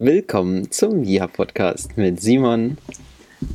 Willkommen 0.00 0.70
zum 0.70 1.02
Ja-Podcast 1.02 1.96
mit 1.96 2.22
Simon 2.22 2.78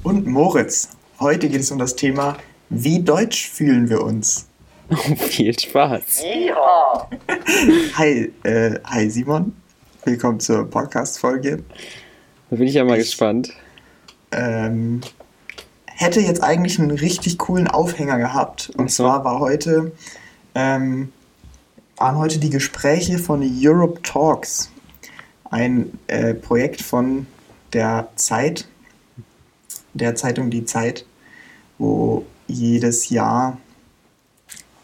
und 0.03 0.27
Moritz. 0.27 0.89
Heute 1.21 1.47
geht 1.47 1.61
es 1.61 1.71
um 1.71 1.79
das 1.79 1.95
Thema, 1.95 2.35
wie 2.69 3.01
deutsch 3.01 3.49
fühlen 3.49 3.89
wir 3.89 4.03
uns? 4.03 4.49
Viel 5.15 5.57
Spaß. 5.57 6.21
Ja. 6.45 7.09
Hi, 7.97 8.33
äh, 8.43 8.77
hi 8.83 9.09
Simon. 9.09 9.55
Willkommen 10.03 10.41
zur 10.41 10.69
Podcast-Folge. 10.69 11.63
Da 12.49 12.55
bin 12.57 12.67
ich 12.67 12.73
ja 12.73 12.83
mal 12.83 12.97
ich, 12.97 13.05
gespannt. 13.05 13.53
Ähm, 14.33 14.99
hätte 15.85 16.19
jetzt 16.19 16.43
eigentlich 16.43 16.77
einen 16.77 16.91
richtig 16.91 17.37
coolen 17.37 17.69
Aufhänger 17.69 18.17
gehabt. 18.17 18.69
Und 18.75 18.91
so. 18.91 19.03
zwar 19.03 19.23
war 19.23 19.39
heute, 19.39 19.93
ähm, 20.55 21.13
waren 21.95 22.17
heute 22.17 22.39
die 22.39 22.49
Gespräche 22.49 23.17
von 23.17 23.49
Europe 23.61 24.01
Talks. 24.01 24.72
Ein 25.53 25.99
äh, 26.07 26.33
Projekt 26.33 26.81
von 26.81 27.27
der 27.73 28.07
Zeit, 28.15 28.67
der 29.93 30.15
Zeitung 30.15 30.49
Die 30.49 30.65
Zeit, 30.65 31.05
wo 31.77 32.25
jedes 32.47 33.09
Jahr 33.09 33.59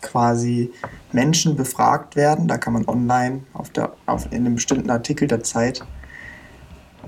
quasi 0.03 0.71
Menschen 1.11 1.55
befragt 1.55 2.15
werden. 2.15 2.47
Da 2.47 2.59
kann 2.59 2.73
man 2.73 2.87
online 2.87 3.41
auf 3.53 3.71
der, 3.71 3.93
auf, 4.05 4.27
in 4.27 4.45
einem 4.45 4.55
bestimmten 4.55 4.91
Artikel 4.91 5.27
der 5.27 5.41
Zeit 5.41 5.83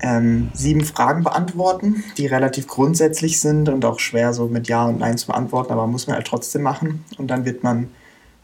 ähm, 0.00 0.50
sieben 0.54 0.82
Fragen 0.82 1.22
beantworten, 1.22 2.02
die 2.18 2.26
relativ 2.26 2.66
grundsätzlich 2.66 3.40
sind 3.40 3.68
und 3.68 3.84
auch 3.84 4.00
schwer 4.00 4.32
so 4.32 4.48
mit 4.48 4.66
Ja 4.66 4.86
und 4.86 4.98
Nein 4.98 5.18
zu 5.18 5.28
beantworten, 5.28 5.72
aber 5.72 5.86
muss 5.86 6.08
man 6.08 6.16
halt 6.16 6.26
trotzdem 6.26 6.62
machen. 6.62 7.04
Und 7.16 7.28
dann 7.28 7.44
wird 7.44 7.62
man 7.62 7.90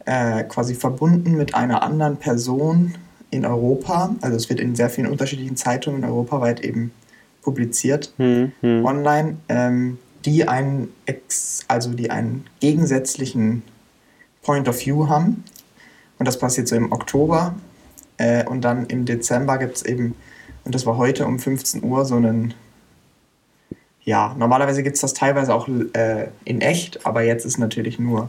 äh, 0.05 0.45
quasi 0.45 0.77
verbunden 0.77 1.37
mit 1.37 1.57
einer 1.57 1.83
anderen 1.83 2.19
Person 2.19 2.95
in 3.31 3.45
Europa. 3.45 4.15
Also 4.21 4.37
es 4.37 4.49
wird 4.49 4.61
in 4.61 4.75
sehr 4.75 4.91
vielen 4.91 5.09
unterschiedlichen 5.11 5.57
Zeitungen 5.57 6.05
europaweit 6.05 6.61
eben 6.61 6.93
publiziert 7.43 8.13
hm, 8.17 8.53
hm. 8.61 8.85
online, 8.85 9.37
ähm, 9.49 9.99
die 10.25 10.49
einen 10.49 10.93
ex, 11.07 11.65
also 11.69 11.93
die 11.93 12.11
einen 12.11 12.45
gegensätzlichen 12.61 13.63
Point 14.43 14.69
of 14.69 14.85
View 14.85 15.09
haben. 15.09 15.45
Und 16.19 16.27
das 16.27 16.39
passiert 16.39 16.69
so 16.69 16.77
im 16.77 16.91
Oktober. 16.93 17.55
Äh, 18.17 18.45
und 18.45 18.63
dann 18.63 18.87
im 18.87 19.05
Dezember 19.05 19.59
gibt 19.59 19.77
es 19.77 19.85
eben 19.85 20.15
und 20.69 20.75
das 20.75 20.85
war 20.85 20.99
heute 20.99 21.25
um 21.25 21.39
15 21.39 21.83
Uhr 21.83 22.05
so 22.05 22.17
ein, 22.17 22.53
ja, 24.05 24.35
normalerweise 24.39 24.83
gibt 24.83 24.97
es 24.97 25.01
das 25.01 25.15
teilweise 25.15 25.55
auch 25.55 25.67
äh, 25.67 26.29
in 26.45 26.61
echt, 26.61 27.07
aber 27.07 27.23
jetzt 27.23 27.47
ist 27.47 27.57
natürlich 27.57 27.99
nur 27.99 28.29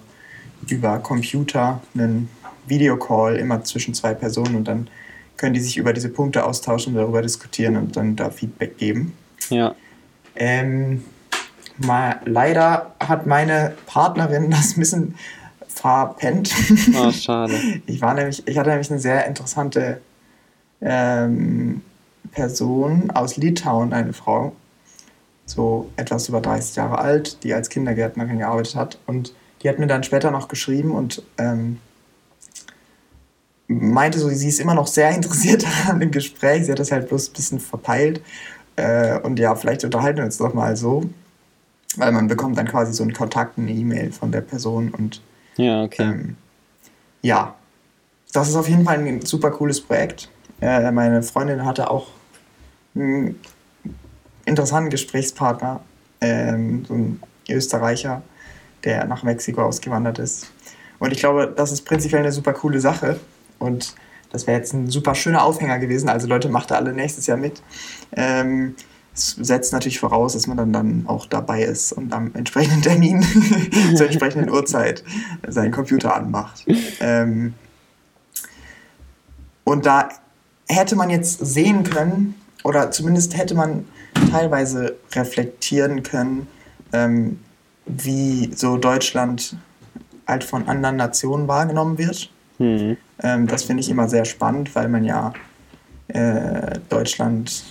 über 0.70 1.00
Computer 1.00 1.82
ein 1.96 2.30
Videocall 2.70 3.36
immer 3.36 3.64
zwischen 3.64 3.94
zwei 3.94 4.14
Personen 4.14 4.56
und 4.56 4.68
dann 4.68 4.88
können 5.38 5.54
die 5.54 5.62
sich 5.62 5.78
über 5.78 5.94
diese 5.94 6.10
Punkte 6.10 6.46
austauschen, 6.46 6.96
darüber 6.96 7.22
diskutieren 7.22 7.78
und 7.78 7.96
dann 7.96 8.16
da 8.16 8.30
Feedback 8.30 8.78
geben. 8.78 9.14
Ja. 9.50 9.74
Ähm, 10.36 11.04
mal, 11.78 12.20
leider 12.26 12.94
hat 13.00 13.26
meine 13.26 13.74
Partnerin 13.86 14.52
das 14.52 14.76
ein 14.76 14.80
bisschen 14.80 15.16
verpennt. 15.68 16.54
Oh, 16.96 17.12
schade. 17.12 17.54
Ich, 17.86 18.02
war 18.02 18.14
nämlich, 18.14 18.46
ich 18.48 18.58
hatte 18.58 18.70
nämlich 18.70 18.92
eine 18.92 19.00
sehr 19.00 19.26
interessante 19.28 20.02
ähm, 20.82 21.82
Person 22.32 23.10
aus 23.12 23.38
Litauen, 23.38 23.94
eine 23.94 24.14
Frau, 24.14 24.54
so 25.46 25.90
etwas 25.96 26.28
über 26.28 26.42
30 26.42 26.76
Jahre 26.76 27.00
alt, 27.00 27.44
die 27.44 27.54
als 27.54 27.70
Kindergärtnerin 27.70 28.40
gearbeitet 28.40 28.76
hat. 28.76 29.00
Und 29.08 29.34
die 29.62 29.70
hat 29.70 29.80
mir 29.80 29.88
dann 29.88 30.04
später 30.04 30.32
noch 30.32 30.48
geschrieben 30.48 30.92
und 30.92 31.24
ähm, 31.38 31.80
meinte 33.70 34.20
so, 34.20 34.28
sie 34.30 34.50
ist 34.50 34.60
immer 34.60 34.74
noch 34.74 34.88
sehr 34.88 35.12
interessiert 35.12 35.66
an 35.88 36.00
dem 36.00 36.12
Gespräch. 36.12 36.66
Sie 36.66 36.72
hat 36.72 36.80
das 36.80 36.92
halt 36.92 37.08
bloß 37.08 37.30
ein 37.30 37.34
bisschen 37.34 37.60
verpeilt. 37.60 38.22
Äh, 38.76 39.20
und 39.20 39.40
ja, 39.40 39.56
vielleicht 39.56 39.86
unterhalten 39.86 40.18
wir 40.18 40.26
uns 40.26 40.38
doch 40.38 40.54
mal 40.54 40.76
so. 40.76 41.10
Weil 41.96 42.12
man 42.12 42.28
bekommt 42.28 42.58
dann 42.58 42.68
quasi 42.68 42.94
so 42.94 43.04
einen 43.04 43.14
Kontakt, 43.14 43.58
eine 43.58 43.72
E-Mail 43.72 44.12
von 44.12 44.32
der 44.32 44.42
Person 44.42 44.90
und 44.92 45.22
ja, 45.58 45.84
okay. 45.84 46.04
Ähm, 46.04 46.36
ja, 47.22 47.56
das 48.32 48.48
ist 48.48 48.56
auf 48.56 48.70
jeden 48.70 48.86
Fall 48.86 49.00
ein 49.00 49.26
super 49.26 49.52
cooles 49.52 49.82
Projekt. 49.82 50.30
Äh, 50.62 50.92
meine 50.92 51.22
Freundin 51.24 51.66
hatte 51.66 51.90
auch 51.90 52.08
einen 52.96 53.40
interessanten 54.46 54.90
Gesprächspartner, 54.90 55.82
ähm, 56.22 56.86
so 56.86 56.94
ein 56.94 57.20
Österreicher, 57.50 58.22
der 58.84 59.06
nach 59.06 59.24
Mexiko 59.24 59.64
ausgewandert 59.64 60.20
ist. 60.20 60.52
Und 61.00 61.12
ich 61.12 61.20
glaube, 61.20 61.52
das 61.54 61.72
ist 61.72 61.82
prinzipiell 61.82 62.22
eine 62.22 62.32
super 62.32 62.54
coole 62.54 62.80
Sache. 62.80 63.20
Und 63.60 63.96
das 64.32 64.48
wäre 64.48 64.58
jetzt 64.58 64.74
ein 64.74 64.90
super 64.90 65.16
schöner 65.16 65.44
Aufhänger 65.44 65.80
gewesen. 65.80 66.10
Also 66.10 66.28
Leute, 66.28 66.50
macht 66.50 66.72
da 66.72 66.76
alle 66.76 66.94
nächstes 66.94 67.28
Jahr 67.28 67.38
mit. 67.38 67.62
Ähm, 68.16 68.76
es 69.14 69.32
setzt 69.32 69.74
natürlich 69.74 70.00
voraus, 70.00 70.34
dass 70.34 70.48
man 70.48 70.58
dann, 70.58 70.72
dann 70.72 71.04
auch 71.08 71.26
dabei 71.26 71.64
ist 71.64 71.92
und 71.92 72.14
am 72.14 72.32
entsprechenden 72.36 72.82
Termin 72.82 73.22
zur 73.96 74.06
entsprechenden 74.06 74.50
Uhrzeit 74.50 75.04
seinen 75.48 75.72
Computer 75.72 76.16
anmacht. 76.16 76.66
Ähm, 77.00 77.54
und 79.64 79.86
da 79.86 80.10
hätte 80.68 80.96
man 80.96 81.10
jetzt 81.10 81.46
sehen 81.46 81.84
können, 81.84 82.36
oder 82.64 82.92
zumindest 82.92 83.38
hätte 83.38 83.56
man 83.56 83.86
teilweise 84.32 84.96
reflektieren 85.14 86.04
können, 86.04 86.48
ähm, 86.94 87.40
wie 87.86 88.52
so 88.56 88.78
Deutschland 88.78 89.56
halt 90.28 90.44
von 90.44 90.68
anderen 90.68 90.96
Nationen 90.98 91.48
wahrgenommen 91.48 91.98
wird. 91.98 92.30
Mhm. 92.60 92.98
Ähm, 93.22 93.48
das 93.48 93.64
finde 93.64 93.82
ich 93.82 93.90
immer 93.90 94.08
sehr 94.08 94.26
spannend, 94.26 94.74
weil 94.76 94.90
man 94.90 95.04
ja 95.04 95.34
äh, 96.08 96.80
Deutschland 96.90 97.64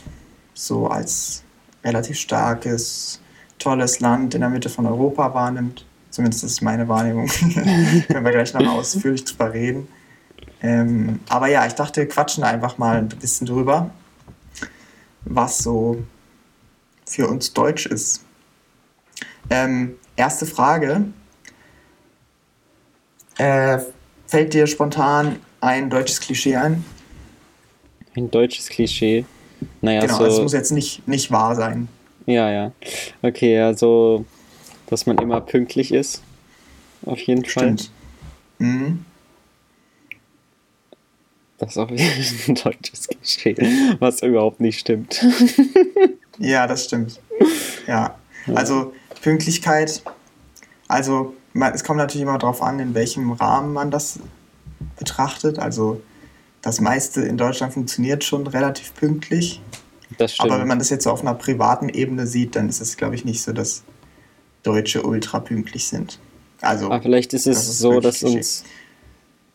so 0.54 0.88
als 0.88 1.42
relativ 1.84 2.18
starkes, 2.18 3.20
tolles 3.58 4.00
Land 4.00 4.34
in 4.34 4.40
der 4.40 4.50
Mitte 4.50 4.68
von 4.68 4.86
Europa 4.86 5.32
wahrnimmt. 5.34 5.84
Zumindest 6.10 6.44
ist 6.44 6.62
meine 6.62 6.88
Wahrnehmung. 6.88 7.26
Können 8.08 8.24
wir 8.24 8.32
gleich 8.32 8.52
noch 8.54 8.66
ausführlich 8.66 9.24
drüber 9.24 9.52
reden. 9.52 9.88
Ähm, 10.60 11.20
aber 11.28 11.48
ja, 11.48 11.66
ich 11.66 11.74
dachte, 11.74 12.06
quatschen 12.06 12.42
einfach 12.42 12.78
mal 12.78 12.96
ein 12.96 13.08
bisschen 13.08 13.46
drüber, 13.46 13.90
was 15.24 15.58
so 15.58 16.02
für 17.06 17.28
uns 17.28 17.52
Deutsch 17.52 17.86
ist. 17.86 18.24
Ähm, 19.50 19.96
erste 20.16 20.46
Frage. 20.46 21.04
Äh, 23.38 23.78
fällt 24.28 24.54
dir 24.54 24.68
spontan 24.68 25.36
ein 25.60 25.90
deutsches 25.90 26.20
Klischee 26.20 26.54
ein? 26.54 26.84
Ein 28.16 28.30
deutsches 28.30 28.68
Klischee? 28.68 29.24
Naja, 29.80 30.02
genau, 30.02 30.18
so. 30.18 30.26
Es 30.26 30.40
muss 30.40 30.52
jetzt 30.52 30.70
nicht, 30.70 31.08
nicht 31.08 31.32
wahr 31.32 31.56
sein. 31.56 31.88
Ja, 32.26 32.50
ja. 32.50 32.72
Okay, 33.22 33.58
also, 33.58 34.24
dass 34.86 35.06
man 35.06 35.18
immer 35.18 35.40
pünktlich 35.40 35.92
ist. 35.92 36.22
Auf 37.04 37.18
jeden 37.20 37.44
Stimmt. 37.44 37.90
Fall. 38.58 38.66
Mhm. 38.66 39.04
Das 41.56 41.70
ist 41.70 41.78
auch 41.78 41.90
ein 41.90 42.54
deutsches 42.54 43.08
Klischee, 43.08 43.56
was 43.98 44.22
überhaupt 44.22 44.60
nicht 44.60 44.78
stimmt. 44.78 45.24
ja, 46.38 46.66
das 46.66 46.84
stimmt. 46.84 47.18
Ja, 47.86 48.16
also 48.54 48.92
Pünktlichkeit, 49.22 50.02
also 50.86 51.34
es 51.74 51.84
kommt 51.84 51.98
natürlich 51.98 52.22
immer 52.22 52.38
darauf 52.38 52.62
an, 52.62 52.78
in 52.78 52.94
welchem 52.94 53.32
Rahmen 53.32 53.72
man 53.72 53.90
das 53.90 54.20
betrachtet. 54.96 55.58
Also 55.58 56.00
das 56.62 56.80
meiste 56.80 57.22
in 57.22 57.36
Deutschland 57.36 57.72
funktioniert 57.72 58.24
schon 58.24 58.46
relativ 58.46 58.94
pünktlich. 58.94 59.60
Das 60.16 60.34
stimmt. 60.34 60.50
Aber 60.50 60.60
wenn 60.60 60.68
man 60.68 60.78
das 60.78 60.90
jetzt 60.90 61.04
so 61.04 61.10
auf 61.10 61.20
einer 61.22 61.34
privaten 61.34 61.88
Ebene 61.88 62.26
sieht, 62.26 62.56
dann 62.56 62.68
ist 62.68 62.80
es, 62.80 62.96
glaube 62.96 63.14
ich, 63.14 63.24
nicht 63.24 63.42
so, 63.42 63.52
dass 63.52 63.82
Deutsche 64.62 65.02
ultra 65.02 65.40
pünktlich 65.40 65.86
sind. 65.86 66.18
Also, 66.60 66.86
Aber 66.86 67.02
vielleicht 67.02 67.34
ist 67.34 67.46
es 67.46 67.66
das 67.66 67.78
so, 67.78 68.00
dass 68.00 68.22
uns 68.22 68.64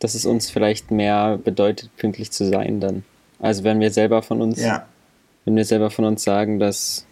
dass 0.03 0.15
es 0.15 0.25
uns 0.25 0.49
vielleicht 0.49 0.91
mehr 0.91 1.37
bedeutet, 1.37 1.95
pünktlich 1.95 2.29
zu 2.31 2.45
sein 2.45 2.81
dann. 2.81 3.05
Also 3.39 3.63
wenn 3.63 3.79
wir 3.79 3.89
selber 3.89 4.21
von 4.21 4.41
uns, 4.41 4.61
ja. 4.61 4.85
wenn 5.45 5.55
wir 5.55 5.63
selber 5.63 5.91
von 5.91 6.03
uns 6.03 6.25
sagen, 6.25 6.59
dass 6.59 7.05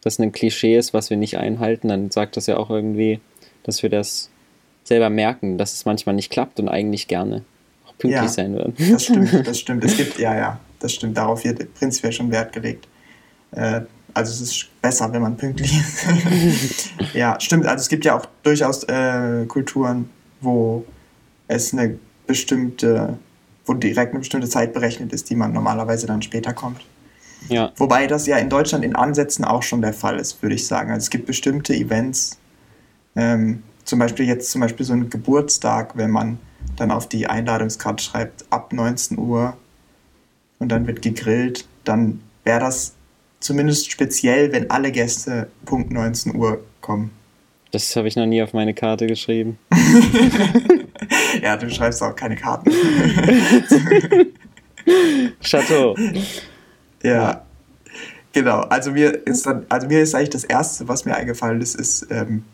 das 0.00 0.18
ein 0.18 0.32
Klischee 0.32 0.76
ist, 0.76 0.92
was 0.92 1.10
wir 1.10 1.16
nicht 1.16 1.38
einhalten, 1.38 1.86
dann 1.86 2.10
sagt 2.10 2.36
das 2.36 2.46
ja 2.46 2.56
auch 2.56 2.68
irgendwie, 2.68 3.20
dass 3.70 3.82
wir 3.82 3.90
das 3.90 4.28
selber 4.84 5.10
merken, 5.10 5.56
dass 5.56 5.72
es 5.72 5.84
manchmal 5.84 6.14
nicht 6.16 6.30
klappt 6.30 6.58
und 6.58 6.68
eigentlich 6.68 7.06
gerne 7.06 7.44
auch 7.86 7.96
pünktlich 7.98 8.22
ja, 8.22 8.28
sein 8.28 8.54
würden. 8.54 8.74
Das 8.90 9.04
stimmt, 9.04 9.32
das 9.46 9.58
stimmt. 9.60 9.84
Es 9.84 9.96
gibt, 9.96 10.18
ja, 10.18 10.34
ja, 10.36 10.60
das 10.80 10.92
stimmt. 10.92 11.16
Darauf 11.16 11.44
wird 11.44 11.72
prinzipiell 11.74 12.12
schon 12.12 12.30
Wert 12.30 12.52
gelegt. 12.52 12.88
Äh, 13.52 13.82
also 14.12 14.32
es 14.32 14.40
ist 14.40 14.68
besser, 14.82 15.12
wenn 15.12 15.22
man 15.22 15.36
pünktlich 15.36 15.72
ist. 15.78 16.90
ja, 17.14 17.38
stimmt. 17.38 17.66
Also 17.66 17.82
es 17.82 17.88
gibt 17.88 18.04
ja 18.04 18.18
auch 18.18 18.26
durchaus 18.42 18.82
äh, 18.84 19.44
Kulturen, 19.46 20.10
wo 20.40 20.84
es 21.46 21.72
eine 21.72 21.96
bestimmte, 22.26 23.16
wo 23.66 23.74
direkt 23.74 24.10
eine 24.10 24.20
bestimmte 24.20 24.48
Zeit 24.48 24.72
berechnet 24.72 25.12
ist, 25.12 25.30
die 25.30 25.36
man 25.36 25.52
normalerweise 25.52 26.08
dann 26.08 26.22
später 26.22 26.52
kommt. 26.52 26.80
Ja. 27.48 27.72
Wobei 27.76 28.06
das 28.06 28.26
ja 28.26 28.36
in 28.36 28.48
Deutschland 28.48 28.84
in 28.84 28.96
Ansätzen 28.96 29.44
auch 29.44 29.62
schon 29.62 29.80
der 29.82 29.92
Fall 29.92 30.18
ist, 30.18 30.42
würde 30.42 30.54
ich 30.54 30.66
sagen. 30.66 30.90
Also 30.90 31.04
es 31.04 31.10
gibt 31.10 31.26
bestimmte 31.26 31.74
Events, 31.74 32.39
ähm, 33.16 33.62
zum 33.84 33.98
Beispiel 33.98 34.26
jetzt 34.26 34.50
zum 34.50 34.60
Beispiel 34.60 34.86
so 34.86 34.92
ein 34.92 35.10
Geburtstag, 35.10 35.96
wenn 35.96 36.10
man 36.10 36.38
dann 36.76 36.90
auf 36.90 37.08
die 37.08 37.26
Einladungskarte 37.26 38.02
schreibt, 38.02 38.44
ab 38.50 38.72
19 38.72 39.18
Uhr 39.18 39.56
und 40.58 40.68
dann 40.68 40.86
wird 40.86 41.02
gegrillt, 41.02 41.66
dann 41.84 42.20
wäre 42.44 42.60
das 42.60 42.94
zumindest 43.40 43.90
speziell, 43.90 44.52
wenn 44.52 44.70
alle 44.70 44.92
Gäste 44.92 45.50
Punkt 45.64 45.90
19 45.90 46.34
Uhr 46.36 46.64
kommen. 46.80 47.10
Das 47.72 47.94
habe 47.96 48.08
ich 48.08 48.16
noch 48.16 48.26
nie 48.26 48.42
auf 48.42 48.52
meine 48.52 48.74
Karte 48.74 49.06
geschrieben. 49.06 49.58
ja, 51.42 51.56
du 51.56 51.70
schreibst 51.70 52.02
auch 52.02 52.16
keine 52.16 52.36
Karten. 52.36 52.70
Chateau. 55.40 55.96
Ja. 57.02 57.44
Genau. 58.32 58.60
Also 58.62 58.92
mir 58.92 59.26
ist 59.26 59.46
dann, 59.46 59.66
also 59.68 59.86
mir 59.86 60.00
ist 60.00 60.14
eigentlich 60.14 60.30
das 60.30 60.44
erste, 60.44 60.88
was 60.88 61.04
mir 61.04 61.16
eingefallen 61.16 61.60
ist, 61.60 61.74
ist 61.76 62.06
ähm, 62.10 62.44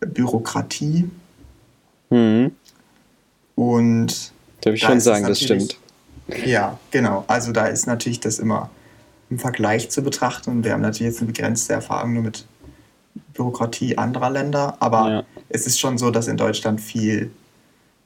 Bürokratie. 0.00 1.10
Mhm. 2.10 2.52
Und 3.54 4.32
darf 4.62 4.74
ich 4.74 4.80
da 4.80 4.88
schon 4.88 5.00
sagen, 5.00 5.26
das 5.26 5.40
stimmt. 5.40 5.76
Ja, 6.44 6.78
genau. 6.90 7.24
Also 7.26 7.52
da 7.52 7.66
ist 7.66 7.86
natürlich 7.86 8.20
das 8.20 8.38
immer 8.38 8.70
im 9.30 9.38
Vergleich 9.38 9.90
zu 9.90 10.02
betrachten. 10.02 10.50
Und 10.50 10.64
wir 10.64 10.72
haben 10.72 10.80
natürlich 10.80 11.12
jetzt 11.12 11.20
eine 11.20 11.32
begrenzte 11.32 11.72
Erfahrung 11.72 12.14
nur 12.14 12.22
mit 12.22 12.46
Bürokratie 13.34 13.98
anderer 13.98 14.30
Länder, 14.30 14.76
aber 14.80 15.10
ja. 15.10 15.24
es 15.48 15.66
ist 15.66 15.80
schon 15.80 15.98
so, 15.98 16.10
dass 16.10 16.28
in 16.28 16.36
Deutschland 16.36 16.80
viel 16.80 17.30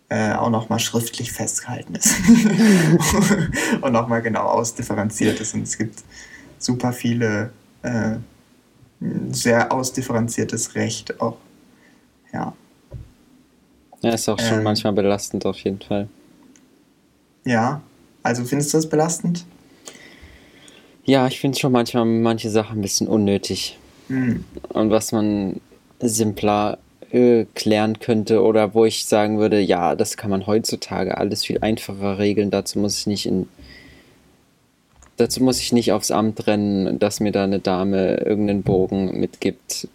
äh, 0.09 0.33
auch 0.33 0.51
nochmal 0.51 0.79
schriftlich 0.79 1.33
festgehalten 1.33 1.95
ist 1.95 2.15
und 3.81 3.93
nochmal 3.93 4.23
genau 4.23 4.45
ausdifferenziert 4.45 5.41
ist. 5.41 5.55
Und 5.55 5.63
es 5.63 5.77
gibt 5.77 6.01
super 6.59 6.93
viele 6.93 7.51
äh, 7.83 8.17
sehr 9.31 9.73
ausdifferenziertes 9.73 10.75
Recht 10.75 11.21
auch. 11.21 11.37
Ja. 12.35 12.53
Ja, 14.03 14.11
ist 14.13 14.29
auch 14.29 14.39
schon 14.39 14.59
ähm, 14.59 14.65
manchmal 14.65 14.93
belastend 14.93 15.47
auf 15.47 15.59
jeden 15.61 15.81
Fall. 15.81 16.09
Ja, 17.47 17.81
also 18.23 18.45
findest 18.45 18.75
du 18.75 18.79
das 18.79 18.89
belastend? 18.89 19.47
Ja, 21.05 21.27
ich 21.27 21.41
finde 21.41 21.59
schon 21.59 21.73
manchmal 21.73 22.05
manche 22.05 22.51
Sachen 22.51 22.79
ein 22.79 22.83
bisschen 22.83 23.07
unnötig. 23.07 23.79
Mhm. 24.09 24.45
Und 24.71 24.91
was 24.91 25.13
man 25.13 25.61
simpler 26.01 26.79
äh, 27.11 27.47
klären 27.55 27.99
könnte 27.99 28.43
oder 28.43 28.75
wo 28.75 28.85
ich 28.85 29.07
sagen 29.07 29.39
würde, 29.39 29.61
ja, 29.61 29.95
das 29.95 30.17
kann 30.17 30.31
man 30.31 30.47
heutzutage 30.47 31.17
alles 31.17 31.45
viel 31.45 31.59
einfacher 31.61 32.19
regeln. 32.19 32.51
Dazu 32.51 32.79
muss 32.79 32.99
ich 32.99 33.07
nicht 33.07 33.27
in 33.27 33.49
dazu 35.17 35.43
muss 35.43 35.61
ich 35.61 35.73
nicht 35.73 35.93
aufs 35.93 36.11
Amt 36.11 36.47
rennen, 36.47 36.99
dass 36.99 37.21
mir 37.21 37.33
da 37.33 37.45
eine 37.45 37.61
Dame 37.61 38.17
irgendeinen 38.17 38.63
Bogen 38.63 39.19
mitgibt, 39.19 39.89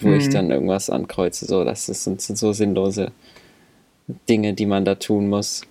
wo 0.00 0.08
mhm. 0.08 0.14
ich 0.14 0.28
dann 0.28 0.50
irgendwas 0.50 0.90
ankreuze. 0.90 1.46
So, 1.46 1.64
das 1.64 1.86
sind, 1.86 2.20
sind 2.20 2.36
so 2.36 2.52
sinnlose 2.52 3.12
Dinge, 4.28 4.54
die 4.54 4.66
man 4.66 4.84
da 4.84 4.96
tun 4.96 5.28
muss. 5.28 5.62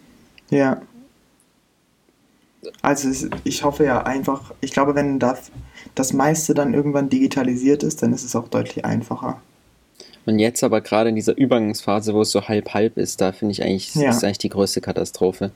Ja. 0.49 0.81
Also 2.81 3.27
ich 3.43 3.63
hoffe 3.63 3.85
ja 3.85 4.03
einfach, 4.03 4.53
ich 4.61 4.71
glaube, 4.71 4.95
wenn 4.95 5.19
das, 5.19 5.51
das 5.95 6.13
meiste 6.13 6.53
dann 6.53 6.73
irgendwann 6.73 7.09
digitalisiert 7.09 7.83
ist, 7.83 8.03
dann 8.03 8.13
ist 8.13 8.23
es 8.23 8.35
auch 8.35 8.49
deutlich 8.49 8.83
einfacher. 8.85 9.41
Und 10.25 10.39
jetzt 10.39 10.63
aber 10.63 10.81
gerade 10.81 11.09
in 11.09 11.15
dieser 11.15 11.37
Übergangsphase, 11.37 12.13
wo 12.13 12.21
es 12.21 12.31
so 12.31 12.47
halb-halb 12.47 12.97
ist, 12.97 13.21
da 13.21 13.31
finde 13.31 13.53
ich 13.53 13.63
eigentlich, 13.63 13.95
ja. 13.95 14.09
ist 14.09 14.23
eigentlich 14.23 14.37
die 14.39 14.49
größte 14.49 14.81
Katastrophe. 14.81 15.51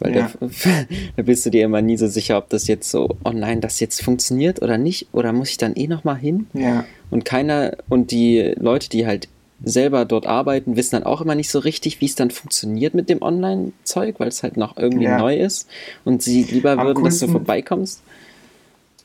Weil 0.00 0.16
ja. 0.16 0.30
da, 0.40 0.48
da, 1.16 1.22
bist 1.22 1.46
du 1.46 1.50
dir 1.50 1.64
immer 1.64 1.82
nie 1.82 1.96
so 1.96 2.08
sicher, 2.08 2.38
ob 2.38 2.48
das 2.48 2.66
jetzt 2.66 2.90
so 2.90 3.16
online, 3.24 3.60
das 3.60 3.78
jetzt 3.80 4.02
funktioniert 4.02 4.62
oder 4.62 4.78
nicht. 4.78 5.08
Oder 5.12 5.32
muss 5.32 5.50
ich 5.50 5.58
dann 5.58 5.76
eh 5.76 5.86
nochmal 5.86 6.16
hin? 6.16 6.46
Ja. 6.54 6.84
Und 7.10 7.24
keiner, 7.24 7.76
und 7.88 8.10
die 8.10 8.54
Leute, 8.58 8.88
die 8.88 9.06
halt 9.06 9.28
selber 9.62 10.06
dort 10.06 10.26
arbeiten, 10.26 10.76
wissen 10.76 10.96
dann 10.96 11.02
auch 11.04 11.20
immer 11.20 11.34
nicht 11.34 11.50
so 11.50 11.58
richtig, 11.58 12.00
wie 12.00 12.06
es 12.06 12.14
dann 12.14 12.30
funktioniert 12.30 12.94
mit 12.94 13.08
dem 13.10 13.22
Online-Zeug, 13.22 14.16
weil 14.18 14.28
es 14.28 14.42
halt 14.42 14.56
noch 14.56 14.76
irgendwie 14.76 15.04
ja. 15.04 15.18
neu 15.18 15.36
ist 15.36 15.68
und 16.04 16.22
sie 16.22 16.44
lieber 16.44 16.72
am 16.72 16.78
würden, 16.78 17.02
coolsten, 17.02 17.20
dass 17.20 17.26
du 17.26 17.32
vorbeikommst. 17.32 18.02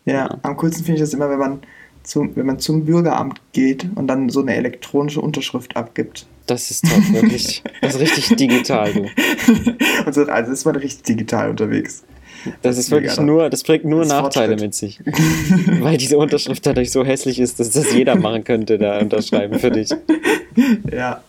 Ja, 0.06 0.14
ja. 0.14 0.38
am 0.44 0.56
coolsten 0.56 0.86
finde 0.86 0.96
ich 0.96 1.02
das 1.02 1.14
immer, 1.14 1.30
wenn 1.30 1.40
man, 1.40 1.60
zum, 2.06 2.36
wenn 2.36 2.46
man 2.46 2.60
zum 2.60 2.86
Bürgeramt 2.86 3.42
geht 3.52 3.88
und 3.96 4.08
dann 4.08 4.30
so 4.30 4.42
eine 4.42 4.56
elektronische 4.56 5.22
Unterschrift 5.22 5.76
abgibt. 5.76 6.28
Das 6.46 6.70
ist 6.70 6.86
top, 6.88 7.14
wirklich. 7.14 7.64
Das 7.82 7.96
ist 7.96 8.02
richtig 8.02 8.38
digital, 8.38 8.94
du. 8.94 9.06
also, 10.06 10.26
also 10.26 10.52
ist 10.52 10.66
man 10.66 10.76
richtig 10.76 11.04
digital 11.04 11.50
unterwegs. 11.50 12.04
Das, 12.62 12.78
ist 12.78 12.92
wirklich 12.92 13.18
nur, 13.20 13.50
das 13.50 13.64
bringt 13.64 13.86
nur 13.86 14.06
Nachteile 14.06 14.56
mit 14.56 14.76
sich. 14.76 15.02
Weil 15.80 15.98
diese 15.98 16.18
Unterschrift 16.18 16.64
dadurch 16.66 16.92
so 16.92 17.04
hässlich 17.04 17.40
ist, 17.40 17.60
dass 17.60 17.72
das 17.72 17.92
jeder 17.92 18.16
machen 18.16 18.44
könnte, 18.44 18.78
da 18.78 19.00
unterschreiben 19.00 19.58
für 19.60 19.72
dich. 19.72 19.90
Ja. 20.92 21.22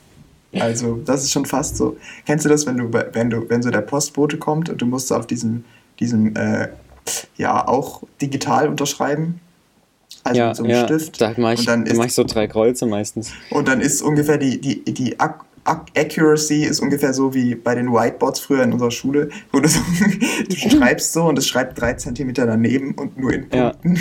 Also, 0.53 1.01
das 1.05 1.23
ist 1.23 1.33
schon 1.33 1.45
fast 1.45 1.77
so. 1.77 1.97
Kennst 2.25 2.45
du 2.45 2.49
das, 2.49 2.67
wenn 2.67 2.77
du, 2.77 2.91
wenn 2.93 3.31
du, 3.31 3.49
wenn 3.49 3.63
so 3.63 3.71
der 3.71 3.81
Postbote 3.81 4.39
kommt 4.39 4.69
und 4.69 4.81
du 4.81 4.87
musst 4.87 5.13
auf 5.13 5.27
diesem, 5.27 5.65
diesem 6.01 6.35
äh, 6.37 6.69
ja, 7.37 7.67
auch 7.67 8.03
digital 8.21 8.69
unterschreiben? 8.69 9.41
Also 10.27 10.41
ja, 10.41 10.49
mit 10.49 10.57
so 10.57 10.63
einem 10.65 10.73
ja, 10.73 10.85
Stift. 10.85 11.21
Da 11.21 11.35
mache 11.37 11.55
ich, 11.55 11.67
mach 11.97 12.07
ich 12.07 12.15
so 12.15 12.25
drei 12.25 12.47
Kreuze 12.47 12.87
meistens. 12.87 13.33
Und 13.51 13.69
dann 13.69 13.81
ist 13.81 14.03
ungefähr 14.03 14.39
die, 14.39 14.61
die, 14.61 14.83
die 14.85 15.17
Accuracy 15.67 16.65
ist 16.65 16.81
ungefähr 16.81 17.13
so 17.13 17.35
wie 17.35 17.55
bei 17.55 17.75
den 17.75 17.93
Whiteboards 17.93 18.41
früher 18.41 18.63
in 18.63 18.73
unserer 18.73 18.91
Schule, 18.91 19.31
wo 19.53 19.61
du, 19.61 19.69
so, 19.69 19.81
du 20.49 20.57
schreibst 20.57 21.13
so 21.13 21.25
und 21.25 21.39
es 21.39 21.47
schreibt 21.47 21.81
drei 21.81 21.95
Zentimeter 21.95 22.47
daneben 22.47 22.95
und 22.95 23.19
nur 23.19 23.33
in 23.33 23.49
Punkten. 23.49 23.97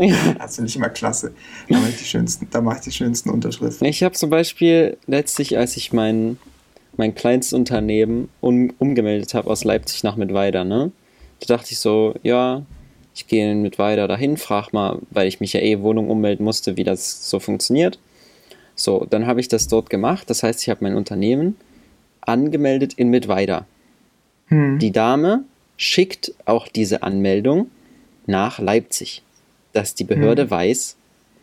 Ja. 0.00 0.34
das 0.38 0.56
finde 0.56 0.68
ich 0.68 0.76
immer 0.76 0.88
klasse. 0.88 1.32
Da 1.68 1.78
mache 1.78 1.90
ich 1.90 1.98
die 1.98 2.04
schönsten, 2.04 2.48
da 2.50 2.60
mache 2.60 2.76
ich 2.78 2.84
die 2.84 2.92
schönsten 2.92 3.30
Unterschriften. 3.30 3.86
Ich 3.86 4.02
habe 4.02 4.14
zum 4.14 4.30
Beispiel 4.30 4.96
letztlich, 5.06 5.56
als 5.56 5.76
ich 5.76 5.92
mein, 5.92 6.38
mein 6.96 7.14
kleinstes 7.14 7.52
Unternehmen 7.52 8.28
um, 8.40 8.72
umgemeldet 8.78 9.34
habe 9.34 9.48
aus 9.48 9.64
Leipzig 9.64 10.02
nach 10.02 10.16
Mittweida, 10.16 10.64
ne? 10.64 10.90
Da 11.40 11.56
dachte 11.56 11.72
ich 11.72 11.78
so, 11.78 12.14
ja, 12.22 12.62
ich 13.14 13.26
gehe 13.28 13.54
mit 13.54 13.78
weiter 13.78 14.08
dahin, 14.08 14.36
frage 14.36 14.68
mal, 14.72 14.98
weil 15.10 15.28
ich 15.28 15.40
mich 15.40 15.52
ja 15.52 15.60
eh 15.60 15.80
Wohnung 15.80 16.10
ummelden 16.10 16.44
musste, 16.44 16.76
wie 16.76 16.84
das 16.84 17.30
so 17.30 17.38
funktioniert. 17.38 17.98
So, 18.74 19.06
dann 19.08 19.26
habe 19.26 19.40
ich 19.40 19.48
das 19.48 19.68
dort 19.68 19.88
gemacht. 19.88 20.28
Das 20.28 20.42
heißt, 20.42 20.62
ich 20.62 20.68
habe 20.68 20.82
mein 20.82 20.96
Unternehmen 20.96 21.56
angemeldet 22.20 22.94
in 22.94 23.10
Mittweida. 23.10 23.66
Hm. 24.48 24.78
Die 24.80 24.90
Dame 24.90 25.44
schickt 25.76 26.34
auch 26.44 26.66
diese 26.66 27.02
Anmeldung 27.02 27.70
nach 28.26 28.58
Leipzig, 28.58 29.22
dass 29.72 29.94
die 29.94 30.04
Behörde 30.04 30.42
hm. 30.42 30.50
weiß, 30.50 30.96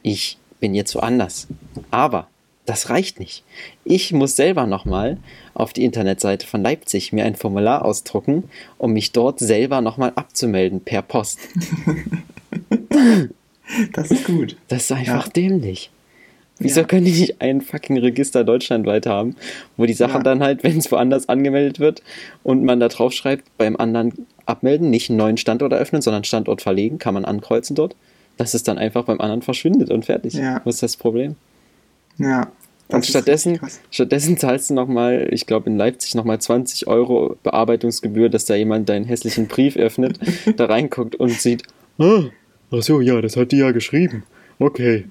ich 0.04 0.38
bin 0.60 0.76
jetzt 0.76 0.94
woanders. 0.96 1.48
Aber 1.90 2.28
das 2.66 2.90
reicht 2.90 3.20
nicht. 3.20 3.44
Ich 3.84 4.12
muss 4.12 4.36
selber 4.36 4.68
nochmal 4.68 5.18
auf 5.54 5.74
die 5.74 5.84
Internetseite 5.84 6.48
von 6.48 6.62
Leipzig 6.62 7.14
mir 7.14 7.26
ein 7.26 7.36
Formular 7.36 7.86
ausdrucken, 7.86 8.44
um 8.78 8.94
mich 8.94 9.12
dort 9.12 9.40
selber 9.40 9.82
nochmal 9.82 10.14
abzumelden 10.16 10.82
per 10.82 11.02
Post. 11.02 11.40
das 13.94 14.12
ist 14.12 14.26
gut. 14.26 14.58
Das 14.68 14.84
ist 14.84 14.92
einfach 14.92 15.28
ja. 15.28 15.32
dämlich. 15.32 15.92
Wieso 16.60 16.82
ja. 16.82 16.88
können 16.88 17.06
die 17.06 17.12
nicht 17.12 17.42
ein 17.42 17.62
fucking 17.62 17.98
Register 17.98 18.44
deutschlandweit 18.44 19.08
haben, 19.08 19.36
wo 19.78 19.86
die 19.86 19.94
Sachen 19.94 20.18
ja. 20.18 20.24
dann 20.24 20.44
halt, 20.44 20.64
wenn 20.64 20.78
es 20.78 20.92
woanders 20.92 21.28
angemeldet 21.28 21.80
wird 21.80 22.04
und 22.44 22.64
man 22.64 22.80
da 22.80 22.88
drauf 22.88 23.14
schreibt, 23.14 23.46
beim 23.58 23.76
anderen 23.76 24.28
abmelden, 24.46 24.90
nicht 24.90 25.10
einen 25.10 25.18
neuen 25.18 25.38
Standort 25.38 25.74
eröffnen, 25.74 26.02
sondern 26.02 26.24
Standort 26.24 26.62
verlegen, 26.62 27.00
kann 27.00 27.16
man 27.16 27.26
ankreuzen 27.26 27.76
dort, 27.76 27.96
dass 28.38 28.54
es 28.54 28.62
dann 28.64 28.78
einfach 28.78 29.06
beim 29.06 29.20
anderen 29.20 29.42
verschwindet 29.42 29.90
und 29.90 30.06
fertig. 30.06 30.34
Ja. 30.34 30.62
Was 30.64 30.76
ist 30.76 30.84
das 30.84 30.98
Problem? 30.98 31.36
Ja. 32.18 32.52
Und 32.92 33.06
stattdessen, 33.06 33.60
stattdessen 33.90 34.38
zahlst 34.38 34.70
du 34.70 34.74
nochmal, 34.74 35.30
ich 35.32 35.46
glaube 35.46 35.70
in 35.70 35.78
Leipzig 35.78 36.16
nochmal 36.16 36.40
20 36.40 36.88
Euro 36.88 37.38
Bearbeitungsgebühr, 37.44 38.30
dass 38.30 38.46
da 38.46 38.56
jemand 38.56 38.90
deinen 38.90 39.06
hässlichen 39.06 39.48
Brief 39.48 39.78
öffnet, 39.78 40.20
da 40.58 40.66
reinguckt 40.66 41.16
und 41.16 41.32
sieht, 41.32 41.64
ah, 42.00 42.24
ach 42.72 42.82
so, 42.82 43.02
ja, 43.02 43.22
das 43.22 43.38
hat 43.38 43.52
die 43.52 43.58
ja 43.58 43.72
geschrieben. 43.72 44.24
Okay, 44.60 45.06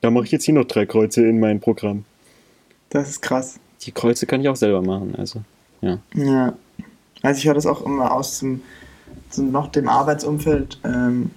da 0.00 0.10
mache 0.10 0.24
ich 0.24 0.32
jetzt 0.32 0.44
hier 0.44 0.54
noch 0.54 0.64
drei 0.64 0.86
Kreuze 0.86 1.26
in 1.26 1.38
mein 1.38 1.60
Programm. 1.60 2.04
Das 2.90 3.10
ist 3.10 3.22
krass. 3.22 3.58
Die 3.82 3.92
Kreuze 3.92 4.26
kann 4.26 4.40
ich 4.40 4.48
auch 4.48 4.56
selber 4.56 4.82
machen, 4.82 5.14
also, 5.16 5.42
ja. 5.80 5.98
Ja. 6.14 6.56
Also 7.22 7.38
ich 7.38 7.46
höre 7.46 7.54
das 7.54 7.66
auch 7.66 7.84
immer 7.84 8.12
aus 8.12 8.38
zum, 8.38 8.62
zum 9.30 9.50
noch 9.50 9.68
dem 9.68 9.88
Arbeitsumfeld 9.88 10.78
ähm, 10.84 11.30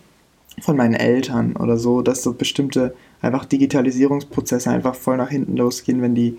von 0.61 0.77
meinen 0.77 0.93
Eltern 0.93 1.55
oder 1.55 1.77
so, 1.77 2.01
dass 2.01 2.21
so 2.21 2.33
bestimmte 2.33 2.93
einfach 3.21 3.45
Digitalisierungsprozesse 3.45 4.69
einfach 4.69 4.95
voll 4.95 5.17
nach 5.17 5.29
hinten 5.29 5.57
losgehen, 5.57 6.01
wenn 6.01 6.15
die, 6.15 6.37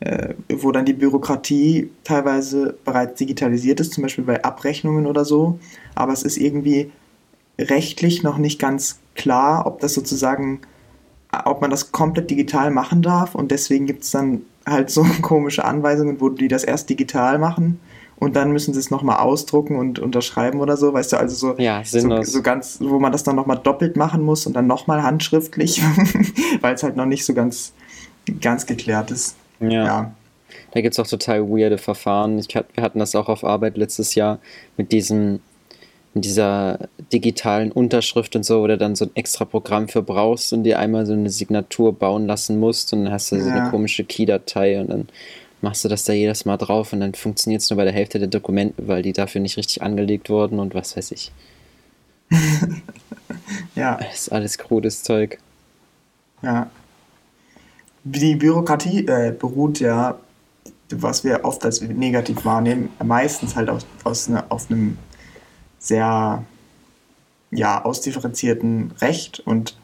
äh, 0.00 0.34
wo 0.48 0.72
dann 0.72 0.84
die 0.84 0.92
Bürokratie 0.92 1.90
teilweise 2.04 2.76
bereits 2.84 3.18
digitalisiert 3.18 3.80
ist, 3.80 3.92
zum 3.94 4.02
Beispiel 4.02 4.24
bei 4.24 4.42
Abrechnungen 4.42 5.06
oder 5.06 5.24
so, 5.24 5.58
aber 5.94 6.12
es 6.12 6.22
ist 6.22 6.36
irgendwie 6.36 6.90
rechtlich 7.58 8.22
noch 8.22 8.38
nicht 8.38 8.58
ganz 8.58 9.00
klar, 9.14 9.66
ob 9.66 9.80
das 9.80 9.94
sozusagen 9.94 10.60
ob 11.44 11.60
man 11.60 11.70
das 11.70 11.92
komplett 11.92 12.30
digital 12.30 12.70
machen 12.70 13.02
darf. 13.02 13.34
Und 13.34 13.50
deswegen 13.50 13.86
gibt 13.86 14.04
es 14.04 14.10
dann 14.10 14.42
halt 14.66 14.90
so 14.90 15.04
komische 15.22 15.64
Anweisungen, 15.64 16.20
wo 16.20 16.28
die 16.28 16.48
das 16.48 16.64
erst 16.64 16.88
digital 16.90 17.38
machen 17.38 17.80
und 18.16 18.36
dann 18.36 18.52
müssen 18.52 18.72
sie 18.74 18.80
es 18.80 18.90
nochmal 18.90 19.18
ausdrucken 19.18 19.76
und 19.76 19.98
unterschreiben 19.98 20.60
oder 20.60 20.76
so, 20.76 20.92
weißt 20.92 21.12
du, 21.12 21.16
also 21.16 21.34
so, 21.34 21.60
ja, 21.60 21.82
so, 21.84 22.22
so, 22.22 22.42
ganz, 22.42 22.78
wo 22.80 22.98
man 22.98 23.12
das 23.12 23.22
dann 23.22 23.36
nochmal 23.36 23.58
doppelt 23.62 23.96
machen 23.96 24.22
muss 24.22 24.46
und 24.46 24.54
dann 24.54 24.66
nochmal 24.66 25.02
handschriftlich, 25.02 25.82
weil 26.60 26.74
es 26.74 26.82
halt 26.82 26.96
noch 26.96 27.06
nicht 27.06 27.24
so 27.24 27.34
ganz, 27.34 27.72
ganz 28.40 28.66
geklärt 28.66 29.10
ist. 29.10 29.36
Ja. 29.60 29.68
ja. 29.68 30.14
Da 30.72 30.80
gibt 30.80 30.94
es 30.94 30.98
auch 30.98 31.06
total 31.06 31.48
weirde 31.48 31.78
Verfahren. 31.78 32.38
Ich, 32.38 32.48
wir 32.54 32.82
hatten 32.82 32.98
das 32.98 33.14
auch 33.14 33.28
auf 33.28 33.44
Arbeit 33.44 33.76
letztes 33.76 34.14
Jahr 34.14 34.38
mit 34.76 34.92
diesem 34.92 35.40
in 36.14 36.20
dieser 36.20 36.78
digitalen 37.12 37.72
Unterschrift 37.72 38.36
und 38.36 38.44
so, 38.44 38.62
wo 38.62 38.68
du 38.68 38.78
dann 38.78 38.94
so 38.94 39.06
ein 39.06 39.10
extra 39.14 39.44
Programm 39.44 39.88
für 39.88 40.02
brauchst 40.02 40.52
und 40.52 40.62
dir 40.62 40.78
einmal 40.78 41.06
so 41.06 41.12
eine 41.12 41.28
Signatur 41.28 41.92
bauen 41.92 42.26
lassen 42.26 42.60
musst 42.60 42.92
und 42.92 43.04
dann 43.04 43.12
hast 43.12 43.32
du 43.32 43.42
so 43.42 43.50
eine 43.50 43.70
komische 43.70 44.04
Key-Datei 44.04 44.80
und 44.80 44.90
dann 44.90 45.08
machst 45.64 45.84
du 45.84 45.88
das 45.88 46.04
da 46.04 46.12
jedes 46.12 46.44
Mal 46.44 46.56
drauf 46.56 46.92
und 46.92 47.00
dann 47.00 47.14
funktioniert 47.14 47.62
es 47.62 47.70
nur 47.70 47.78
bei 47.78 47.84
der 47.84 47.92
Hälfte 47.92 48.20
der 48.20 48.28
Dokumente, 48.28 48.86
weil 48.86 49.02
die 49.02 49.12
dafür 49.12 49.40
nicht 49.40 49.56
richtig 49.56 49.82
angelegt 49.82 50.30
wurden 50.30 50.60
und 50.60 50.74
was 50.74 50.96
weiß 50.96 51.10
ich. 51.10 51.32
ja. 53.74 53.96
Das 53.96 54.20
ist 54.20 54.32
alles 54.32 54.58
krudes 54.58 55.02
Zeug. 55.02 55.38
Ja. 56.42 56.70
Die 58.04 58.36
Bürokratie 58.36 59.06
äh, 59.06 59.32
beruht 59.32 59.80
ja, 59.80 60.18
was 60.90 61.24
wir 61.24 61.44
oft 61.44 61.64
als 61.64 61.80
negativ 61.80 62.44
wahrnehmen, 62.44 62.90
meistens 63.02 63.56
halt 63.56 63.70
aus, 63.70 63.86
aus 64.04 64.28
ne, 64.28 64.44
auf 64.50 64.70
einem 64.70 64.98
sehr 65.78 66.44
ja, 67.50 67.84
ausdifferenzierten 67.84 68.92
Recht. 69.00 69.40
Und 69.40 69.76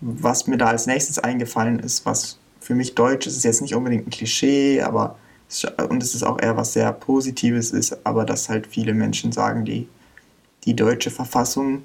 was 0.00 0.46
mir 0.46 0.56
da 0.56 0.66
als 0.66 0.86
nächstes 0.86 1.18
eingefallen 1.18 1.80
ist, 1.80 2.06
was 2.06 2.38
für 2.62 2.74
mich 2.74 2.94
Deutsch 2.94 3.26
ist, 3.26 3.36
ist 3.36 3.44
jetzt 3.44 3.62
nicht 3.62 3.74
unbedingt 3.74 4.06
ein 4.06 4.10
Klischee, 4.10 4.80
aber 4.80 5.16
und 5.90 6.02
es 6.02 6.14
ist 6.14 6.22
auch 6.22 6.40
eher 6.40 6.56
was 6.56 6.72
sehr 6.72 6.90
Positives 6.92 7.72
ist, 7.72 8.06
aber 8.06 8.24
dass 8.24 8.48
halt 8.48 8.66
viele 8.66 8.94
Menschen 8.94 9.32
sagen, 9.32 9.64
die, 9.66 9.86
die 10.64 10.74
deutsche 10.74 11.10
Verfassung 11.10 11.82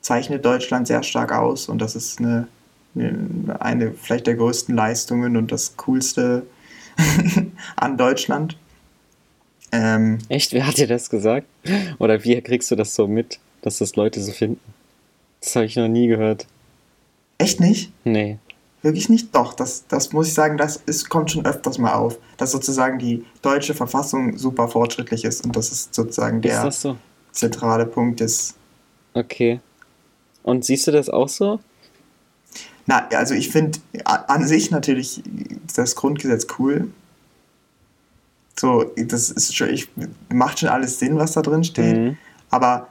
zeichnet 0.00 0.44
Deutschland 0.44 0.86
sehr 0.86 1.02
stark 1.02 1.32
aus 1.32 1.68
und 1.68 1.80
das 1.80 1.96
ist 1.96 2.20
eine, 2.20 2.46
eine, 2.94 3.60
eine 3.60 3.92
vielleicht 3.92 4.26
der 4.26 4.36
größten 4.36 4.76
Leistungen 4.76 5.36
und 5.36 5.50
das 5.50 5.76
Coolste 5.76 6.46
an 7.76 7.96
Deutschland. 7.96 8.56
Ähm, 9.72 10.18
Echt? 10.28 10.52
Wer 10.52 10.66
hat 10.66 10.78
dir 10.78 10.86
das 10.86 11.10
gesagt? 11.10 11.46
Oder 11.98 12.22
wie 12.24 12.40
kriegst 12.40 12.70
du 12.70 12.76
das 12.76 12.94
so 12.94 13.06
mit, 13.06 13.38
dass 13.62 13.78
das 13.78 13.96
Leute 13.96 14.20
so 14.20 14.32
finden? 14.32 14.60
Das 15.40 15.56
habe 15.56 15.66
ich 15.66 15.76
noch 15.76 15.88
nie 15.88 16.06
gehört. 16.06 16.46
Echt 17.38 17.60
nicht? 17.60 17.92
Nee. 18.04 18.38
Wirklich 18.82 19.08
nicht? 19.10 19.34
Doch, 19.34 19.52
das, 19.52 19.86
das 19.88 20.12
muss 20.12 20.28
ich 20.28 20.34
sagen, 20.34 20.56
das 20.56 20.76
ist, 20.76 21.10
kommt 21.10 21.30
schon 21.30 21.44
öfters 21.44 21.78
mal 21.78 21.92
auf, 21.92 22.18
dass 22.38 22.52
sozusagen 22.52 22.98
die 22.98 23.24
deutsche 23.42 23.74
Verfassung 23.74 24.38
super 24.38 24.68
fortschrittlich 24.68 25.24
ist 25.24 25.44
und 25.44 25.54
das 25.54 25.70
ist 25.70 25.94
sozusagen 25.94 26.40
der 26.40 26.66
ist 26.66 26.80
so? 26.80 26.96
zentrale 27.32 27.84
Punkt 27.84 28.20
ist. 28.22 28.56
Okay. 29.12 29.60
Und 30.42 30.64
siehst 30.64 30.86
du 30.86 30.92
das 30.92 31.10
auch 31.10 31.28
so? 31.28 31.60
Na, 32.86 33.06
also 33.08 33.34
ich 33.34 33.50
finde 33.50 33.78
an 34.04 34.46
sich 34.46 34.70
natürlich 34.70 35.22
das 35.76 35.94
Grundgesetz 35.94 36.46
cool. 36.58 36.90
So, 38.58 38.84
das 38.96 39.30
ist 39.30 39.54
schon, 39.54 39.68
ich, 39.68 39.88
macht 40.32 40.60
schon 40.60 40.70
alles 40.70 40.98
Sinn, 40.98 41.18
was 41.18 41.32
da 41.32 41.42
drin 41.42 41.64
steht. 41.64 41.96
Mhm. 41.96 42.16
Aber 42.48 42.88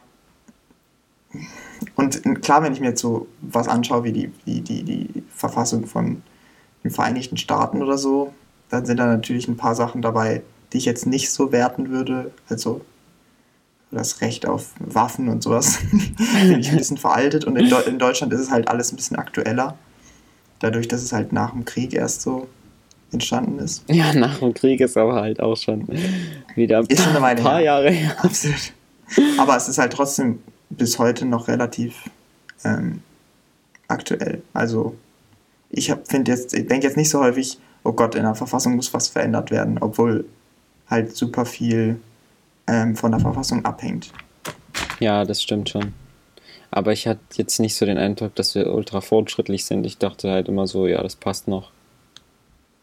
und 1.96 2.42
klar, 2.42 2.64
wenn 2.64 2.74
ich 2.74 2.80
mir 2.80 2.90
jetzt 2.90 3.02
so 3.02 3.28
was 3.42 3.68
anschaue, 3.68 4.04
wie 4.04 4.12
die, 4.12 4.32
wie 4.46 4.62
die, 4.62 4.84
die 4.84 5.24
Verfassung 5.40 5.88
von 5.88 6.22
den 6.84 6.92
Vereinigten 6.92 7.38
Staaten 7.38 7.82
oder 7.82 7.98
so, 7.98 8.34
dann 8.70 8.86
sind 8.86 8.98
da 8.98 9.06
natürlich 9.06 9.48
ein 9.48 9.58
paar 9.58 9.74
Sachen 9.74 10.02
dabei, 10.02 10.44
die 10.72 10.78
ich 10.78 10.86
jetzt 10.86 11.08
nicht 11.08 11.32
so 11.32 11.52
werten 11.52 11.90
würde. 11.90 12.32
Also 12.50 12.82
das 13.92 14.22
Recht 14.22 14.46
auf 14.46 14.74
Waffen 14.80 15.30
und 15.30 15.42
sowas 15.42 15.78
finde 16.18 16.60
ich 16.60 16.70
ein 16.70 16.78
bisschen 16.78 16.98
veraltet. 16.98 17.46
Und 17.46 17.56
in, 17.56 17.72
in, 17.88 18.00
Deutschland 18.00 18.34
ist 18.34 18.42
es 18.42 18.52
halt 18.52 18.68
alles 18.68 18.92
ein 18.92 18.98
bisschen 18.98 19.18
aktueller. 19.18 19.78
Dadurch, 20.60 20.88
dass 20.88 21.02
es 21.02 21.14
halt 21.14 21.32
nach 21.32 21.52
dem 21.52 21.66
Krieg 21.66 21.94
erst 21.94 22.22
so 22.22 22.48
entstanden 23.12 23.60
ist. 23.60 23.84
Ja, 23.88 24.14
nach 24.14 24.40
dem 24.40 24.54
Krieg 24.54 24.82
ist 24.82 24.98
aber 24.98 25.16
halt 25.16 25.40
auch 25.40 25.58
schon 25.58 25.88
wieder 26.56 26.84
ist 26.88 27.02
schon 27.02 27.16
ein 27.16 27.38
paar 27.38 27.62
Jahre 27.62 27.90
her. 27.90 28.16
Absolut. 28.22 28.74
Aber 29.40 29.56
es 29.56 29.68
ist 29.68 29.80
halt 29.80 29.94
trotzdem 29.94 30.40
bis 30.70 31.00
heute 31.00 31.26
noch 31.26 31.48
relativ 31.48 32.04
ähm, 32.64 33.02
aktuell. 33.88 34.44
Also 34.54 34.96
ich 35.70 35.94
finde 36.06 36.32
jetzt, 36.32 36.54
ich 36.54 36.68
denke 36.68 36.88
jetzt 36.88 36.98
nicht 36.98 37.10
so 37.10 37.20
häufig, 37.20 37.60
oh 37.84 37.92
Gott, 37.92 38.16
in 38.16 38.24
der 38.24 38.36
Verfassung 38.36 38.76
muss 38.76 38.94
was 38.94 39.08
verändert 39.08 39.52
werden, 39.52 39.78
obwohl 39.80 40.26
halt 40.90 41.16
super 41.16 41.46
viel 41.46 42.00
ähm, 42.68 42.96
von 42.96 43.12
der 43.12 43.20
Verfassung 43.20 43.66
abhängt. 43.66 44.12
Ja, 45.00 45.24
das 45.26 45.42
stimmt 45.42 45.70
schon. 45.70 45.94
Aber 46.72 46.92
ich 46.92 47.08
hatte 47.08 47.22
jetzt 47.34 47.60
nicht 47.60 47.76
so 47.76 47.86
den 47.86 47.98
Eindruck, 47.98 48.36
dass 48.36 48.54
wir 48.54 48.72
ultra 48.74 49.02
fortschrittlich 49.02 49.66
sind. 49.66 49.86
Ich 49.86 49.98
dachte 49.98 50.30
halt 50.30 50.48
immer 50.48 50.68
so, 50.68 50.88
ja, 50.88 51.02
das 51.02 51.16
passt 51.16 51.48
noch. 51.48 51.72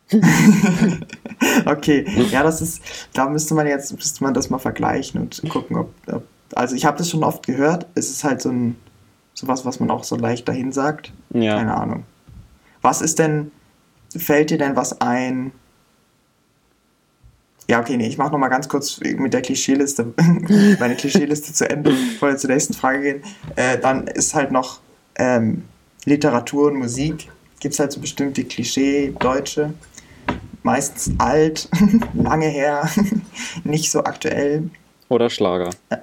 okay, 1.67 2.07
ja, 2.31 2.43
das 2.45 2.63
ist, 2.63 2.81
da 3.13 3.29
müsste 3.29 3.55
man 3.55 3.67
jetzt, 3.67 3.93
müsste 3.93 4.23
man 4.23 4.35
das 4.35 4.51
mal 4.51 4.59
vergleichen 4.59 5.21
und 5.21 5.43
gucken, 5.49 5.77
ob, 5.77 5.93
ob 6.07 6.23
also 6.55 6.77
ich 6.77 6.85
habe 6.85 6.99
das 6.99 7.11
schon 7.11 7.25
oft 7.25 7.45
gehört. 7.45 7.87
Es 7.95 8.11
ist 8.11 8.23
halt 8.23 8.41
so 8.41 8.51
ein 8.51 8.77
sowas, 9.35 9.65
was 9.65 9.81
man 9.81 9.91
auch 9.91 10.05
so 10.05 10.17
leicht 10.17 10.49
dahin 10.49 10.73
sagt. 10.73 11.13
Ja. 11.31 11.57
Keine 11.57 11.75
Ahnung. 11.75 12.05
Was 12.87 13.01
ist 13.01 13.19
denn, 13.19 13.51
fällt 14.17 14.51
dir 14.51 14.59
denn 14.59 14.77
was 14.77 15.01
ein? 15.01 15.51
Ja, 17.69 17.81
okay, 17.81 17.97
nee, 17.97 18.07
ich 18.07 18.17
mache 18.17 18.31
nochmal 18.31 18.49
ganz 18.49 18.69
kurz 18.69 19.01
mit 19.01 19.35
der 19.35 19.43
Klischeeliste, 19.43 20.15
meine 20.79 20.95
Klischeeliste 20.95 21.53
zu 21.53 21.69
Ende, 21.69 21.91
bevor 21.91 22.29
wir 22.29 22.37
zur 22.37 22.49
nächsten 22.49 22.75
Frage 22.75 23.03
gehen. 23.03 23.23
Äh, 23.57 23.79
dann 23.79 24.07
ist 24.07 24.37
halt 24.37 24.53
noch 24.53 24.79
ähm, 25.17 25.65
Literatur 26.05 26.69
und 26.69 26.77
Musik. 26.77 27.29
Gibt 27.59 27.75
es 27.75 27.81
halt 27.81 27.91
so 27.91 28.01
bestimmte 28.01 28.45
Klischee-Deutsche. 28.45 29.75
Meistens 30.63 31.13
alt, 31.19 31.69
lange 32.15 32.47
her, 32.47 32.89
nicht 33.65 33.91
so 33.91 34.05
aktuell. 34.05 34.71
Oder 35.09 35.29
Schlager. 35.29 35.71
Ja. 35.91 36.03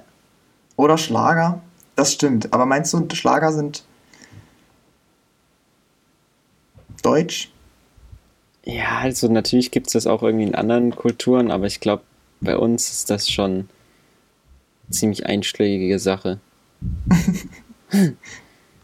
Oder 0.76 0.98
Schlager. 0.98 1.62
Das 1.96 2.12
stimmt. 2.12 2.52
Aber 2.52 2.66
meinst 2.66 2.92
du, 2.92 3.08
Schlager 3.14 3.54
sind 3.54 3.86
deutsch? 7.04 7.50
Ja, 8.64 8.98
also 8.98 9.28
natürlich 9.28 9.70
gibt 9.70 9.88
es 9.88 9.92
das 9.92 10.06
auch 10.06 10.22
irgendwie 10.22 10.46
in 10.46 10.54
anderen 10.54 10.94
Kulturen, 10.96 11.50
aber 11.50 11.66
ich 11.66 11.80
glaube, 11.80 12.02
bei 12.40 12.56
uns 12.56 12.90
ist 12.90 13.10
das 13.10 13.30
schon 13.30 13.68
ziemlich 14.90 15.26
einschlägige 15.26 15.98
Sache. 15.98 16.40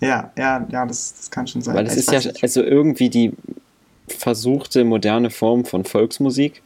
ja, 0.00 0.33
ja, 0.37 0.67
ja, 0.71 0.87
das, 0.87 1.15
das 1.15 1.31
kann 1.31 1.47
schon 1.47 1.62
sein. 1.62 1.75
Weil 1.75 1.87
es 1.87 1.97
ist 1.97 2.11
ja 2.12 2.19
nicht. 2.19 2.43
also 2.43 2.62
irgendwie 2.62 3.11
die 3.11 3.33
versuchte 4.09 4.85
moderne 4.85 5.31
Form 5.31 5.65
von 5.65 5.85
Volksmusik. 5.85 6.62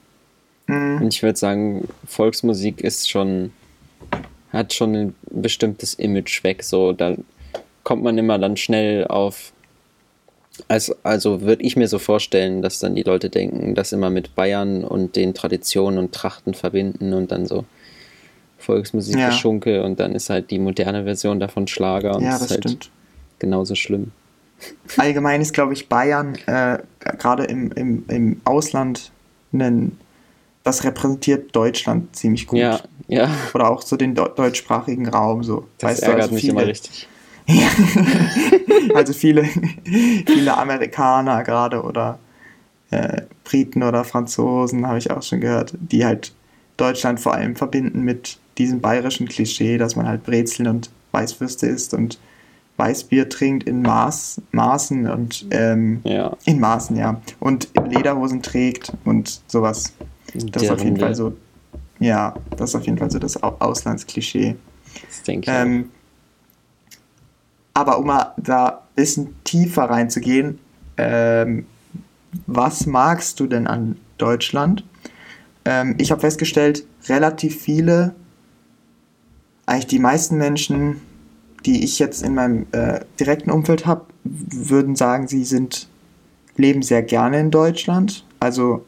Mhm. 0.67 1.03
Und 1.03 1.15
ich 1.15 1.23
würde 1.23 1.39
sagen, 1.39 1.89
Volksmusik 2.07 2.81
ist 2.81 3.11
schon 3.11 3.53
hat 4.55 4.73
schon 4.73 4.95
ein 4.95 5.15
bestimmtes 5.31 5.95
Image 5.95 6.45
weg. 6.45 6.63
So, 6.63 6.93
da 6.93 7.17
kommt 7.83 8.03
man 8.03 8.17
immer 8.17 8.39
dann 8.39 8.57
schnell 8.57 9.07
auf. 9.07 9.53
Also, 10.69 10.95
also 11.03 11.43
würde 11.43 11.65
ich 11.65 11.77
mir 11.77 11.89
so 11.89 11.99
vorstellen, 11.99 12.63
dass 12.63 12.79
dann 12.79 12.95
die 12.95 13.03
Leute 13.03 13.29
denken, 13.29 13.75
das 13.75 13.93
immer 13.93 14.11
mit 14.11 14.35
Bayern 14.35 14.85
und 14.85 15.17
den 15.17 15.35
Traditionen 15.35 15.99
und 15.99 16.13
Trachten 16.13 16.55
verbinden 16.55 17.13
und 17.13 17.33
dann 17.33 17.47
so 17.47 17.65
Volksmusik 18.59 19.19
ja. 19.19 19.29
geschunke 19.29 19.83
und 19.83 19.99
dann 20.01 20.15
ist 20.15 20.31
halt 20.31 20.51
die 20.51 20.59
moderne 20.59 21.05
Version 21.05 21.41
davon 21.41 21.67
Schlager 21.67 22.17
und 22.17 22.23
ja, 22.23 22.31
das 22.31 22.43
ist 22.43 22.51
halt 22.51 22.65
stimmt. 22.65 22.91
genauso 23.39 23.75
schlimm. 23.75 24.13
Allgemein 24.97 25.41
ist, 25.41 25.53
glaube 25.53 25.73
ich, 25.73 25.89
Bayern 25.89 26.37
äh, 26.47 26.79
gerade 27.19 27.45
im, 27.45 27.73
im, 27.73 28.05
im 28.09 28.41
Ausland 28.45 29.11
ein 29.53 29.99
das 30.65 30.83
repräsentiert 30.83 31.55
Deutschland 31.55 32.17
ziemlich 32.17 32.47
gut. 32.47 32.59
Ja, 32.59 32.81
ja. 33.07 33.31
Oder 33.53 33.71
auch 33.71 33.83
so 33.83 33.97
den 33.97 34.15
deutschsprachigen 34.15 35.07
Raum. 35.09 35.45
So. 35.45 35.69
Das 35.79 35.91
weißt 35.91 36.03
ärgert 36.05 36.19
du, 36.19 36.23
also 36.23 36.35
mich 36.35 36.49
immer 36.49 36.67
richtig. 36.67 37.07
also 38.95 39.13
viele, 39.13 39.45
viele 39.45 40.57
Amerikaner 40.57 41.43
gerade 41.43 41.83
oder 41.83 42.19
äh, 42.91 43.23
Briten 43.45 43.83
oder 43.83 44.05
Franzosen, 44.05 44.87
habe 44.87 44.99
ich 44.99 45.11
auch 45.11 45.23
schon 45.23 45.41
gehört, 45.41 45.75
die 45.79 46.05
halt 46.05 46.33
Deutschland 46.77 47.21
vor 47.21 47.35
allem 47.35 47.57
verbinden 47.57 48.03
mit 48.03 48.39
diesem 48.59 48.81
bayerischen 48.81 49.29
Klischee, 49.29 49.79
dass 49.79 49.97
man 49.97 50.07
halt 50.07 50.25
Brezeln 50.25 50.69
und 50.69 50.91
Weißwürste 51.13 51.67
isst 51.67 51.95
und 51.95 52.19
Weißbier 52.77 53.29
trinkt 53.29 53.69
in 53.69 53.83
Maß, 53.83 54.43
Maßen 54.51 55.09
und 55.09 55.47
ähm, 55.51 56.01
ja. 56.05 56.37
in 56.45 56.59
Maßen, 56.59 56.97
ja. 56.97 57.21
Und 57.39 57.69
Lederhosen 57.89 58.43
trägt 58.43 58.93
und 59.05 59.43
sowas. 59.47 59.93
Das 60.35 60.65
ist 60.65 60.71
auf 60.71 60.83
jeden 60.83 60.97
Fall 60.97 61.15
so, 61.15 61.37
ja, 62.01 62.35
das 62.57 62.71
ist 62.71 62.77
auf 62.77 62.87
jeden 62.87 62.99
Fall 62.99 63.11
so 63.11 63.21
das 63.21 63.41
Auslandsklischee. 63.41 64.57
Das 65.09 65.23
denke 65.23 65.51
ich. 65.51 65.57
Ähm, 65.57 65.91
aber 67.75 67.99
um 67.99 68.07
mal 68.07 68.33
da 68.37 68.69
ein 68.69 68.95
bisschen 68.95 69.35
tiefer 69.45 69.85
reinzugehen, 69.85 70.59
ähm, 70.97 71.67
was 72.47 72.87
magst 72.87 73.39
du 73.41 73.47
denn 73.47 73.67
an 73.67 73.97
Deutschland? 74.19 74.85
Ähm, 75.65 75.97
ich 75.99 76.11
habe 76.11 76.21
festgestellt, 76.21 76.87
relativ 77.09 77.61
viele, 77.61 78.15
eigentlich 79.67 79.87
die 79.87 79.99
meisten 79.99 80.37
Menschen, 80.37 81.01
die 81.67 81.85
ich 81.85 81.99
jetzt 81.99 82.23
in 82.23 82.35
meinem 82.35 82.67
äh, 82.73 83.01
direkten 83.19 83.51
Umfeld 83.51 83.87
habe, 83.87 84.07
würden 84.25 84.97
sagen, 84.97 85.29
sie 85.29 85.45
sind 85.45 85.89
leben 86.57 86.83
sehr 86.83 87.03
gerne 87.03 87.41
in 87.41 87.51
Deutschland. 87.51 88.25
Also 88.41 88.85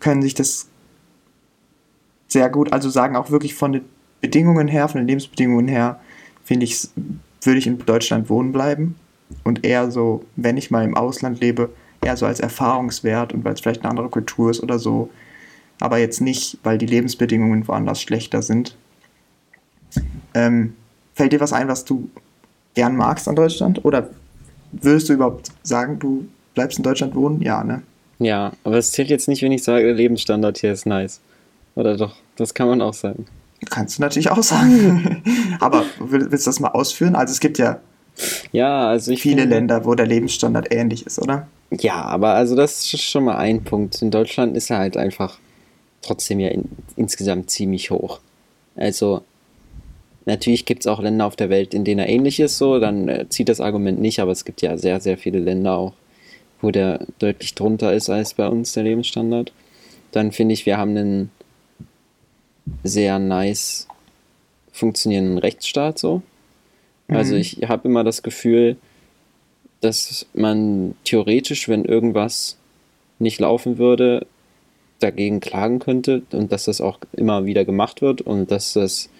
können 0.00 0.22
sich 0.22 0.34
das 0.34 0.68
sehr 2.28 2.48
gut, 2.48 2.72
also 2.72 2.90
sagen 2.90 3.16
auch 3.16 3.30
wirklich 3.30 3.54
von 3.54 3.72
den 3.72 3.84
Bedingungen 4.20 4.68
her, 4.68 4.88
von 4.88 5.00
den 5.00 5.08
Lebensbedingungen 5.08 5.68
her, 5.68 6.00
finde 6.44 6.64
ich, 6.64 6.88
würde 7.46 7.58
ich 7.58 7.66
in 7.66 7.78
Deutschland 7.78 8.28
wohnen 8.28 8.52
bleiben 8.52 8.96
und 9.44 9.64
eher 9.64 9.90
so, 9.90 10.24
wenn 10.36 10.56
ich 10.56 10.70
mal 10.70 10.84
im 10.84 10.96
Ausland 10.96 11.40
lebe, 11.40 11.70
eher 12.02 12.16
so 12.16 12.26
als 12.26 12.40
Erfahrungswert 12.40 13.32
und 13.32 13.44
weil 13.44 13.54
es 13.54 13.60
vielleicht 13.60 13.82
eine 13.82 13.90
andere 13.90 14.08
Kultur 14.08 14.50
ist 14.50 14.62
oder 14.62 14.78
so, 14.78 15.10
aber 15.80 15.98
jetzt 15.98 16.20
nicht, 16.20 16.58
weil 16.62 16.78
die 16.78 16.86
Lebensbedingungen 16.86 17.66
woanders 17.68 18.00
schlechter 18.00 18.42
sind. 18.42 18.76
Ähm, 20.34 20.74
fällt 21.14 21.32
dir 21.32 21.40
was 21.40 21.52
ein, 21.52 21.68
was 21.68 21.84
du 21.84 22.10
gern 22.74 22.96
magst 22.96 23.28
an 23.28 23.36
Deutschland? 23.36 23.84
Oder 23.84 24.10
würdest 24.72 25.08
du 25.08 25.14
überhaupt 25.14 25.50
sagen, 25.62 25.98
du 25.98 26.26
bleibst 26.54 26.78
in 26.78 26.84
Deutschland 26.84 27.14
wohnen? 27.14 27.40
Ja, 27.42 27.64
ne? 27.64 27.82
Ja, 28.18 28.52
aber 28.64 28.78
es 28.78 28.92
zählt 28.92 29.10
jetzt 29.10 29.28
nicht, 29.28 29.42
wenn 29.42 29.52
ich 29.52 29.62
sage, 29.62 29.84
der 29.84 29.94
Lebensstandard 29.94 30.58
hier 30.58 30.72
ist 30.72 30.86
nice. 30.86 31.20
Oder 31.74 31.96
doch? 31.96 32.16
Das 32.36 32.54
kann 32.54 32.68
man 32.68 32.80
auch 32.80 32.94
sagen. 32.94 33.26
Kannst 33.70 33.98
du 33.98 34.02
natürlich 34.02 34.30
auch 34.30 34.42
sagen. 34.42 35.22
aber 35.60 35.84
willst 35.98 36.46
du 36.46 36.48
das 36.48 36.60
mal 36.60 36.68
ausführen? 36.68 37.16
Also 37.16 37.32
es 37.32 37.40
gibt 37.40 37.58
ja, 37.58 37.80
ja 38.52 38.88
also 38.88 39.14
viele 39.16 39.42
finde, 39.42 39.56
Länder, 39.56 39.84
wo 39.84 39.94
der 39.94 40.06
Lebensstandard 40.06 40.72
ähnlich 40.72 41.06
ist, 41.06 41.18
oder? 41.18 41.48
Ja, 41.70 42.02
aber 42.04 42.34
also 42.34 42.54
das 42.54 42.92
ist 42.92 43.02
schon 43.02 43.24
mal 43.24 43.36
ein 43.36 43.64
Punkt. 43.64 44.00
In 44.02 44.10
Deutschland 44.10 44.56
ist 44.56 44.70
er 44.70 44.78
halt 44.78 44.96
einfach 44.96 45.38
trotzdem 46.02 46.38
ja 46.38 46.48
in, 46.48 46.64
insgesamt 46.96 47.50
ziemlich 47.50 47.90
hoch. 47.90 48.20
Also 48.76 49.22
natürlich 50.26 50.64
gibt 50.66 50.80
es 50.82 50.86
auch 50.86 51.00
Länder 51.00 51.26
auf 51.26 51.36
der 51.36 51.50
Welt, 51.50 51.74
in 51.74 51.84
denen 51.84 52.00
er 52.00 52.08
ähnlich 52.08 52.38
ist, 52.40 52.58
so, 52.58 52.78
dann 52.78 53.08
äh, 53.08 53.28
zieht 53.28 53.48
das 53.48 53.60
Argument 53.60 54.00
nicht, 54.00 54.20
aber 54.20 54.32
es 54.32 54.44
gibt 54.44 54.62
ja 54.62 54.76
sehr, 54.76 55.00
sehr 55.00 55.18
viele 55.18 55.38
Länder 55.38 55.76
auch, 55.76 55.94
wo 56.60 56.70
der 56.70 57.06
deutlich 57.18 57.54
drunter 57.54 57.94
ist 57.94 58.10
als 58.10 58.34
bei 58.34 58.48
uns 58.48 58.72
der 58.72 58.84
Lebensstandard. 58.84 59.52
Dann 60.12 60.32
finde 60.32 60.54
ich, 60.54 60.66
wir 60.66 60.78
haben 60.78 60.96
einen 60.96 61.30
sehr 62.82 63.18
nice 63.18 63.88
funktionierenden 64.72 65.38
Rechtsstaat 65.38 65.98
so. 65.98 66.22
Also 67.08 67.34
mhm. 67.34 67.40
ich 67.40 67.58
habe 67.66 67.88
immer 67.88 68.04
das 68.04 68.22
Gefühl, 68.22 68.76
dass 69.80 70.26
man 70.34 70.94
theoretisch, 71.04 71.68
wenn 71.68 71.84
irgendwas 71.84 72.56
nicht 73.18 73.40
laufen 73.40 73.78
würde, 73.78 74.26
dagegen 74.98 75.40
klagen 75.40 75.78
könnte 75.78 76.22
und 76.32 76.52
dass 76.52 76.64
das 76.64 76.80
auch 76.80 76.98
immer 77.12 77.44
wieder 77.44 77.64
gemacht 77.64 78.02
wird 78.02 78.22
und 78.22 78.50
dass 78.50 78.72
das 78.72 79.10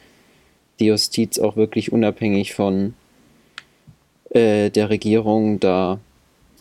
die 0.81 0.87
Justiz 0.87 1.39
auch 1.39 1.57
wirklich 1.57 1.93
unabhängig 1.93 2.55
von 2.55 2.95
äh, 4.31 4.71
der 4.71 4.91
Regierung 4.91 5.61
da 5.61 5.99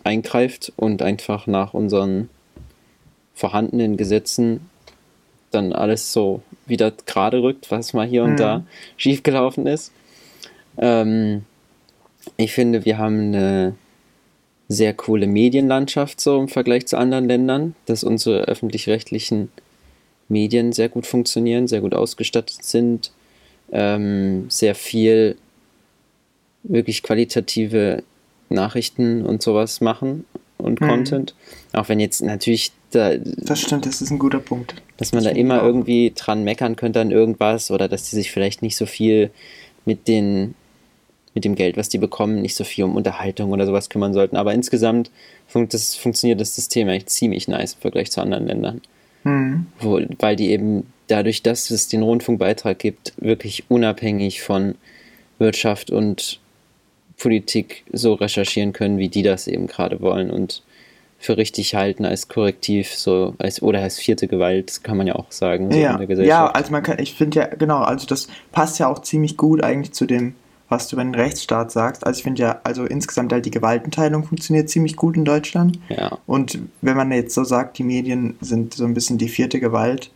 eingreift 0.04 0.72
und 0.76 1.02
einfach 1.02 1.48
nach 1.48 1.74
unseren 1.74 2.30
vorhandenen 3.34 3.98
Gesetzen 3.98 4.70
dann 5.56 5.74
alles 5.74 6.14
so 6.14 6.42
wieder 6.66 6.92
gerade 7.06 7.42
rückt, 7.42 7.72
was 7.72 7.94
mal 7.94 8.08
hier 8.08 8.24
und 8.24 8.34
mhm. 8.34 8.38
da 8.38 8.64
schiefgelaufen 8.98 9.68
ist. 9.68 9.92
Ähm, 10.78 11.44
ich 12.38 12.54
finde, 12.54 12.86
wir 12.86 12.98
haben 12.98 13.34
eine 13.34 13.76
sehr 14.68 14.94
coole 14.94 15.28
Medienlandschaft 15.28 16.20
so 16.20 16.40
im 16.40 16.48
Vergleich 16.48 16.88
zu 16.88 16.98
anderen 16.98 17.28
Ländern, 17.28 17.76
dass 17.86 18.04
unsere 18.04 18.46
öffentlich-rechtlichen 18.46 19.52
Medien 20.28 20.74
sehr 20.74 20.90
gut 20.90 21.06
funktionieren, 21.06 21.68
sehr 21.68 21.82
gut 21.82 21.94
ausgestattet 21.94 22.64
sind, 22.64 23.12
ähm, 23.72 24.50
sehr 24.50 24.74
viel 24.74 25.38
wirklich 26.64 27.04
qualitative 27.04 28.04
Nachrichten 28.50 29.24
und 29.24 29.44
sowas 29.44 29.82
machen 29.82 30.26
und 30.58 30.82
mhm. 30.82 30.88
Content. 30.88 31.36
Auch 31.74 31.90
wenn 31.90 32.00
jetzt 32.00 32.22
natürlich 32.22 32.72
da. 32.96 33.16
Das 33.18 33.62
stimmt, 33.62 33.86
das 33.86 34.02
ist 34.02 34.12
ein 34.12 34.20
guter 34.20 34.40
Punkt. 34.40 34.76
Dass 34.98 35.12
man 35.12 35.24
das 35.24 35.34
da 35.34 35.40
immer 35.40 35.62
irgendwie 35.62 36.14
dran 36.16 36.44
meckern 36.44 36.76
könnte 36.76 37.02
an 37.02 37.12
irgendwas 37.12 37.72
oder 37.72 37.88
dass 37.88 38.10
die 38.10 38.16
sich 38.16 38.32
vielleicht 38.32 38.62
nicht 38.62 38.76
so 38.78 38.86
viel 38.86 39.32
mit 39.86 40.08
den 40.08 40.56
mit 41.36 41.44
dem 41.44 41.56
Geld, 41.56 41.76
was 41.76 41.90
die 41.90 41.98
bekommen, 41.98 42.42
nicht 42.42 42.56
so 42.56 42.64
viel 42.64 42.86
um 42.86 42.96
Unterhaltung 42.96 43.52
oder 43.52 43.66
sowas 43.66 43.90
kümmern 43.90 44.14
sollten. 44.14 44.38
Aber 44.38 44.54
insgesamt 44.54 45.12
fun 45.48 45.68
das, 45.70 45.94
funktioniert 45.94 46.40
das 46.40 46.56
System 46.56 46.88
eigentlich 46.88 47.08
ziemlich 47.08 47.50
nice 47.50 47.74
im 47.74 47.82
Vergleich 47.82 48.10
zu 48.10 48.22
anderen 48.22 48.48
Ländern. 48.48 48.82
Mhm. 49.26 49.66
Wo, 49.82 50.00
weil 50.20 50.38
die 50.38 50.50
eben 50.52 50.88
dadurch, 51.08 51.44
dass 51.44 51.70
es 51.72 51.90
den 51.90 52.04
Rundfunkbeitrag 52.04 52.80
gibt, 52.80 53.14
wirklich 53.18 53.66
unabhängig 53.68 54.42
von 54.42 54.76
Wirtschaft 55.38 55.92
und 55.92 56.40
Politik 57.18 57.84
so 57.92 58.14
recherchieren 58.14 58.72
können, 58.72 58.98
wie 58.98 59.10
die 59.10 59.24
das 59.24 59.48
eben 59.48 59.68
gerade 59.68 60.00
wollen 60.02 60.32
und 60.32 60.64
für 61.18 61.38
richtig 61.38 61.76
halten 61.76 62.06
als 62.06 62.28
Korrektiv, 62.28 62.94
so 62.94 63.34
als 63.38 63.62
oder 63.62 63.82
als 63.82 63.98
vierte 63.98 64.28
Gewalt, 64.28 64.84
kann 64.84 64.98
man 64.98 65.08
ja 65.08 65.16
auch 65.16 65.32
sagen, 65.32 65.72
so 65.72 65.78
ja, 65.78 65.94
in 65.94 65.98
der 65.98 66.08
Gesellschaft. 66.08 66.30
Ja, 66.30 66.48
also 66.48 66.72
man 66.72 66.84
kann, 66.84 67.00
ich 67.00 67.14
finde 67.14 67.40
ja, 67.40 67.46
genau, 67.48 67.80
also 67.80 68.06
das 68.06 68.28
passt 68.52 68.80
ja 68.80 68.88
auch 68.88 69.00
ziemlich 69.00 69.38
gut 69.38 69.64
eigentlich 69.64 69.94
zu 69.94 70.06
dem 70.06 70.36
was 70.70 70.88
du 70.88 70.96
über 70.96 71.04
den 71.04 71.16
Rechtsstaat 71.16 71.72
sagst. 71.72 72.06
Also 72.06 72.18
ich 72.18 72.24
finde 72.24 72.42
ja, 72.42 72.60
also 72.64 72.86
insgesamt 72.86 73.32
halt 73.32 73.46
die 73.46 73.52
Gewaltenteilung 73.52 74.24
funktioniert 74.24 74.70
ziemlich 74.70 74.96
gut 74.96 75.16
in 75.16 75.26
Deutschland. 75.26 75.80
Ja. 75.90 76.18
Und 76.26 76.60
wenn 76.82 76.98
man 76.98 77.12
jetzt 77.12 77.36
so 77.36 77.44
sagt, 77.44 77.78
die 77.78 77.84
Medien 77.84 78.36
sind 78.42 78.74
so 78.74 78.86
ein 78.86 78.94
bisschen 78.94 79.18
die 79.18 79.30
vierte 79.30 79.60
Gewalt, 79.60 80.12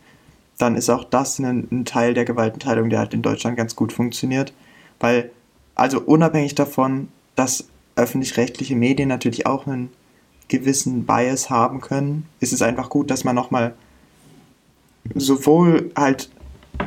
dann 0.58 0.74
ist 0.74 0.90
auch 0.90 1.04
das 1.04 1.38
ein, 1.38 1.68
ein 1.70 1.84
Teil 1.84 2.14
der 2.14 2.24
Gewaltenteilung, 2.24 2.90
der 2.90 2.98
halt 2.98 3.14
in 3.14 3.22
Deutschland 3.22 3.56
ganz 3.56 3.76
gut 3.76 3.92
funktioniert. 3.92 4.52
Weil, 4.98 5.30
also 5.74 6.00
unabhängig 6.00 6.54
davon, 6.54 7.08
dass 7.36 7.68
öffentlich-rechtliche 7.96 8.76
Medien 8.76 9.08
natürlich 9.08 9.46
auch 9.46 9.66
einen 9.66 9.90
gewissen 10.50 11.06
Bias 11.06 11.48
haben 11.48 11.80
können, 11.80 12.26
ist 12.40 12.52
es 12.52 12.60
einfach 12.60 12.90
gut, 12.90 13.10
dass 13.10 13.24
man 13.24 13.34
nochmal 13.34 13.74
sowohl 15.14 15.90
halt 15.96 16.28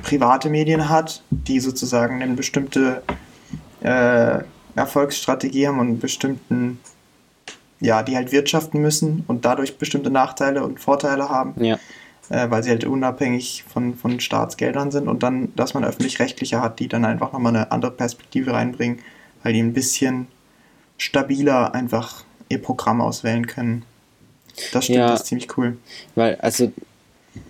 private 0.04 0.50
Medien 0.50 0.90
hat, 0.90 1.24
die 1.32 1.60
sozusagen 1.60 2.22
eine 2.22 2.34
bestimmte 2.34 3.02
äh, 3.82 4.40
Erfolgsstrategie 4.76 5.68
haben 5.68 5.80
und 5.80 5.88
einen 5.88 6.00
bestimmten, 6.00 6.80
ja, 7.80 8.04
die 8.04 8.16
halt 8.16 8.32
wirtschaften 8.32 8.82
müssen 8.82 9.24
und 9.28 9.46
dadurch 9.46 9.78
bestimmte 9.78 10.10
Nachteile 10.10 10.64
und 10.64 10.80
Vorteile 10.80 11.30
haben, 11.30 11.54
ja. 11.64 11.80
äh, 12.30 12.50
weil 12.50 12.64
sie 12.64 12.70
halt 12.70 12.84
unabhängig 12.84 13.64
von, 13.72 13.96
von 13.96 14.20
Staatsgeldern 14.20 14.92
sind 14.92 15.08
und 15.08 15.24
dann, 15.24 15.56
dass 15.56 15.74
man 15.74 15.86
öffentlich-rechtliche 15.86 16.62
hat, 16.62 16.80
die 16.80 16.88
dann 16.88 17.06
einfach 17.06 17.32
nochmal 17.32 17.56
eine 17.56 17.72
andere 17.72 17.92
Perspektive 17.92 18.54
reinbringen, 18.54 19.00
weil 19.42 19.54
die 19.54 19.62
ein 19.62 19.74
bisschen 19.74 20.28
stabiler 20.98 21.74
einfach 21.74 22.24
ihr 22.50 22.62
Programm 22.62 23.02
auswählen 23.02 23.48
können. 23.48 23.84
Das 24.72 24.86
stimmt, 24.86 25.00
ja, 25.00 25.08
das 25.08 25.22
ist 25.22 25.28
ziemlich 25.28 25.58
cool. 25.58 25.78
Weil, 26.16 26.36
also, 26.36 26.72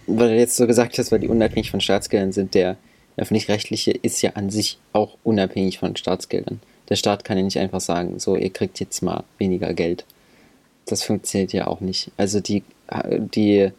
weil 0.07 0.29
du 0.29 0.37
jetzt 0.37 0.55
so 0.55 0.67
gesagt 0.67 0.97
hast, 0.97 1.11
weil 1.11 1.19
die 1.19 1.27
unabhängig 1.27 1.71
von 1.71 1.81
Staatsgeldern 1.81 2.31
sind, 2.31 2.53
der 2.53 2.77
öffentlich-rechtliche 3.17 3.91
ist 3.91 4.21
ja 4.21 4.31
an 4.31 4.49
sich 4.49 4.79
auch 4.91 5.17
unabhängig 5.23 5.79
von 5.79 5.95
Staatsgeldern. 5.95 6.59
Der 6.89 6.95
Staat 6.95 7.23
kann 7.23 7.37
ja 7.37 7.43
nicht 7.43 7.59
einfach 7.59 7.81
sagen, 7.81 8.19
so, 8.19 8.35
ihr 8.35 8.49
kriegt 8.49 8.79
jetzt 8.79 9.01
mal 9.01 9.23
weniger 9.37 9.73
Geld. 9.73 10.05
Das 10.85 11.03
funktioniert 11.03 11.53
ja 11.53 11.67
auch 11.67 11.79
nicht. 11.79 12.11
Also 12.17 12.39
die, 12.39 12.63
die 13.07 13.71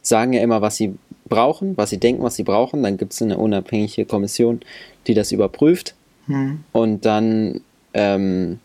sagen 0.00 0.32
ja 0.32 0.42
immer, 0.42 0.62
was 0.62 0.76
sie 0.76 0.94
brauchen, 1.28 1.76
was 1.76 1.90
sie 1.90 1.98
denken, 1.98 2.22
was 2.22 2.36
sie 2.36 2.42
brauchen. 2.42 2.82
Dann 2.82 2.96
gibt 2.96 3.12
es 3.12 3.22
eine 3.22 3.38
unabhängige 3.38 4.06
Kommission, 4.06 4.60
die 5.06 5.14
das 5.14 5.32
überprüft. 5.32 5.94
Hm. 6.26 6.64
Und 6.72 7.04
dann 7.04 7.60
ähm, 7.94 8.60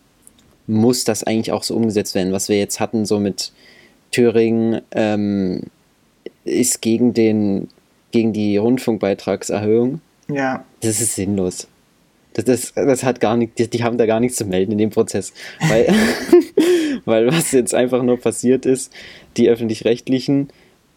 muss 0.68 1.02
das 1.02 1.24
eigentlich 1.24 1.50
auch 1.50 1.64
so 1.64 1.74
umgesetzt 1.74 2.14
werden. 2.14 2.32
Was 2.32 2.48
wir 2.48 2.58
jetzt 2.58 2.78
hatten, 2.78 3.06
so 3.06 3.18
mit 3.18 3.52
Thüringen, 4.12 4.82
ähm, 4.92 5.64
ist 6.44 6.80
gegen 6.80 7.12
den 7.12 7.68
gegen 8.10 8.32
die 8.32 8.56
Rundfunkbeitragserhöhung. 8.56 10.00
Ja. 10.30 10.64
Das 10.80 11.00
ist 11.00 11.14
sinnlos. 11.14 11.68
Das, 12.34 12.44
das, 12.44 12.72
das 12.74 13.02
hat 13.02 13.20
gar 13.20 13.36
nicht, 13.36 13.58
die, 13.58 13.68
die, 13.68 13.82
haben 13.82 13.98
da 13.98 14.06
gar 14.06 14.20
nichts 14.20 14.36
zu 14.36 14.44
melden 14.44 14.72
in 14.72 14.78
dem 14.78 14.90
Prozess. 14.90 15.32
Weil, 15.68 15.88
weil 17.04 17.26
was 17.26 17.52
jetzt 17.52 17.74
einfach 17.74 18.02
nur 18.02 18.18
passiert 18.18 18.66
ist, 18.66 18.92
die 19.36 19.48
öffentlich-rechtlichen, 19.48 20.48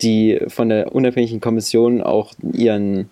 die 0.01 0.39
von 0.47 0.69
der 0.69 0.93
unabhängigen 0.93 1.41
Kommission 1.41 2.01
auch 2.01 2.33
ihren, 2.53 3.09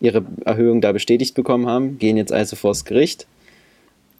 ihre 0.00 0.24
Erhöhung 0.44 0.80
da 0.80 0.92
bestätigt 0.92 1.34
bekommen 1.34 1.66
haben, 1.66 1.98
gehen 1.98 2.16
jetzt 2.16 2.32
also 2.32 2.56
vors 2.56 2.84
Gericht 2.84 3.26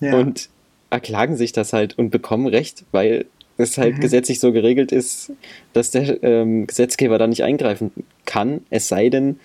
ja. 0.00 0.16
und 0.16 0.48
erklagen 0.90 1.36
sich 1.36 1.52
das 1.52 1.72
halt 1.72 1.98
und 1.98 2.10
bekommen 2.10 2.46
Recht, 2.46 2.84
weil 2.92 3.26
es 3.56 3.76
halt 3.76 3.96
mhm. 3.96 4.00
gesetzlich 4.00 4.40
so 4.40 4.52
geregelt 4.52 4.92
ist, 4.92 5.32
dass 5.72 5.90
der 5.90 6.22
ähm, 6.22 6.66
Gesetzgeber 6.66 7.18
da 7.18 7.26
nicht 7.26 7.42
eingreifen 7.42 7.90
kann, 8.24 8.60
es 8.70 8.88
sei 8.88 9.08
denn, 9.08 9.40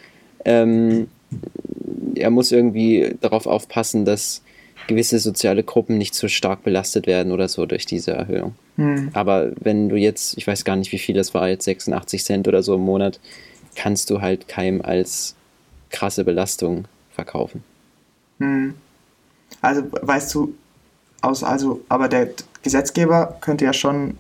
ähm, 0.46 1.08
er 2.16 2.30
muss 2.30 2.52
irgendwie 2.52 3.16
darauf 3.22 3.48
aufpassen, 3.48 4.06
dass 4.06 4.44
gewisse 4.88 5.20
soziale 5.20 5.64
Gruppen 5.64 5.98
nicht 5.98 6.14
so 6.14 6.28
stark 6.28 6.64
belastet 6.64 7.08
werden 7.08 7.32
oder 7.32 7.48
so 7.48 7.66
durch 7.66 7.86
diese 7.86 8.12
Erhöhung. 8.12 8.56
Mhm. 8.76 9.10
Aber 9.14 9.52
wenn 9.60 9.90
du 9.90 9.96
jetzt, 9.96 10.38
ich 10.38 10.46
weiß 10.46 10.66
gar 10.66 10.76
nicht, 10.76 10.92
wie 10.92 11.00
viel 11.00 11.16
das 11.16 11.34
war, 11.34 11.48
jetzt 11.50 11.66
86 11.66 12.24
Cent 12.24 12.48
oder 12.48 12.62
so 12.64 12.76
im 12.76 12.82
Monat, 12.82 13.20
kannst 13.76 14.10
du 14.10 14.22
halt 14.22 14.48
keinem 14.48 14.82
als 14.82 15.36
krasse 15.90 16.24
Belastung 16.24 16.86
verkaufen. 17.12 17.64
Mhm. 18.40 18.76
Also 19.62 19.84
weißt 19.90 20.34
du, 20.36 20.54
aus, 21.24 21.44
also, 21.44 21.82
aber 21.90 22.08
der 22.08 22.30
Gesetzgeber 22.62 23.38
könnte 23.42 23.66
ja 23.66 23.74
schon 23.74 24.18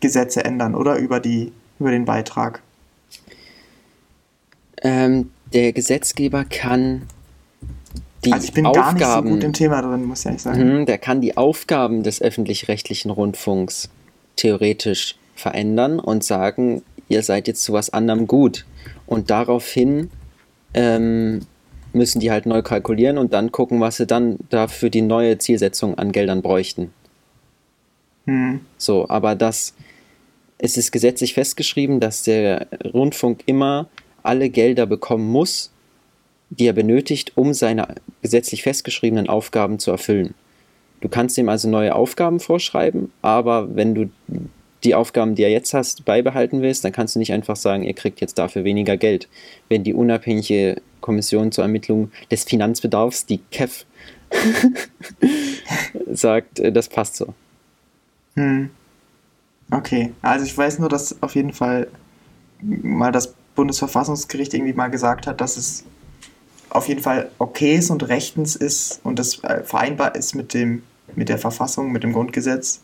Gesetze 0.00 0.44
ändern, 0.44 0.74
oder? 0.74 0.96
Über, 0.96 1.20
die, 1.20 1.52
über 1.78 1.90
den 1.90 2.04
Beitrag. 2.04 2.62
Ähm, 4.82 5.30
der 5.52 5.72
Gesetzgeber 5.72 6.44
kann 6.44 7.02
die 8.24 8.32
also 8.32 8.44
ich 8.44 8.52
bin 8.52 8.66
Aufgaben, 8.66 8.98
gar 8.98 9.22
nicht 9.22 9.28
so 9.28 9.34
gut 9.34 9.44
im 9.44 9.52
Thema 9.52 9.80
drin, 9.80 10.04
muss 10.04 10.20
ich 10.20 10.26
ehrlich 10.26 10.42
sagen. 10.42 10.78
Mh, 10.80 10.84
der 10.84 10.98
kann 10.98 11.20
die 11.20 11.36
Aufgaben 11.36 12.02
des 12.02 12.20
öffentlich-rechtlichen 12.20 13.10
Rundfunks 13.10 13.88
theoretisch 14.36 15.16
verändern 15.34 15.98
und 15.98 16.22
sagen, 16.22 16.82
ihr 17.08 17.22
seid 17.22 17.48
jetzt 17.48 17.62
zu 17.64 17.72
was 17.72 17.90
anderem 17.90 18.26
gut. 18.26 18.66
Und 19.06 19.30
daraufhin 19.30 20.10
ähm, 20.74 21.40
müssen 21.92 22.20
die 22.20 22.30
halt 22.30 22.46
neu 22.46 22.62
kalkulieren 22.62 23.18
und 23.18 23.32
dann 23.32 23.52
gucken, 23.52 23.80
was 23.80 23.96
sie 23.96 24.06
dann 24.06 24.38
dafür 24.48 24.90
die 24.90 25.02
neue 25.02 25.38
Zielsetzung 25.38 25.96
an 25.98 26.12
Geldern 26.12 26.42
bräuchten. 26.42 26.92
Hm. 28.26 28.60
So, 28.78 29.08
aber 29.08 29.34
das, 29.34 29.74
es 30.58 30.76
ist 30.76 30.92
gesetzlich 30.92 31.34
festgeschrieben, 31.34 32.00
dass 32.00 32.22
der 32.22 32.66
Rundfunk 32.92 33.42
immer 33.46 33.88
alle 34.22 34.50
Gelder 34.50 34.86
bekommen 34.86 35.28
muss, 35.28 35.70
die 36.50 36.66
er 36.66 36.72
benötigt, 36.72 37.32
um 37.36 37.54
seine 37.54 37.94
gesetzlich 38.22 38.62
festgeschriebenen 38.62 39.28
Aufgaben 39.28 39.78
zu 39.78 39.90
erfüllen. 39.90 40.34
Du 41.00 41.08
kannst 41.08 41.38
ihm 41.38 41.48
also 41.48 41.68
neue 41.68 41.94
Aufgaben 41.94 42.40
vorschreiben, 42.40 43.10
aber 43.22 43.74
wenn 43.74 43.94
du 43.94 44.10
die 44.84 44.94
Aufgaben, 44.94 45.34
die 45.34 45.42
er 45.42 45.50
jetzt 45.50 45.74
hast, 45.74 46.04
beibehalten 46.04 46.62
willst, 46.62 46.84
dann 46.84 46.92
kannst 46.92 47.14
du 47.14 47.18
nicht 47.18 47.32
einfach 47.32 47.56
sagen, 47.56 47.82
ihr 47.82 47.94
kriegt 47.94 48.20
jetzt 48.20 48.38
dafür 48.38 48.64
weniger 48.64 48.96
Geld. 48.96 49.28
Wenn 49.68 49.84
die 49.84 49.94
unabhängige 49.94 50.80
Kommission 51.00 51.52
zur 51.52 51.64
Ermittlung 51.64 52.10
des 52.30 52.44
Finanzbedarfs, 52.44 53.26
die 53.26 53.38
KEF, 53.50 53.86
sagt, 56.12 56.60
äh, 56.60 56.72
das 56.72 56.88
passt 56.88 57.16
so. 57.16 57.34
Hm. 58.34 58.70
Okay, 59.70 60.12
also 60.22 60.44
ich 60.44 60.56
weiß 60.56 60.78
nur, 60.80 60.88
dass 60.88 61.22
auf 61.22 61.34
jeden 61.34 61.52
Fall 61.52 61.88
mal 62.60 63.12
das 63.12 63.34
Bundesverfassungsgericht 63.54 64.54
irgendwie 64.54 64.72
mal 64.72 64.88
gesagt 64.88 65.26
hat, 65.26 65.40
dass 65.40 65.56
es 65.56 65.84
auf 66.70 66.88
jeden 66.88 67.00
Fall 67.00 67.30
okay 67.38 67.76
ist 67.76 67.90
und 67.90 68.08
rechtens 68.08 68.56
ist 68.56 69.00
und 69.04 69.18
das 69.18 69.42
äh, 69.44 69.62
vereinbar 69.64 70.14
ist 70.14 70.34
mit, 70.34 70.54
dem, 70.54 70.82
mit 71.14 71.28
der 71.28 71.38
Verfassung, 71.38 71.92
mit 71.92 72.02
dem 72.02 72.12
Grundgesetz, 72.12 72.80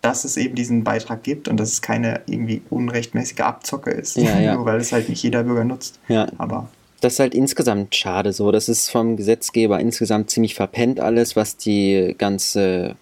dass 0.00 0.24
es 0.24 0.36
eben 0.36 0.54
diesen 0.54 0.84
Beitrag 0.84 1.22
gibt 1.22 1.48
und 1.48 1.58
dass 1.58 1.70
es 1.70 1.82
keine 1.82 2.20
irgendwie 2.26 2.62
unrechtmäßige 2.70 3.40
Abzocke 3.40 3.90
ist, 3.90 4.16
ja, 4.16 4.38
ja. 4.38 4.54
nur 4.56 4.64
weil 4.64 4.80
es 4.80 4.92
halt 4.92 5.08
nicht 5.08 5.22
jeder 5.22 5.44
Bürger 5.44 5.64
nutzt. 5.64 5.98
Ja. 6.08 6.26
Aber 6.38 6.68
das 7.06 7.14
ist 7.14 7.20
halt 7.20 7.34
insgesamt 7.34 7.94
schade 7.94 8.32
so. 8.32 8.50
Das 8.50 8.68
ist 8.68 8.90
vom 8.90 9.16
Gesetzgeber 9.16 9.78
insgesamt 9.78 10.28
ziemlich 10.28 10.56
verpennt 10.56 10.98
alles, 10.98 11.36
was 11.36 11.56
die 11.56 12.16
ganze, 12.18 12.96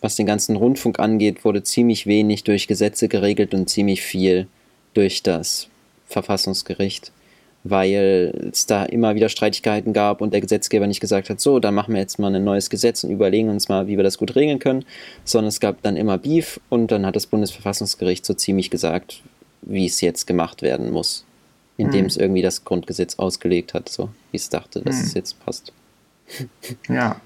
was 0.00 0.16
den 0.16 0.24
ganzen 0.24 0.56
Rundfunk 0.56 0.98
angeht, 0.98 1.44
wurde 1.44 1.62
ziemlich 1.62 2.06
wenig 2.06 2.44
durch 2.44 2.66
Gesetze 2.66 3.08
geregelt 3.08 3.52
und 3.52 3.68
ziemlich 3.68 4.00
viel 4.00 4.46
durch 4.94 5.22
das 5.22 5.68
Verfassungsgericht 6.06 7.12
weil 7.64 8.50
es 8.50 8.66
da 8.66 8.84
immer 8.84 9.14
wieder 9.14 9.28
Streitigkeiten 9.28 9.92
gab 9.92 10.20
und 10.20 10.32
der 10.32 10.40
Gesetzgeber 10.40 10.86
nicht 10.86 11.00
gesagt 11.00 11.30
hat, 11.30 11.40
so, 11.40 11.60
dann 11.60 11.74
machen 11.74 11.94
wir 11.94 12.00
jetzt 12.00 12.18
mal 12.18 12.34
ein 12.34 12.42
neues 12.42 12.70
Gesetz 12.70 13.04
und 13.04 13.10
überlegen 13.10 13.50
uns 13.50 13.68
mal, 13.68 13.86
wie 13.86 13.96
wir 13.96 14.02
das 14.02 14.18
gut 14.18 14.34
regeln 14.34 14.58
können, 14.58 14.84
sondern 15.24 15.48
es 15.48 15.60
gab 15.60 15.80
dann 15.82 15.96
immer 15.96 16.18
Beef 16.18 16.58
und 16.70 16.90
dann 16.90 17.06
hat 17.06 17.14
das 17.14 17.26
Bundesverfassungsgericht 17.26 18.26
so 18.26 18.34
ziemlich 18.34 18.70
gesagt, 18.70 19.22
wie 19.62 19.86
es 19.86 20.00
jetzt 20.00 20.26
gemacht 20.26 20.62
werden 20.62 20.90
muss, 20.90 21.24
indem 21.76 22.00
hm. 22.00 22.06
es 22.06 22.16
irgendwie 22.16 22.42
das 22.42 22.64
Grundgesetz 22.64 23.18
ausgelegt 23.18 23.74
hat, 23.74 23.88
so 23.88 24.10
wie 24.30 24.36
es 24.36 24.48
dachte, 24.48 24.82
dass 24.82 24.96
hm. 24.96 25.04
es 25.04 25.14
jetzt 25.14 25.44
passt. 25.44 25.72
Ja. 26.88 27.20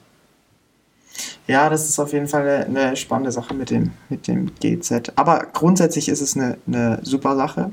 Ja, 1.47 1.71
das 1.71 1.89
ist 1.89 1.99
auf 1.99 2.13
jeden 2.13 2.27
Fall 2.27 2.43
eine, 2.43 2.67
eine 2.67 2.97
spannende 2.97 3.33
Sache 3.33 3.55
mit 3.55 3.71
dem, 3.71 3.93
mit 4.09 4.29
dem 4.29 4.51
GZ. 4.61 5.13
Aber 5.17 5.47
grundsätzlich 5.53 6.09
ist 6.09 6.21
es 6.21 6.37
eine, 6.37 6.59
eine 6.67 6.99
super 7.03 7.37
Sache 7.37 7.71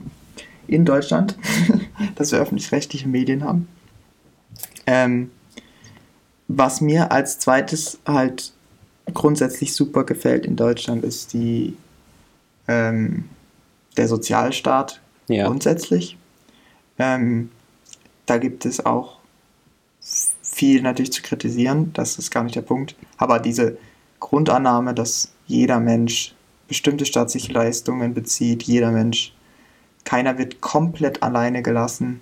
in 0.68 0.86
Deutschland, 0.86 1.38
dass 2.16 2.32
wir 2.32 2.40
öffentlich-rechtliche 2.40 3.08
Medien 3.08 3.44
haben. 3.44 3.68
Ähm, 4.86 5.32
was 6.48 6.82
mir 6.82 7.12
als 7.12 7.40
zweites 7.40 8.00
halt 8.06 8.54
grundsätzlich 9.14 9.74
super 9.74 10.04
gefällt 10.04 10.46
in 10.46 10.56
Deutschland, 10.56 11.04
ist 11.04 11.34
die, 11.34 11.76
ähm, 12.68 13.26
der 13.98 14.08
Sozialstaat 14.08 15.02
ja. 15.28 15.48
grundsätzlich. 15.48 16.18
Ähm, 17.04 17.50
da 18.26 18.38
gibt 18.38 18.66
es 18.66 18.86
auch 18.86 19.18
viel 20.42 20.82
natürlich 20.82 21.12
zu 21.12 21.22
kritisieren, 21.22 21.92
das 21.94 22.18
ist 22.18 22.32
gar 22.32 22.44
nicht 22.44 22.56
der 22.56 22.62
Punkt. 22.62 22.96
Aber 23.18 23.39
diese 23.39 23.78
Grundannahme, 24.20 24.94
dass 24.94 25.34
jeder 25.48 25.80
Mensch 25.80 26.34
bestimmte 26.68 27.06
staatliche 27.06 27.52
Leistungen 27.52 28.13
bezieht, 28.13 28.63
jeder 28.63 28.92
Mensch 28.92 29.34
keiner 30.06 30.38
wird 30.38 30.62
komplett 30.62 31.24
alleine 31.24 31.62
gelassen. 31.62 32.22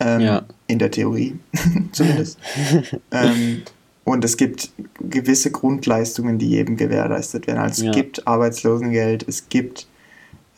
Ähm, 0.00 0.20
ja. 0.20 0.42
In 0.66 0.78
der 0.78 0.90
Theorie 0.90 1.38
zumindest. 1.92 2.38
ähm, 3.10 3.62
und 4.04 4.24
es 4.24 4.36
gibt 4.36 4.70
gewisse 5.00 5.50
Grundleistungen, 5.50 6.38
die 6.38 6.48
jedem 6.50 6.76
gewährleistet 6.76 7.46
werden. 7.46 7.58
Also 7.58 7.82
es 7.82 7.86
ja. 7.86 7.92
gibt 7.92 8.26
Arbeitslosengeld, 8.26 9.26
es 9.26 9.48
gibt 9.48 9.86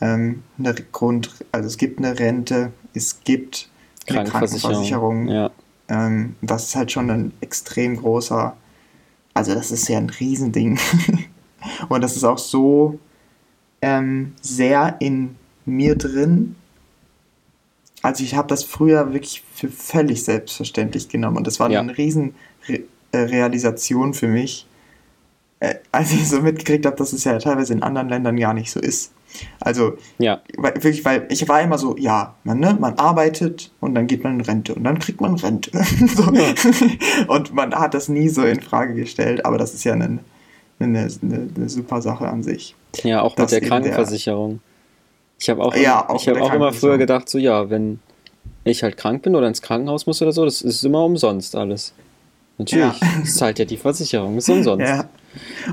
ähm, 0.01 0.43
eine 0.57 0.73
Grund, 0.73 1.31
also 1.51 1.67
es 1.67 1.77
gibt 1.77 1.99
eine 1.99 2.17
Rente, 2.19 2.71
es 2.93 3.21
gibt 3.23 3.69
eine 4.07 4.29
Krankenversicherung. 4.29 5.27
Ja. 5.27 5.51
Ähm, 5.89 6.35
das 6.41 6.65
ist 6.65 6.75
halt 6.75 6.91
schon 6.91 7.09
ein 7.09 7.33
extrem 7.41 7.97
großer, 7.97 8.55
also 9.33 9.53
das 9.53 9.71
ist 9.71 9.87
ja 9.87 9.97
ein 9.97 10.09
Riesending. 10.09 10.79
und 11.89 12.01
das 12.01 12.15
ist 12.15 12.23
auch 12.23 12.37
so 12.37 12.99
ähm, 13.81 14.33
sehr 14.41 14.95
in 14.99 15.35
mir 15.65 15.95
drin. 15.95 16.55
Also 18.01 18.23
ich 18.23 18.35
habe 18.35 18.47
das 18.47 18.63
früher 18.63 19.13
wirklich 19.13 19.43
für 19.53 19.69
völlig 19.69 20.23
selbstverständlich 20.23 21.07
genommen 21.07 21.37
und 21.37 21.47
das 21.47 21.59
war 21.59 21.69
ja. 21.69 21.79
eine 21.79 21.97
riesen 21.97 22.35
Re 22.67 22.81
äh, 23.13 23.17
Realisation 23.17 24.13
für 24.13 24.27
mich, 24.27 24.65
äh, 25.59 25.75
als 25.91 26.13
ich 26.13 26.29
so 26.29 26.41
mitgekriegt 26.41 26.85
habe, 26.85 26.95
dass 26.95 27.11
es 27.11 27.25
ja 27.25 27.37
teilweise 27.37 27.73
in 27.73 27.83
anderen 27.83 28.07
Ländern 28.07 28.37
gar 28.37 28.53
nicht 28.53 28.71
so 28.71 28.79
ist. 28.79 29.11
Also 29.59 29.97
ja. 30.17 30.41
weil, 30.57 30.75
wirklich, 30.75 31.05
weil 31.05 31.27
ich 31.29 31.47
war 31.47 31.61
immer 31.61 31.77
so, 31.77 31.95
ja, 31.97 32.35
man, 32.43 32.59
ne, 32.59 32.77
man 32.79 32.95
arbeitet 32.95 33.71
und 33.79 33.95
dann 33.95 34.07
geht 34.07 34.23
man 34.23 34.39
in 34.39 34.41
Rente 34.41 34.75
und 34.75 34.83
dann 34.83 34.99
kriegt 34.99 35.21
man 35.21 35.35
Rente. 35.35 35.71
so. 36.15 36.31
ja. 36.31 36.53
Und 37.27 37.53
man 37.53 37.73
hat 37.73 37.93
das 37.93 38.09
nie 38.09 38.29
so 38.29 38.43
in 38.43 38.61
Frage 38.61 38.93
gestellt, 38.93 39.45
aber 39.45 39.57
das 39.57 39.73
ist 39.73 39.83
ja 39.83 39.93
eine, 39.93 40.19
eine, 40.79 41.07
eine, 41.21 41.49
eine 41.55 41.69
super 41.69 42.01
Sache 42.01 42.27
an 42.27 42.43
sich. 42.43 42.75
Ja, 43.03 43.21
auch 43.21 43.37
mit 43.37 43.51
der 43.51 43.61
Krankenversicherung. 43.61 44.49
Der, 44.51 44.59
ich 45.39 45.49
habe 45.49 45.63
auch, 45.63 45.75
ja, 45.75 46.07
auch, 46.07 46.21
ich 46.21 46.27
hab 46.27 46.39
auch 46.39 46.53
immer 46.53 46.71
früher 46.71 46.97
gedacht, 46.97 47.27
so 47.27 47.37
ja, 47.37 47.69
wenn 47.69 47.99
ich 48.63 48.83
halt 48.83 48.97
krank 48.97 49.23
bin 49.23 49.35
oder 49.35 49.47
ins 49.47 49.61
Krankenhaus 49.61 50.05
muss 50.05 50.21
oder 50.21 50.31
so, 50.31 50.45
das 50.45 50.61
ist 50.61 50.83
immer 50.83 51.03
umsonst 51.03 51.55
alles. 51.55 51.93
Natürlich, 52.59 53.01
ja. 53.01 53.07
das 53.21 53.35
zahlt 53.35 53.57
ja 53.57 53.65
die 53.65 53.77
Versicherung, 53.77 54.37
ist 54.37 54.49
umsonst. 54.49 54.87
Ja. 54.87 55.09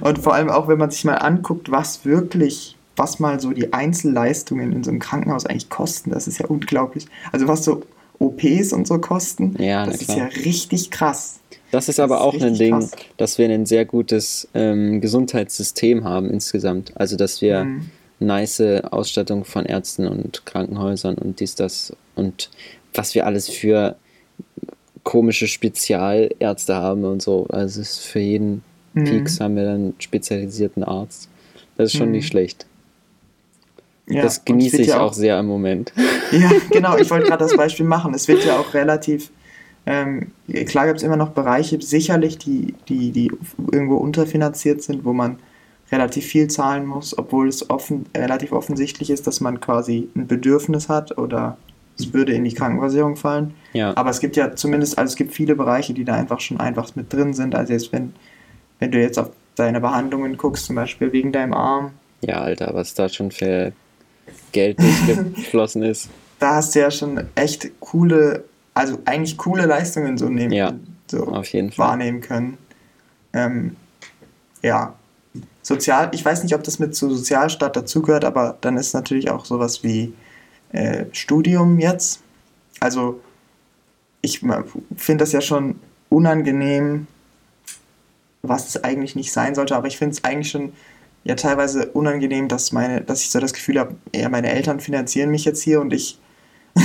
Und 0.00 0.18
vor 0.18 0.32
allem 0.32 0.48
auch, 0.48 0.68
wenn 0.68 0.78
man 0.78 0.90
sich 0.90 1.04
mal 1.04 1.16
anguckt, 1.16 1.70
was 1.70 2.06
wirklich, 2.06 2.77
was 2.98 3.18
mal 3.18 3.40
so 3.40 3.52
die 3.52 3.72
Einzelleistungen 3.72 4.72
in 4.72 4.84
so 4.84 4.90
einem 4.90 4.98
Krankenhaus 4.98 5.46
eigentlich 5.46 5.68
kosten, 5.68 6.10
das 6.10 6.26
ist 6.26 6.38
ja 6.38 6.46
unglaublich. 6.46 7.06
Also 7.32 7.48
was 7.48 7.64
so 7.64 7.82
OPs 8.18 8.72
und 8.72 8.86
so 8.86 8.98
kosten, 8.98 9.54
ja, 9.58 9.86
das 9.86 10.02
ist 10.02 10.10
ja 10.10 10.24
richtig 10.24 10.90
krass. 10.90 11.40
Das 11.70 11.88
ist 11.88 12.00
aber 12.00 12.16
das 12.16 12.34
ist 12.34 12.42
auch 12.42 12.46
ein 12.46 12.54
Ding, 12.54 12.72
krass. 12.72 12.90
dass 13.16 13.38
wir 13.38 13.48
ein 13.48 13.66
sehr 13.66 13.84
gutes 13.84 14.48
ähm, 14.54 15.00
Gesundheitssystem 15.00 16.04
haben 16.04 16.30
insgesamt. 16.30 16.92
Also 16.96 17.16
dass 17.16 17.40
wir 17.40 17.64
mhm 17.64 17.90
nice 18.20 18.60
Ausstattung 18.60 19.44
von 19.44 19.64
Ärzten 19.64 20.06
und 20.06 20.44
Krankenhäusern 20.46 21.16
und 21.16 21.40
dies, 21.40 21.54
das 21.54 21.96
und 22.14 22.50
was 22.94 23.14
wir 23.14 23.26
alles 23.26 23.48
für 23.48 23.96
komische 25.04 25.46
Spezialärzte 25.46 26.76
haben 26.76 27.04
und 27.04 27.22
so. 27.22 27.46
Also 27.48 27.80
es 27.80 27.90
ist 27.90 28.00
für 28.00 28.18
jeden 28.18 28.62
mhm. 28.94 29.04
Peaks 29.04 29.40
haben 29.40 29.56
wir 29.56 29.64
dann 29.64 29.74
einen 29.74 29.94
spezialisierten 29.98 30.82
Arzt. 30.82 31.28
Das 31.76 31.92
ist 31.92 31.96
schon 31.96 32.08
mhm. 32.08 32.12
nicht 32.12 32.26
schlecht. 32.26 32.66
Ja, 34.08 34.22
das 34.22 34.44
genieße 34.44 34.80
ich 34.80 34.88
ja 34.88 35.00
auch, 35.00 35.10
auch, 35.10 35.12
sehr 35.12 35.38
im 35.38 35.46
Moment. 35.46 35.92
Ja, 36.30 36.50
genau, 36.70 36.98
ich 36.98 37.10
wollte 37.10 37.26
gerade 37.26 37.44
das 37.44 37.56
Beispiel 37.56 37.86
machen. 37.86 38.12
Es 38.12 38.28
wird 38.28 38.44
ja 38.44 38.58
auch 38.58 38.74
relativ, 38.74 39.30
ähm, 39.86 40.32
klar 40.66 40.86
gibt 40.86 40.98
es 40.98 41.02
immer 41.02 41.16
noch 41.16 41.30
Bereiche, 41.30 41.80
sicherlich, 41.80 42.36
die, 42.36 42.74
die, 42.86 43.12
die 43.12 43.32
irgendwo 43.72 43.96
unterfinanziert 43.96 44.82
sind, 44.82 45.06
wo 45.06 45.14
man 45.14 45.38
relativ 45.90 46.26
viel 46.26 46.48
zahlen 46.48 46.84
muss, 46.84 47.16
obwohl 47.16 47.48
es 47.48 47.70
offen, 47.70 48.04
relativ 48.14 48.52
offensichtlich 48.52 49.08
ist, 49.08 49.26
dass 49.26 49.40
man 49.40 49.60
quasi 49.60 50.08
ein 50.14 50.26
Bedürfnis 50.26 50.90
hat 50.90 51.16
oder 51.16 51.56
es 51.98 52.12
würde 52.12 52.32
in 52.32 52.44
die 52.44 52.52
Krankenversicherung 52.52 53.16
fallen. 53.16 53.54
Ja. 53.72 53.96
Aber 53.96 54.10
es 54.10 54.20
gibt 54.20 54.36
ja 54.36 54.54
zumindest, 54.54 54.98
also 54.98 55.10
es 55.10 55.16
gibt 55.16 55.32
viele 55.32 55.56
Bereiche, 55.56 55.94
die 55.94 56.04
da 56.04 56.14
einfach 56.14 56.40
schon 56.40 56.60
einfach 56.60 56.94
mit 56.94 57.12
drin 57.12 57.32
sind. 57.32 57.54
Also 57.54 57.72
jetzt, 57.72 57.92
wenn, 57.92 58.12
wenn 58.78 58.92
du 58.92 59.00
jetzt 59.00 59.18
auf 59.18 59.30
deine 59.56 59.80
Behandlungen 59.80 60.36
guckst, 60.36 60.66
zum 60.66 60.76
Beispiel 60.76 61.12
wegen 61.12 61.32
deinem 61.32 61.54
Arm. 61.54 61.92
Ja, 62.20 62.40
Alter, 62.40 62.70
was 62.74 62.94
da 62.94 63.08
schon 63.08 63.30
für 63.30 63.72
Geld 64.52 64.78
durchgeflossen 64.80 65.82
ist. 65.82 66.08
Da 66.40 66.54
hast 66.54 66.72
du 66.76 66.78
ja 66.78 66.88
schon 66.88 67.20
echt 67.34 67.68
coole, 67.80 68.44
also 68.72 69.00
eigentlich 69.06 69.36
coole 69.36 69.66
Leistungen 69.66 70.16
so, 70.16 70.28
nehmen, 70.28 70.52
ja, 70.52 70.72
so 71.10 71.26
auf 71.26 71.48
jeden 71.48 71.72
Fall. 71.72 71.88
wahrnehmen 71.88 72.20
können. 72.20 72.58
Ähm, 73.32 73.74
ja, 74.62 74.94
Sozial, 75.62 76.10
ich 76.12 76.24
weiß 76.24 76.44
nicht, 76.44 76.54
ob 76.54 76.62
das 76.62 76.78
mit 76.78 76.94
zu 76.94 77.12
Sozialstaat 77.12 77.74
dazugehört, 77.74 78.24
aber 78.24 78.56
dann 78.60 78.76
ist 78.76 78.94
natürlich 78.94 79.32
auch 79.32 79.46
sowas 79.46 79.82
wie 79.82 80.12
äh, 80.70 81.06
Studium 81.10 81.80
jetzt. 81.80 82.20
also 82.78 83.20
ich 84.20 84.40
finde 84.96 85.22
das 85.22 85.32
ja 85.32 85.40
schon 85.40 85.80
unangenehm, 86.08 87.06
was 88.42 88.68
es 88.68 88.84
eigentlich 88.84 89.16
nicht 89.16 89.32
sein 89.32 89.54
sollte, 89.54 89.76
aber 89.76 89.86
ich 89.88 89.98
finde 89.98 90.14
es 90.14 90.24
eigentlich 90.24 90.50
schon 90.50 90.72
ja 91.28 91.34
teilweise 91.34 91.90
unangenehm, 91.90 92.48
dass 92.48 92.72
meine, 92.72 93.02
dass 93.02 93.20
ich 93.20 93.30
so 93.30 93.38
das 93.38 93.52
Gefühl 93.52 93.78
habe, 93.78 93.94
ja, 94.14 94.30
meine 94.30 94.50
Eltern 94.50 94.80
finanzieren 94.80 95.30
mich 95.30 95.44
jetzt 95.44 95.62
hier 95.62 95.80
und 95.80 95.92
ich 95.92 96.18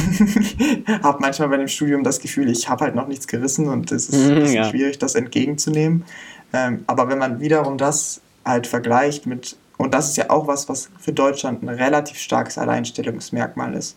habe 1.01 1.19
manchmal 1.21 1.47
bei 1.47 1.58
dem 1.58 1.69
Studium 1.69 2.03
das 2.03 2.19
Gefühl, 2.19 2.49
ich 2.49 2.67
habe 2.67 2.84
halt 2.84 2.93
noch 2.93 3.08
nichts 3.08 3.27
gerissen 3.27 3.69
und 3.69 3.91
es 3.91 4.10
ist 4.10 4.15
ein 4.15 4.36
bisschen 4.36 4.56
ja. 4.56 4.69
schwierig, 4.69 4.99
das 4.99 5.15
entgegenzunehmen. 5.15 6.03
Ähm, 6.51 6.84
aber 6.88 7.08
wenn 7.08 7.19
man 7.19 7.39
wiederum 7.39 7.77
das 7.77 8.19
halt 8.43 8.67
vergleicht 8.67 9.25
mit, 9.25 9.56
und 9.77 9.93
das 9.93 10.10
ist 10.10 10.17
ja 10.17 10.29
auch 10.29 10.45
was, 10.45 10.67
was 10.67 10.89
für 10.99 11.13
Deutschland 11.13 11.63
ein 11.63 11.69
relativ 11.69 12.17
starkes 12.17 12.58
Alleinstellungsmerkmal 12.58 13.73
ist, 13.75 13.95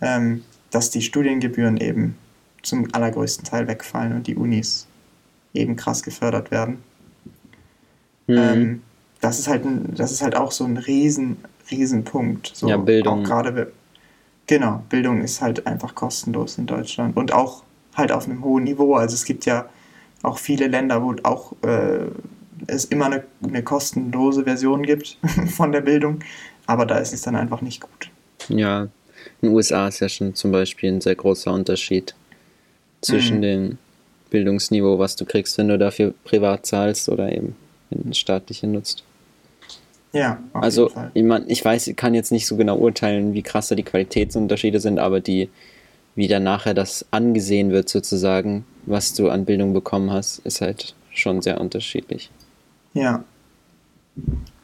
ähm, 0.00 0.44
dass 0.70 0.90
die 0.90 1.02
Studiengebühren 1.02 1.76
eben 1.76 2.16
zum 2.62 2.88
allergrößten 2.94 3.44
Teil 3.44 3.68
wegfallen 3.68 4.14
und 4.14 4.26
die 4.28 4.36
Unis 4.36 4.86
eben 5.52 5.76
krass 5.76 6.02
gefördert 6.02 6.50
werden. 6.50 6.82
Mhm. 8.26 8.36
Ähm, 8.38 8.82
das 9.24 9.38
ist 9.38 9.48
halt 9.48 9.64
ein, 9.64 9.94
das 9.96 10.12
ist 10.12 10.20
halt 10.20 10.36
auch 10.36 10.52
so 10.52 10.64
ein 10.64 10.76
riesen, 10.76 11.38
riesen 11.70 12.04
Punkt. 12.04 12.52
So 12.54 12.68
ja, 12.68 12.76
Bildung. 12.76 13.20
Auch 13.20 13.24
gerade, 13.24 13.72
genau, 14.46 14.82
Bildung 14.90 15.22
ist 15.22 15.40
halt 15.40 15.66
einfach 15.66 15.94
kostenlos 15.94 16.58
in 16.58 16.66
Deutschland 16.66 17.16
und 17.16 17.32
auch 17.32 17.62
halt 17.94 18.12
auf 18.12 18.26
einem 18.26 18.44
hohen 18.44 18.64
Niveau. 18.64 18.96
Also 18.96 19.14
es 19.14 19.24
gibt 19.24 19.46
ja 19.46 19.66
auch 20.22 20.36
viele 20.36 20.68
Länder, 20.68 21.02
wo 21.02 21.14
auch 21.22 21.52
äh, 21.62 22.04
es 22.66 22.84
immer 22.84 23.06
eine, 23.06 23.24
eine 23.42 23.62
kostenlose 23.62 24.44
Version 24.44 24.82
gibt 24.82 25.16
von 25.56 25.72
der 25.72 25.80
Bildung, 25.80 26.20
aber 26.66 26.84
da 26.84 26.98
ist 26.98 27.14
es 27.14 27.22
dann 27.22 27.34
einfach 27.34 27.62
nicht 27.62 27.80
gut. 27.80 28.10
Ja, 28.50 28.82
in 28.82 28.90
den 29.48 29.52
USA 29.52 29.88
ist 29.88 30.00
ja 30.00 30.08
schon 30.10 30.34
zum 30.34 30.52
Beispiel 30.52 30.92
ein 30.92 31.00
sehr 31.00 31.14
großer 31.14 31.50
Unterschied 31.50 32.14
zwischen 33.00 33.38
mhm. 33.38 33.42
dem 33.42 33.78
Bildungsniveau, 34.28 34.98
was 34.98 35.16
du 35.16 35.24
kriegst, 35.24 35.56
wenn 35.56 35.68
du 35.68 35.78
dafür 35.78 36.12
privat 36.24 36.66
zahlst 36.66 37.08
oder 37.08 37.32
eben 37.32 37.56
wenn 37.88 38.10
du 38.10 38.14
staatliche 38.14 38.66
nutzt. 38.66 39.02
Ja, 40.14 40.38
also 40.52 40.92
ich, 41.12 41.24
mein, 41.24 41.44
ich 41.48 41.64
weiß, 41.64 41.88
ich 41.88 41.96
kann 41.96 42.14
jetzt 42.14 42.30
nicht 42.30 42.46
so 42.46 42.56
genau 42.56 42.78
urteilen, 42.78 43.34
wie 43.34 43.42
krass 43.42 43.66
da 43.66 43.74
die 43.74 43.82
Qualitätsunterschiede 43.82 44.78
sind, 44.78 45.00
aber 45.00 45.20
die, 45.20 45.50
wie 46.14 46.28
dann 46.28 46.44
nachher 46.44 46.72
das 46.72 47.04
angesehen 47.10 47.72
wird 47.72 47.88
sozusagen, 47.88 48.64
was 48.86 49.14
du 49.14 49.28
an 49.28 49.44
Bildung 49.44 49.72
bekommen 49.72 50.12
hast, 50.12 50.38
ist 50.46 50.60
halt 50.60 50.94
schon 51.10 51.42
sehr 51.42 51.60
unterschiedlich. 51.60 52.30
Ja, 52.92 53.24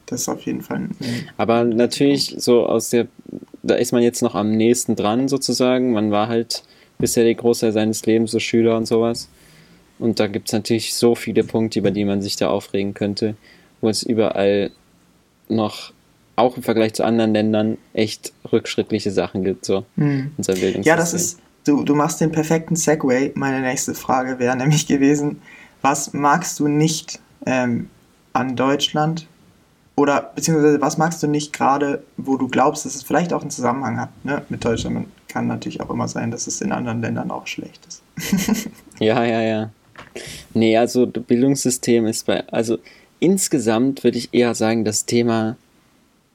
das 0.05 0.21
ist 0.21 0.29
auf 0.29 0.41
jeden 0.43 0.61
Fall. 0.61 0.87
Aber 1.35 1.65
natürlich 1.65 2.35
so 2.37 2.65
aus 2.65 2.89
der, 2.89 3.07
da 3.61 3.75
ist 3.75 3.91
man 3.91 4.03
jetzt 4.03 4.21
noch 4.21 4.35
am 4.35 4.55
nächsten 4.55 4.95
dran 4.95 5.27
sozusagen. 5.27 5.91
Man 5.91 6.11
war 6.11 6.29
halt 6.29 6.63
bisher 6.97 7.25
der 7.25 7.35
Großteil 7.35 7.73
seines 7.73 8.05
Lebens 8.05 8.31
so 8.31 8.39
Schüler 8.39 8.77
und 8.77 8.87
sowas. 8.87 9.27
Und 9.99 10.21
da 10.21 10.27
gibt 10.27 10.47
es 10.47 10.53
natürlich 10.53 10.93
so 10.93 11.13
viele 11.13 11.43
Punkte, 11.43 11.79
über 11.79 11.91
die 11.91 12.05
man 12.05 12.21
sich 12.21 12.37
da 12.37 12.49
aufregen 12.49 12.93
könnte, 12.93 13.35
wo 13.81 13.89
es 13.89 14.01
überall 14.01 14.71
noch, 15.51 15.93
auch 16.35 16.57
im 16.57 16.63
Vergleich 16.63 16.93
zu 16.93 17.03
anderen 17.03 17.33
Ländern, 17.33 17.77
echt 17.93 18.33
rückschrittliche 18.51 19.11
Sachen 19.11 19.43
gibt, 19.43 19.65
so 19.65 19.85
mhm. 19.95 20.31
unser 20.37 20.53
Bildungssystem. 20.53 20.83
Ja, 20.83 20.95
das 20.95 21.13
ist, 21.13 21.39
du, 21.65 21.83
du 21.83 21.95
machst 21.95 22.21
den 22.21 22.31
perfekten 22.31 22.75
Segway. 22.75 23.31
Meine 23.35 23.61
nächste 23.61 23.93
Frage 23.93 24.39
wäre 24.39 24.55
nämlich 24.57 24.87
gewesen, 24.87 25.41
was 25.81 26.13
magst 26.13 26.59
du 26.59 26.67
nicht 26.67 27.19
ähm, 27.45 27.89
an 28.33 28.55
Deutschland? 28.55 29.27
Oder 29.95 30.31
beziehungsweise 30.35 30.79
was 30.81 30.97
magst 30.97 31.21
du 31.21 31.27
nicht 31.27 31.53
gerade, 31.53 32.03
wo 32.17 32.37
du 32.37 32.47
glaubst, 32.47 32.85
dass 32.85 32.95
es 32.95 33.03
vielleicht 33.03 33.33
auch 33.33 33.41
einen 33.41 33.51
Zusammenhang 33.51 33.99
hat 33.99 34.09
ne, 34.23 34.41
mit 34.49 34.63
Deutschland? 34.63 34.95
Man 34.95 35.05
kann 35.27 35.47
natürlich 35.47 35.81
auch 35.81 35.89
immer 35.89 36.07
sein, 36.07 36.31
dass 36.31 36.47
es 36.47 36.61
in 36.61 36.71
anderen 36.71 37.01
Ländern 37.01 37.29
auch 37.29 37.45
schlecht 37.45 37.85
ist. 37.85 38.69
ja, 38.99 39.23
ja, 39.23 39.41
ja. 39.41 39.69
Nee, 40.53 40.77
also 40.77 41.05
das 41.05 41.23
Bildungssystem 41.23 42.05
ist 42.07 42.25
bei, 42.25 42.47
also 42.47 42.79
insgesamt 43.21 44.03
würde 44.03 44.17
ich 44.17 44.33
eher 44.33 44.53
sagen, 44.55 44.83
das 44.83 45.05
Thema 45.05 45.55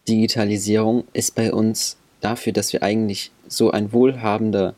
Digitalisierung 0.08 1.04
ist 1.12 1.34
bei 1.34 1.52
uns 1.52 1.98
dafür, 2.20 2.54
dass 2.54 2.72
wir 2.72 2.82
eigentlich 2.82 3.32
so 3.48 3.70
ein 3.72 3.92
wohlhabender 3.92 4.74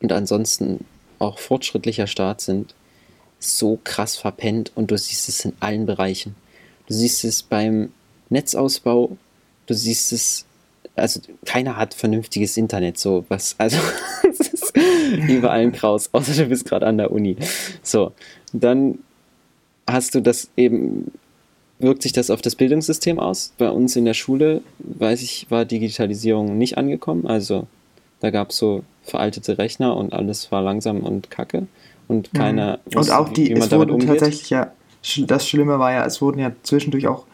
und 0.00 0.10
ansonsten 0.10 0.84
auch 1.18 1.38
fortschrittlicher 1.38 2.06
Staat 2.06 2.40
sind, 2.40 2.74
so 3.38 3.78
krass 3.84 4.16
verpennt 4.16 4.72
und 4.74 4.90
du 4.90 4.98
siehst 4.98 5.28
es 5.28 5.44
in 5.44 5.52
allen 5.60 5.86
Bereichen. 5.86 6.34
Du 6.86 6.94
siehst 6.94 7.24
es 7.24 7.42
beim 7.42 7.92
Netzausbau, 8.30 9.16
du 9.66 9.74
siehst 9.74 10.12
es, 10.12 10.46
also 10.96 11.20
keiner 11.44 11.76
hat 11.76 11.94
vernünftiges 11.94 12.56
Internet, 12.56 12.98
so 12.98 13.26
was, 13.28 13.54
also 13.58 13.78
es 14.30 14.40
ist 14.40 14.72
überall 15.28 15.60
ein 15.60 15.72
Kraus, 15.72 16.08
außer 16.12 16.34
du 16.34 16.46
bist 16.46 16.64
gerade 16.64 16.86
an 16.86 16.96
der 16.96 17.12
Uni. 17.12 17.36
So, 17.82 18.12
dann 18.52 18.98
hast 19.88 20.14
du 20.14 20.20
das 20.20 20.50
eben, 20.56 21.10
wirkt 21.78 22.02
sich 22.02 22.12
das 22.12 22.30
auf 22.30 22.42
das 22.42 22.54
Bildungssystem 22.54 23.18
aus? 23.18 23.52
Bei 23.58 23.70
uns 23.70 23.96
in 23.96 24.04
der 24.04 24.14
Schule, 24.14 24.62
weiß 24.78 25.22
ich, 25.22 25.46
war 25.50 25.64
Digitalisierung 25.64 26.58
nicht 26.58 26.78
angekommen, 26.78 27.26
also 27.26 27.66
da 28.20 28.30
gab 28.30 28.50
es 28.50 28.58
so 28.58 28.82
veraltete 29.02 29.58
Rechner 29.58 29.96
und 29.96 30.12
alles 30.12 30.52
war 30.52 30.62
langsam 30.62 31.00
und 31.00 31.30
kacke 31.30 31.66
und 32.08 32.32
mhm. 32.32 32.38
keiner 32.38 32.80
mhm. 32.84 32.98
und 32.98 33.10
auch 33.10 33.28
die, 33.30 33.48
wie 33.48 33.54
man 33.54 33.62
es 33.62 33.72
umgeht. 33.72 34.08
tatsächlich 34.08 34.50
ja, 34.50 34.72
das 35.26 35.48
Schlimme 35.48 35.78
war 35.78 35.92
ja, 35.92 36.04
es 36.04 36.20
wurden 36.20 36.38
ja 36.38 36.52
zwischendurch 36.62 37.06
auch 37.06 37.24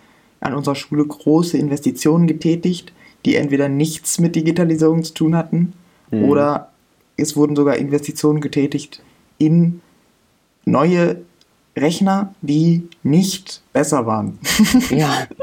an 0.41 0.55
unserer 0.55 0.75
Schule 0.75 1.05
große 1.05 1.57
Investitionen 1.57 2.27
getätigt, 2.27 2.93
die 3.25 3.37
entweder 3.37 3.69
nichts 3.69 4.19
mit 4.19 4.37
Digitalisierung 4.37 5.03
zu 5.03 5.15
tun 5.15 5.35
hatten 5.35 5.73
mhm. 6.11 6.25
oder 6.25 6.71
es 7.17 7.37
wurden 7.37 7.57
sogar 7.57 7.77
Investitionen 7.77 8.41
getätigt 8.41 9.03
in 9.39 9.81
neue 10.65 11.23
Rechner, 11.77 12.35
die 12.41 12.89
nicht 13.03 13.63
besser 13.73 14.07
waren. 14.07 14.39
Ja. 14.91 15.27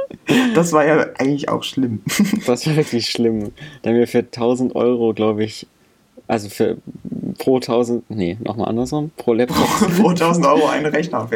Das 0.55 0.71
war 0.71 0.85
ja 0.85 1.07
eigentlich 1.17 1.49
auch 1.49 1.63
schlimm. 1.63 2.01
Das 2.45 2.65
war 2.65 2.75
wirklich 2.77 3.09
schlimm. 3.09 3.51
Da 3.81 3.89
haben 3.89 3.97
wir 3.97 4.07
für 4.07 4.19
1000 4.19 4.75
Euro, 4.75 5.13
glaube 5.13 5.43
ich, 5.43 5.67
also 6.27 6.47
für 6.47 6.77
pro 7.37 7.57
1000, 7.57 8.09
nee, 8.09 8.37
nochmal 8.41 8.69
andersrum, 8.69 9.11
pro 9.17 9.33
Laptop. 9.33 9.57
pro 9.97 10.09
1000 10.09 10.45
Euro 10.45 10.67
einen 10.67 10.85
Rechner. 10.85 11.27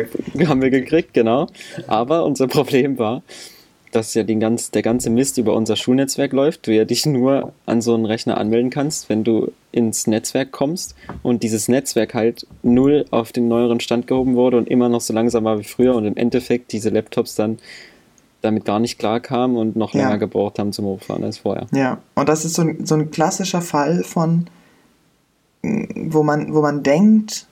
haben 0.48 0.62
wir 0.62 0.70
gekriegt, 0.70 1.14
genau. 1.14 1.48
Aber 1.88 2.24
unser 2.24 2.48
Problem 2.48 2.98
war, 2.98 3.22
dass 3.96 4.14
ja 4.14 4.24
den 4.24 4.40
ganz, 4.40 4.72
der 4.72 4.82
ganze 4.82 5.10
Mist 5.10 5.38
über 5.38 5.54
unser 5.54 5.76
Schulnetzwerk 5.76 6.34
läuft, 6.34 6.68
du 6.68 6.74
ja 6.74 6.86
dich 6.86 7.06
nur 7.06 7.54
an 7.66 7.82
so 7.82 7.94
einen 7.94 8.06
Rechner 8.06 8.38
anmelden 8.38 8.70
kannst, 8.70 9.10
wenn 9.10 9.24
du 9.24 9.52
ins 9.72 10.08
Netzwerk 10.08 10.52
kommst 10.52 10.96
und 11.24 11.44
dieses 11.44 11.68
Netzwerk 11.68 12.14
halt 12.14 12.46
null 12.64 13.06
auf 13.12 13.32
den 13.32 13.48
neueren 13.48 13.80
Stand 13.80 14.08
gehoben 14.08 14.36
wurde 14.36 14.58
und 14.58 14.70
immer 14.70 14.90
noch 14.90 15.02
so 15.02 15.14
langsam 15.14 15.44
war 15.46 15.60
wie 15.60 15.64
früher 15.64 15.96
und 15.96 16.06
im 16.06 16.18
Endeffekt 16.18 16.72
diese 16.72 16.90
Laptops 16.90 17.36
dann 17.36 17.60
damit 18.42 18.66
gar 18.66 18.80
nicht 18.80 19.00
klar 19.00 19.20
kamen 19.20 19.58
und 19.58 19.76
noch 19.76 19.94
länger 19.94 20.12
ja. 20.12 20.18
gebraucht 20.18 20.60
haben 20.60 20.72
zum 20.72 20.86
Hochfahren 20.86 21.24
als 21.24 21.40
vorher. 21.40 21.68
Ja, 21.72 21.98
und 22.14 22.30
das 22.30 22.46
ist 22.46 22.54
so 22.54 22.62
ein, 22.62 22.86
so 22.86 22.96
ein 22.96 23.12
klassischer 23.12 23.62
Fall 23.62 24.04
von, 24.04 24.48
wo 25.64 26.22
man, 26.22 26.54
wo 26.54 26.62
man 26.62 26.84
denkt, 26.84 27.48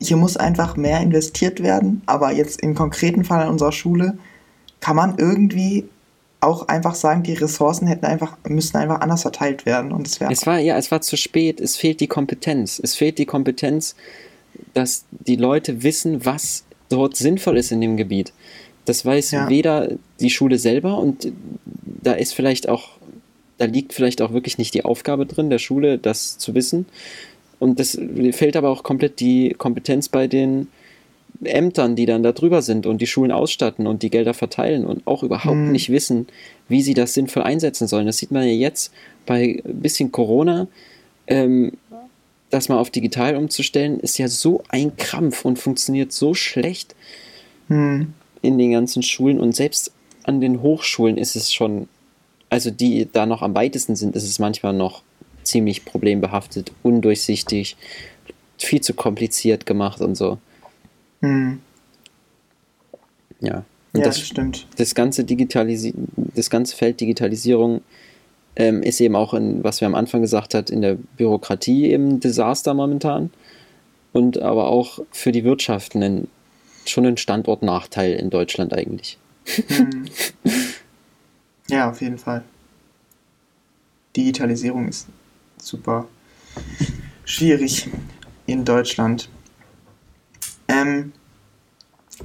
hier 0.00 0.16
muss 0.16 0.36
einfach 0.36 0.76
mehr 0.76 1.00
investiert 1.00 1.62
werden, 1.62 2.02
aber 2.06 2.32
jetzt 2.32 2.62
im 2.62 2.74
konkreten 2.74 3.24
Fall 3.24 3.42
an 3.42 3.48
unserer 3.48 3.72
Schule 3.72 4.16
kann 4.80 4.96
man 4.96 5.18
irgendwie 5.18 5.84
auch 6.40 6.68
einfach 6.68 6.94
sagen, 6.94 7.22
die 7.22 7.34
Ressourcen 7.34 7.88
hätten 7.88 8.06
einfach, 8.06 8.36
müssten 8.46 8.76
einfach 8.76 9.00
anders 9.00 9.22
verteilt 9.22 9.66
werden 9.66 9.92
und 9.92 10.06
es. 10.06 10.20
Es 10.20 10.46
war, 10.46 10.58
ja, 10.58 10.76
es 10.76 10.90
war 10.90 11.00
zu 11.00 11.16
spät, 11.16 11.60
es 11.60 11.76
fehlt 11.76 12.00
die 12.00 12.06
Kompetenz. 12.06 12.80
Es 12.82 12.94
fehlt 12.94 13.18
die 13.18 13.26
Kompetenz, 13.26 13.96
dass 14.74 15.04
die 15.10 15.36
Leute 15.36 15.82
wissen, 15.82 16.24
was 16.24 16.64
dort 16.88 17.16
sinnvoll 17.16 17.56
ist 17.56 17.72
in 17.72 17.80
dem 17.80 17.96
Gebiet. 17.96 18.32
Das 18.84 19.04
weiß 19.04 19.32
ja. 19.32 19.48
weder 19.48 19.90
die 20.20 20.30
Schule 20.30 20.58
selber 20.58 20.98
und 20.98 21.30
da 21.84 22.12
ist 22.12 22.34
vielleicht 22.34 22.68
auch, 22.68 22.90
da 23.58 23.66
liegt 23.66 23.92
vielleicht 23.92 24.22
auch 24.22 24.32
wirklich 24.32 24.58
nicht 24.58 24.72
die 24.74 24.84
Aufgabe 24.84 25.26
drin, 25.26 25.50
der 25.50 25.58
Schule, 25.58 25.98
das 25.98 26.38
zu 26.38 26.54
wissen. 26.54 26.86
Und 27.58 27.80
das 27.80 27.98
fehlt 28.32 28.56
aber 28.56 28.70
auch 28.70 28.84
komplett 28.84 29.18
die 29.18 29.54
Kompetenz 29.58 30.08
bei 30.08 30.28
den 30.28 30.68
Ämtern, 31.44 31.94
die 31.94 32.06
dann 32.06 32.22
da 32.22 32.32
drüber 32.32 32.62
sind 32.62 32.86
und 32.86 33.00
die 33.00 33.06
Schulen 33.06 33.30
ausstatten 33.30 33.86
und 33.86 34.02
die 34.02 34.10
Gelder 34.10 34.34
verteilen 34.34 34.84
und 34.84 35.06
auch 35.06 35.22
überhaupt 35.22 35.56
mhm. 35.56 35.72
nicht 35.72 35.90
wissen, 35.90 36.26
wie 36.68 36.82
sie 36.82 36.94
das 36.94 37.14
sinnvoll 37.14 37.44
einsetzen 37.44 37.86
sollen. 37.86 38.06
Das 38.06 38.18
sieht 38.18 38.32
man 38.32 38.42
ja 38.42 38.52
jetzt 38.52 38.92
bei 39.26 39.62
ein 39.64 39.80
bisschen 39.80 40.10
Corona. 40.10 40.66
Ähm, 41.26 41.72
das 42.50 42.68
mal 42.68 42.78
auf 42.78 42.90
digital 42.90 43.36
umzustellen, 43.36 44.00
ist 44.00 44.18
ja 44.18 44.28
so 44.28 44.62
ein 44.68 44.96
Krampf 44.96 45.44
und 45.44 45.58
funktioniert 45.58 46.12
so 46.12 46.34
schlecht 46.34 46.94
mhm. 47.68 48.14
in 48.42 48.58
den 48.58 48.72
ganzen 48.72 49.02
Schulen 49.02 49.38
und 49.38 49.54
selbst 49.54 49.92
an 50.24 50.40
den 50.40 50.62
Hochschulen 50.62 51.18
ist 51.18 51.36
es 51.36 51.52
schon, 51.52 51.88
also 52.50 52.70
die 52.70 53.08
da 53.12 53.26
noch 53.26 53.42
am 53.42 53.54
weitesten 53.54 53.96
sind, 53.96 54.16
ist 54.16 54.24
es 54.24 54.38
manchmal 54.38 54.72
noch 54.72 55.02
ziemlich 55.42 55.84
problembehaftet, 55.84 56.72
undurchsichtig, 56.82 57.76
viel 58.58 58.80
zu 58.80 58.94
kompliziert 58.94 59.66
gemacht 59.66 60.00
und 60.00 60.16
so. 60.16 60.38
Hm. 61.20 61.60
Ja. 63.40 63.64
Und 63.92 64.00
ja, 64.00 64.06
das, 64.06 64.20
stimmt. 64.20 64.66
Das 64.76 64.94
ganze, 64.94 65.24
Digitalisi 65.24 65.94
das 66.34 66.50
ganze 66.50 66.76
Feld 66.76 67.00
Digitalisierung 67.00 67.82
ähm, 68.56 68.82
ist 68.82 69.00
eben 69.00 69.16
auch, 69.16 69.34
in, 69.34 69.64
was 69.64 69.80
wir 69.80 69.86
am 69.86 69.94
Anfang 69.94 70.20
gesagt 70.20 70.54
hat, 70.54 70.70
in 70.70 70.82
der 70.82 70.96
Bürokratie 71.16 71.86
eben 71.86 72.08
ein 72.08 72.20
Desaster 72.20 72.74
momentan. 72.74 73.30
Und 74.12 74.40
aber 74.40 74.68
auch 74.68 75.00
für 75.12 75.32
die 75.32 75.44
Wirtschaft 75.44 75.94
ein, 75.94 76.28
schon 76.86 77.06
ein 77.06 77.16
Standortnachteil 77.16 78.14
in 78.14 78.30
Deutschland 78.30 78.72
eigentlich. 78.72 79.18
Hm. 79.68 80.06
Ja, 81.70 81.90
auf 81.90 82.00
jeden 82.00 82.18
Fall. 82.18 82.42
Digitalisierung 84.16 84.88
ist 84.88 85.06
super 85.60 86.08
schwierig 87.24 87.88
in 88.46 88.64
Deutschland. 88.64 89.28
Ähm, 90.68 91.12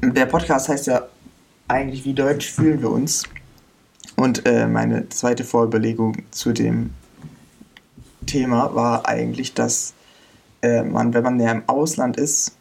der 0.01 0.25
Podcast 0.25 0.69
heißt 0.69 0.88
ja 0.88 1.08
eigentlich, 1.67 2.06
wie 2.06 2.13
deutsch 2.13 2.51
fühlen 2.51 2.82
wir 2.82 2.91
uns? 2.91 3.23
Und 4.15 4.45
äh, 4.45 4.67
meine 4.67 5.10
zweite 5.10 5.43
Vorüberlegung 5.43 6.23
zu 6.32 6.51
dem 6.51 6.91
Thema 8.25 8.73
war 8.75 9.08
eigentlich, 9.08 9.53
dass 9.53 9.93
äh, 10.62 10.84
man, 10.84 11.13
wenn 11.13 11.23
man 11.23 11.38
näher 11.38 11.51
im 11.51 11.63
Ausland 11.67 12.17
ist, 12.17 12.56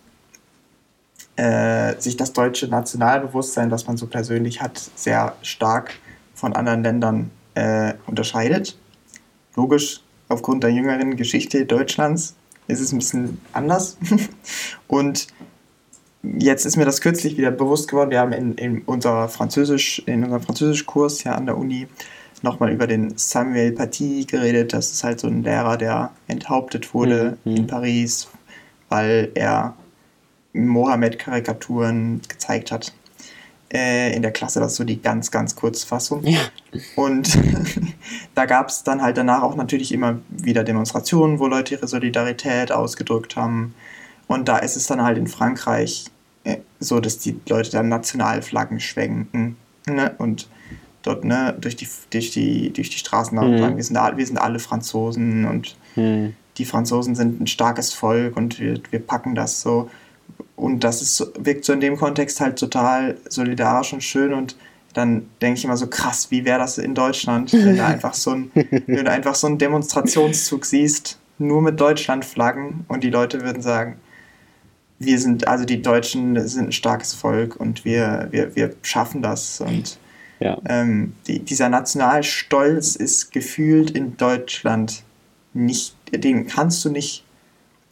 äh, 1.37 2.01
sich 2.01 2.17
das 2.17 2.33
deutsche 2.33 2.69
Nationalbewusstsein, 2.69 3.71
das 3.71 3.87
man 3.87 3.97
so 3.97 4.07
persönlich 4.07 4.61
hat, 4.61 4.79
sehr 4.95 5.37
stark 5.43 5.95
von 6.35 6.55
anderen 6.55 6.83
Ländern 6.83 7.31
äh, 7.55 7.95
unterscheidet. 8.07 8.77
Logisch, 9.57 10.01
aufgrund 10.29 10.63
der 10.63 10.71
jüngeren 10.71 11.17
Geschichte 11.17 11.65
Deutschlands 11.67 12.35
ist 12.67 12.81
es 12.81 12.93
ein 12.93 12.99
bisschen 12.99 13.41
anders. 13.53 13.97
Und 14.89 15.27
jetzt 16.23 16.67
ist 16.67 16.77
mir 16.77 16.85
das 16.85 17.01
kürzlich 17.01 17.37
wieder 17.37 17.51
bewusst 17.51 17.89
geworden. 17.89 18.11
Wir 18.11 18.21
haben 18.21 18.33
in, 18.33 18.55
in, 18.55 18.83
unser 18.83 19.29
Französisch, 19.29 20.03
in 20.07 20.25
unserem 20.25 20.43
Französischkurs 20.43 21.25
ja 21.25 21.35
an 21.35 21.47
der 21.47 21.59
Uni 21.59 21.89
nochmal 22.43 22.73
über 22.73 22.87
den 22.87 23.17
Samuel 23.17 23.73
Paty 23.73 24.25
geredet. 24.25 24.73
Das 24.73 24.91
ist 24.93 25.05
halt 25.05 25.21
so 25.21 25.29
ein 25.29 25.43
Lehrer, 25.43 25.77
der 25.77 26.11
enthauptet 26.29 26.95
wurde 26.95 27.39
mhm. 27.45 27.57
in 27.57 27.67
Paris, 27.67 28.29
weil 28.89 29.31
er 29.35 29.75
Mohammed-Karikaturen 30.53 32.21
gezeigt 32.29 32.73
hat. 32.73 32.93
Äh, 33.73 34.15
in 34.15 34.21
der 34.21 34.33
Klasse, 34.33 34.61
das 34.61 34.73
ist 34.73 34.79
so 34.79 34.85
die 34.85 35.01
ganz, 35.01 35.31
ganz 35.31 35.57
Kurzfassung. 35.57 36.25
Ja. 36.25 36.41
Und 36.95 37.39
da 38.35 38.45
gab 38.45 38.69
es 38.69 38.85
dann 38.85 39.01
halt 39.01 39.17
danach 39.17 39.43
auch 39.43 39.57
natürlich 39.57 39.93
immer 39.93 40.19
wieder 40.29 40.63
Demonstrationen, 40.63 41.39
wo 41.39 41.47
Leute 41.47 41.77
ihre 41.77 41.89
Solidarität 41.89 42.71
ausgedrückt 42.71 43.35
haben. 43.37 43.75
Und 44.27 44.49
da 44.49 44.59
ist 44.59 44.77
es 44.77 44.87
dann 44.87 45.03
halt 45.03 45.19
in 45.19 45.27
Frankreich 45.27 46.07
äh, 46.45 46.59
so, 46.81 47.01
dass 47.01 47.19
die 47.19 47.39
Leute 47.49 47.71
dann 47.71 47.89
Nationalflaggen 47.89 48.81
schwenken. 48.81 49.57
Ne? 49.87 50.15
Und 50.19 50.49
dort 51.03 51.25
ne, 51.25 51.55
durch, 51.61 51.77
die, 51.77 51.89
durch, 52.11 52.31
die, 52.31 52.73
durch 52.73 52.91
die 52.91 52.99
Straßen 52.99 53.37
mhm. 53.37 53.59
sagen, 53.59 53.77
wir 53.77 53.85
sind, 53.85 53.99
wir 54.17 54.27
sind 54.27 54.39
alle 54.39 54.59
Franzosen 54.59 55.45
und 55.45 55.77
mhm. 55.97 56.35
die 56.59 56.65
Franzosen 56.65 57.15
sind 57.15 57.41
ein 57.41 57.47
starkes 57.47 57.93
Volk 57.93 58.37
und 58.37 58.59
wir, 58.59 58.81
wir 58.91 59.01
packen 59.01 59.35
das 59.35 59.61
so. 59.61 59.91
Und 60.57 60.85
das 60.85 61.03
ist, 61.03 61.33
wirkt 61.39 61.65
so 61.65 61.73
in 61.73 61.81
dem 61.81 61.97
Kontext 61.97 62.41
halt 62.41 62.59
total 62.59 63.17
solidarisch 63.29 63.93
und 63.93 64.03
schön 64.03 64.33
und 64.33 64.57
dann 64.95 65.29
denke 65.41 65.59
ich 65.59 65.65
immer 65.65 65.77
so 65.77 65.87
krass, 65.87 66.31
wie 66.31 66.45
wäre 66.45 66.59
das 66.59 66.79
in 66.79 66.95
Deutschland, 66.95 67.53
wenn 67.53 67.77
du 67.77 67.85
einfach 67.85 68.15
so 68.15 68.31
ein, 68.33 68.51
wenn 68.55 69.05
du 69.05 69.11
einfach 69.11 69.35
so 69.35 69.47
einen 69.47 69.59
Demonstrationszug 69.59 70.67
siehst, 70.67 71.19
nur 71.39 71.63
mit 71.63 71.81
Deutschlandflaggen 71.81 72.85
und 72.89 73.03
die 73.03 73.11
Leute 73.11 73.41
würden 73.41 73.63
sagen, 73.63 73.97
wir 75.05 75.19
sind, 75.19 75.49
also 75.49 75.65
die 75.65 75.83
Deutschen 75.83 76.49
sind 76.49 76.69
ein 76.69 76.73
starkes 76.73 77.15
Volk 77.15 77.57
und 77.57 77.85
wir, 77.85 78.29
wir, 78.31 78.55
wir 78.57 78.75
schaffen 78.83 79.23
das. 79.23 79.61
Und 79.61 79.99
ja. 80.41 80.59
ähm, 80.69 81.15
die, 81.27 81.41
dieser 81.41 81.69
Nationalstolz 81.69 82.97
ist 82.97 83.33
gefühlt 83.33 83.91
in 83.91 84.17
Deutschland 84.17 85.03
nicht, 85.55 85.95
den 86.13 86.47
kannst 86.47 86.85
du 86.85 86.91
nicht, 86.91 87.25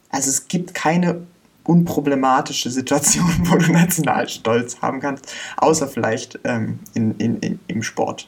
also 0.09 0.29
es 0.29 0.47
gibt 0.47 0.73
keine 0.73 1.21
unproblematische 1.63 2.69
Situation, 2.69 3.29
wo 3.43 3.57
du 3.57 3.71
Nationalstolz 3.71 4.81
haben 4.81 4.99
kannst, 4.99 5.33
außer 5.57 5.87
vielleicht 5.87 6.39
ähm, 6.43 6.79
in, 6.93 7.15
in, 7.17 7.39
in, 7.39 7.59
im 7.67 7.83
Sport. 7.83 8.27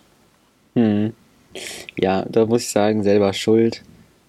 Hm. 0.76 1.14
Ja, 1.98 2.26
da 2.30 2.46
muss 2.46 2.64
ich 2.64 2.72
sagen, 2.72 3.04
selber 3.04 3.34
schuld. 3.34 3.84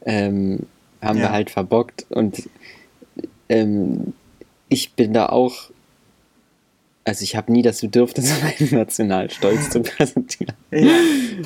Ähm, 0.05 0.67
haben 1.01 1.19
ja. 1.19 1.25
wir 1.25 1.33
halt 1.33 1.51
verbockt 1.51 2.07
und 2.11 2.49
ähm, 3.49 4.15
ich 4.69 4.93
bin 4.93 5.13
da 5.13 5.27
auch, 5.27 5.71
also 7.05 7.23
ich 7.23 7.37
habe 7.37 7.53
nie 7.53 7.63
das 7.63 7.81
Bedürfnis, 7.81 8.33
meinen 8.43 8.71
Nationalstolz 8.71 9.71
zu 9.71 9.83
präsentieren, 9.83 10.55
ja. 10.71 10.93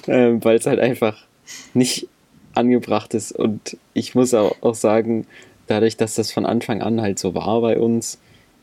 ähm, 0.07 0.45
weil 0.45 0.57
es 0.57 0.67
halt 0.67 0.81
einfach 0.81 1.27
nicht 1.75 2.09
angebracht 2.55 3.15
ist 3.15 3.33
und 3.33 3.77
ich 3.95 4.15
muss 4.15 4.35
auch, 4.35 4.57
auch 4.63 4.75
sagen, 4.75 5.27
dadurch, 5.67 5.97
dass 5.97 6.15
das 6.15 6.33
von 6.33 6.45
Anfang 6.47 6.83
an 6.83 7.01
halt 7.01 7.19
so 7.19 7.35
war 7.35 7.61
bei 7.61 7.79
uns, 7.79 8.19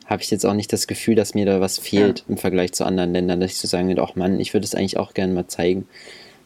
habe 0.06 0.22
ich 0.22 0.30
jetzt 0.32 0.46
auch 0.46 0.54
nicht 0.54 0.72
das 0.72 0.88
Gefühl, 0.88 1.15
dass 1.15 1.34
mir 1.34 1.46
da 1.46 1.62
was 1.62 1.80
fehlt 1.80 2.20
ja. 2.20 2.26
im 2.30 2.38
Vergleich 2.38 2.74
zu 2.74 2.86
anderen 2.86 3.13
Ländern, 3.13 3.39
dass 3.39 3.52
ich 3.52 3.58
so 3.58 3.68
sagen 3.68 3.88
würde, 3.88 4.04
ach 4.04 4.15
Mann, 4.15 4.39
ich 4.39 4.54
würde 4.54 4.65
es 4.65 4.76
eigentlich 4.76 4.98
auch 4.98 5.13
gerne 5.13 5.34
mal 5.34 5.48
zeigen, 5.48 5.88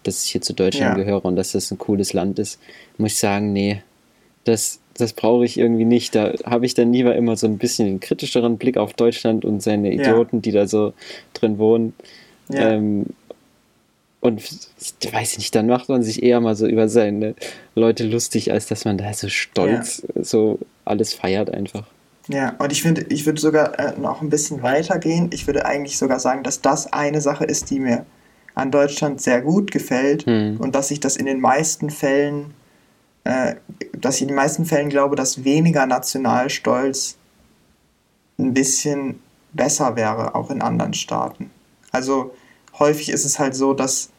dass 0.04 0.24
ich 0.24 0.32
hier 0.32 0.42
zu 0.42 0.54
Deutschland 0.54 0.98
ja. 0.98 1.04
gehöre 1.04 1.26
und 1.26 1.36
dass 1.36 1.52
das 1.52 1.72
ein 1.72 1.78
cooles 1.78 2.14
Land 2.14 2.40
ist. 2.40 2.60
Muss 2.98 3.14
ich 3.14 3.18
sagen, 3.18 3.52
nee, 3.52 3.82
das, 4.46 4.80
das 5.00 5.14
brauche 5.14 5.46
ich 5.46 5.58
irgendwie 5.58 5.86
nicht. 5.86 6.16
Da 6.16 6.34
habe 6.46 6.66
ich 6.66 6.74
dann 6.74 6.94
lieber 6.94 7.16
immer 7.16 7.36
so 7.36 7.48
ein 7.48 7.58
bisschen 7.58 7.88
den 7.88 8.00
kritischeren 8.00 8.58
Blick 8.58 8.78
auf 8.78 8.94
Deutschland 8.94 9.46
und 9.46 9.62
seine 9.62 9.92
Idioten, 9.92 10.38
ja. 10.38 10.42
die 10.42 10.52
da 10.52 10.68
so 10.68 10.94
drin 11.34 11.58
wohnen. 11.58 11.94
Ja. 12.50 12.72
Ähm, 12.72 13.06
und 14.22 14.42
ich 14.42 15.14
weiß 15.14 15.38
nicht, 15.38 15.56
dann 15.56 15.68
macht 15.68 15.88
man 15.88 16.04
sich 16.04 16.24
eher 16.24 16.42
mal 16.42 16.56
so 16.56 16.68
über 16.68 16.90
seine 16.90 17.36
Leute 17.76 18.06
lustig, 18.06 18.52
als 18.52 18.68
dass 18.68 18.84
man 18.84 18.98
da 18.98 19.14
so 19.14 19.30
stolz 19.30 20.06
ja. 20.14 20.24
so 20.24 20.60
alles 20.84 21.14
feiert 21.14 21.54
einfach. 21.54 21.88
Ja, 22.28 22.56
und 22.60 22.72
ich 22.72 22.82
finde, 22.82 23.06
ich 23.10 23.26
würde 23.26 23.40
sogar 23.40 23.80
äh, 23.80 24.00
noch 24.00 24.22
ein 24.22 24.30
bisschen 24.30 24.62
weitergehen. 24.62 25.30
Ich 25.34 25.48
würde 25.48 25.66
eigentlich 25.66 25.98
sogar 25.98 26.20
sagen, 26.20 26.44
dass 26.44 26.62
das 26.62 26.92
eine 26.92 27.22
Sache 27.22 27.46
ist, 27.46 27.72
die 27.72 27.80
mir 27.80 28.06
an 28.56 28.72
Deutschland 28.72 29.22
sehr 29.22 29.42
gut 29.42 29.72
gefällt 29.72 30.26
hm. 30.26 30.58
und 30.60 30.76
dass 30.76 30.92
ich 30.92 31.00
das 31.00 31.16
in 31.16 31.26
den 31.26 31.40
meisten 31.40 31.90
Fällen 31.90 32.54
dass 33.24 34.16
ich 34.16 34.22
in 34.24 34.28
den 34.30 34.36
meisten 34.36 34.66
Fällen 34.66 34.90
glaube, 34.90 35.16
dass 35.16 35.44
weniger 35.44 35.86
Nationalstolz 35.86 37.18
ein 38.38 38.54
bisschen 38.54 39.20
besser 39.54 39.96
wäre, 39.96 40.36
auch 40.36 40.50
in 40.50 40.62
anderen 40.62 40.94
Staaten. 40.94 41.52
Also 41.92 42.34
häufig 42.78 43.10
ist 43.10 43.26
es 43.26 43.40
halt 43.40 43.56
so, 43.56 43.74
dass, 43.74 44.10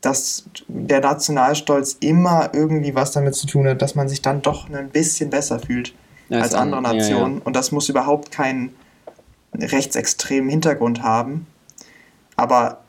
dass 0.00 0.44
der 0.68 1.00
Nationalstolz 1.00 1.96
immer 2.00 2.50
irgendwie 2.52 2.94
was 2.94 3.12
damit 3.12 3.34
zu 3.34 3.46
tun 3.46 3.66
hat, 3.66 3.82
dass 3.82 3.94
man 3.94 4.08
sich 4.08 4.22
dann 4.22 4.42
doch 4.42 4.68
ein 4.70 4.90
bisschen 4.90 5.30
besser 5.30 5.58
fühlt 5.58 5.94
ja, 6.28 6.40
als 6.40 6.54
andere 6.54 6.82
Nationen. 6.82 7.34
Ja, 7.34 7.38
ja. 7.38 7.44
Und 7.44 7.56
das 7.56 7.72
muss 7.72 7.88
überhaupt 7.88 8.30
keinen 8.30 8.74
rechtsextremen 9.54 10.50
Hintergrund 10.50 11.02
haben. 11.02 11.46
Aber 12.36 12.80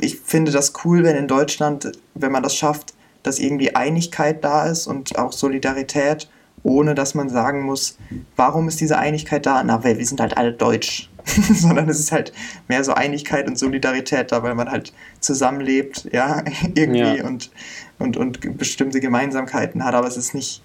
ich 0.00 0.18
finde 0.20 0.52
das 0.52 0.72
cool, 0.84 1.04
wenn 1.04 1.16
in 1.16 1.28
Deutschland, 1.28 1.92
wenn 2.14 2.32
man 2.32 2.42
das 2.42 2.54
schafft, 2.54 2.94
dass 3.22 3.38
irgendwie 3.38 3.74
Einigkeit 3.74 4.44
da 4.44 4.66
ist 4.66 4.86
und 4.86 5.18
auch 5.18 5.32
Solidarität, 5.32 6.28
ohne 6.62 6.94
dass 6.94 7.14
man 7.14 7.28
sagen 7.28 7.62
muss, 7.62 7.96
warum 8.36 8.68
ist 8.68 8.80
diese 8.80 8.98
Einigkeit 8.98 9.46
da? 9.46 9.62
Na, 9.62 9.82
weil 9.84 9.98
wir 9.98 10.06
sind 10.06 10.20
halt 10.20 10.36
alle 10.36 10.52
deutsch. 10.52 11.08
Sondern 11.52 11.88
es 11.88 12.00
ist 12.00 12.12
halt 12.12 12.32
mehr 12.66 12.82
so 12.82 12.94
Einigkeit 12.94 13.46
und 13.46 13.58
Solidarität 13.58 14.32
da, 14.32 14.42
weil 14.42 14.54
man 14.54 14.70
halt 14.70 14.92
zusammenlebt, 15.20 16.08
ja, 16.12 16.42
irgendwie 16.74 17.18
ja. 17.18 17.24
Und, 17.24 17.50
und, 17.98 18.16
und 18.16 18.56
bestimmte 18.56 19.00
Gemeinsamkeiten 19.00 19.84
hat, 19.84 19.94
aber 19.94 20.08
es 20.08 20.16
ist 20.16 20.34
nicht, 20.34 20.62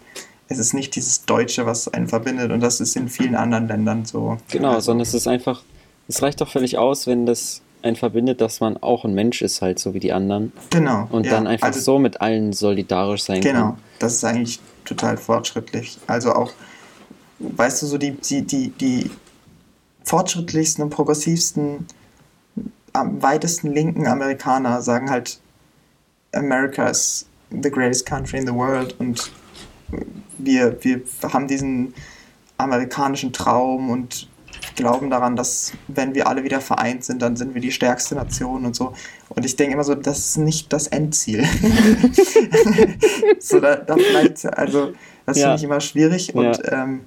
es 0.48 0.58
ist 0.58 0.74
nicht 0.74 0.96
dieses 0.96 1.26
Deutsche, 1.26 1.66
was 1.66 1.94
einen 1.94 2.08
verbindet 2.08 2.52
und 2.52 2.62
das 2.62 2.80
ist 2.80 2.96
in 2.96 3.10
vielen 3.10 3.36
anderen 3.36 3.68
Ländern 3.68 4.06
so. 4.06 4.38
Genau, 4.50 4.80
sondern 4.80 5.02
es 5.02 5.14
ist 5.14 5.28
einfach, 5.28 5.62
es 6.08 6.22
reicht 6.22 6.40
doch 6.40 6.50
völlig 6.50 6.78
aus, 6.78 7.06
wenn 7.06 7.26
das 7.26 7.62
einen 7.86 7.96
verbindet, 7.96 8.42
dass 8.42 8.60
man 8.60 8.78
auch 8.78 9.06
ein 9.06 9.14
Mensch 9.14 9.42
ist, 9.42 9.62
halt 9.62 9.80
so 9.80 9.94
wie 9.94 10.00
die 10.00 10.12
anderen. 10.12 10.52
Genau. 10.72 11.08
Und 11.12 11.26
ja. 11.26 11.34
dann 11.34 11.48
einfach 11.48 11.68
also, 11.68 11.80
so 11.80 12.00
mit 12.00 12.20
allen 12.20 12.52
solidarisch 12.52 13.24
sein 13.24 13.42
genau, 13.42 13.54
kann. 13.54 13.70
Genau, 13.70 13.78
das 14.00 14.14
ist 14.16 14.26
eigentlich 14.26 14.60
total 14.84 15.18
fortschrittlich. 15.18 15.98
Also 16.08 16.34
auch, 16.34 16.52
weißt 17.40 17.84
du, 17.84 17.86
so 17.86 17.98
die, 17.98 18.12
die, 18.12 18.42
die, 18.42 18.70
die 18.70 19.12
fortschrittlichsten 20.04 20.84
und 20.84 20.90
progressivsten, 20.90 21.86
am 22.94 23.22
weitesten 23.22 23.72
linken 23.72 24.08
Amerikaner 24.08 24.82
sagen 24.82 25.10
halt, 25.10 25.40
America 26.34 26.88
is 26.88 27.26
the 27.50 27.70
greatest 27.70 28.06
country 28.06 28.40
in 28.40 28.48
the 28.48 28.54
world 28.54 28.96
und 29.00 29.32
wir, 30.38 30.78
wir 30.84 31.02
haben 31.32 31.48
diesen 31.48 31.94
amerikanischen 32.58 33.32
Traum 33.32 33.90
und 33.90 34.28
glauben 34.76 35.10
daran, 35.10 35.36
dass 35.36 35.74
wenn 35.88 36.16
wir 36.16 36.28
alle 36.28 36.44
wieder 36.44 36.62
vereint 36.62 37.04
sind, 37.04 37.22
dann 37.22 37.36
sind 37.36 37.54
wir 37.54 37.62
die 37.62 37.72
stärkste 37.72 38.16
Nation 38.16 38.66
und 38.66 38.76
so. 38.76 38.94
Und 39.30 39.46
ich 39.46 39.56
denke 39.56 39.74
immer 39.74 39.84
so, 39.84 39.96
das 39.96 40.20
ist 40.20 40.38
nicht 40.38 40.72
das 40.72 40.88
Endziel. 40.88 41.46
so, 43.40 43.60
da, 43.60 43.78
da 43.78 43.96
vielleicht, 43.96 44.46
also 44.58 44.94
das 45.26 45.38
ja. 45.38 45.46
finde 45.46 45.58
ich 45.58 45.64
immer 45.64 45.82
schwierig 45.82 46.36
und 46.36 46.58
ja. 46.58 46.84
ähm, 46.84 47.02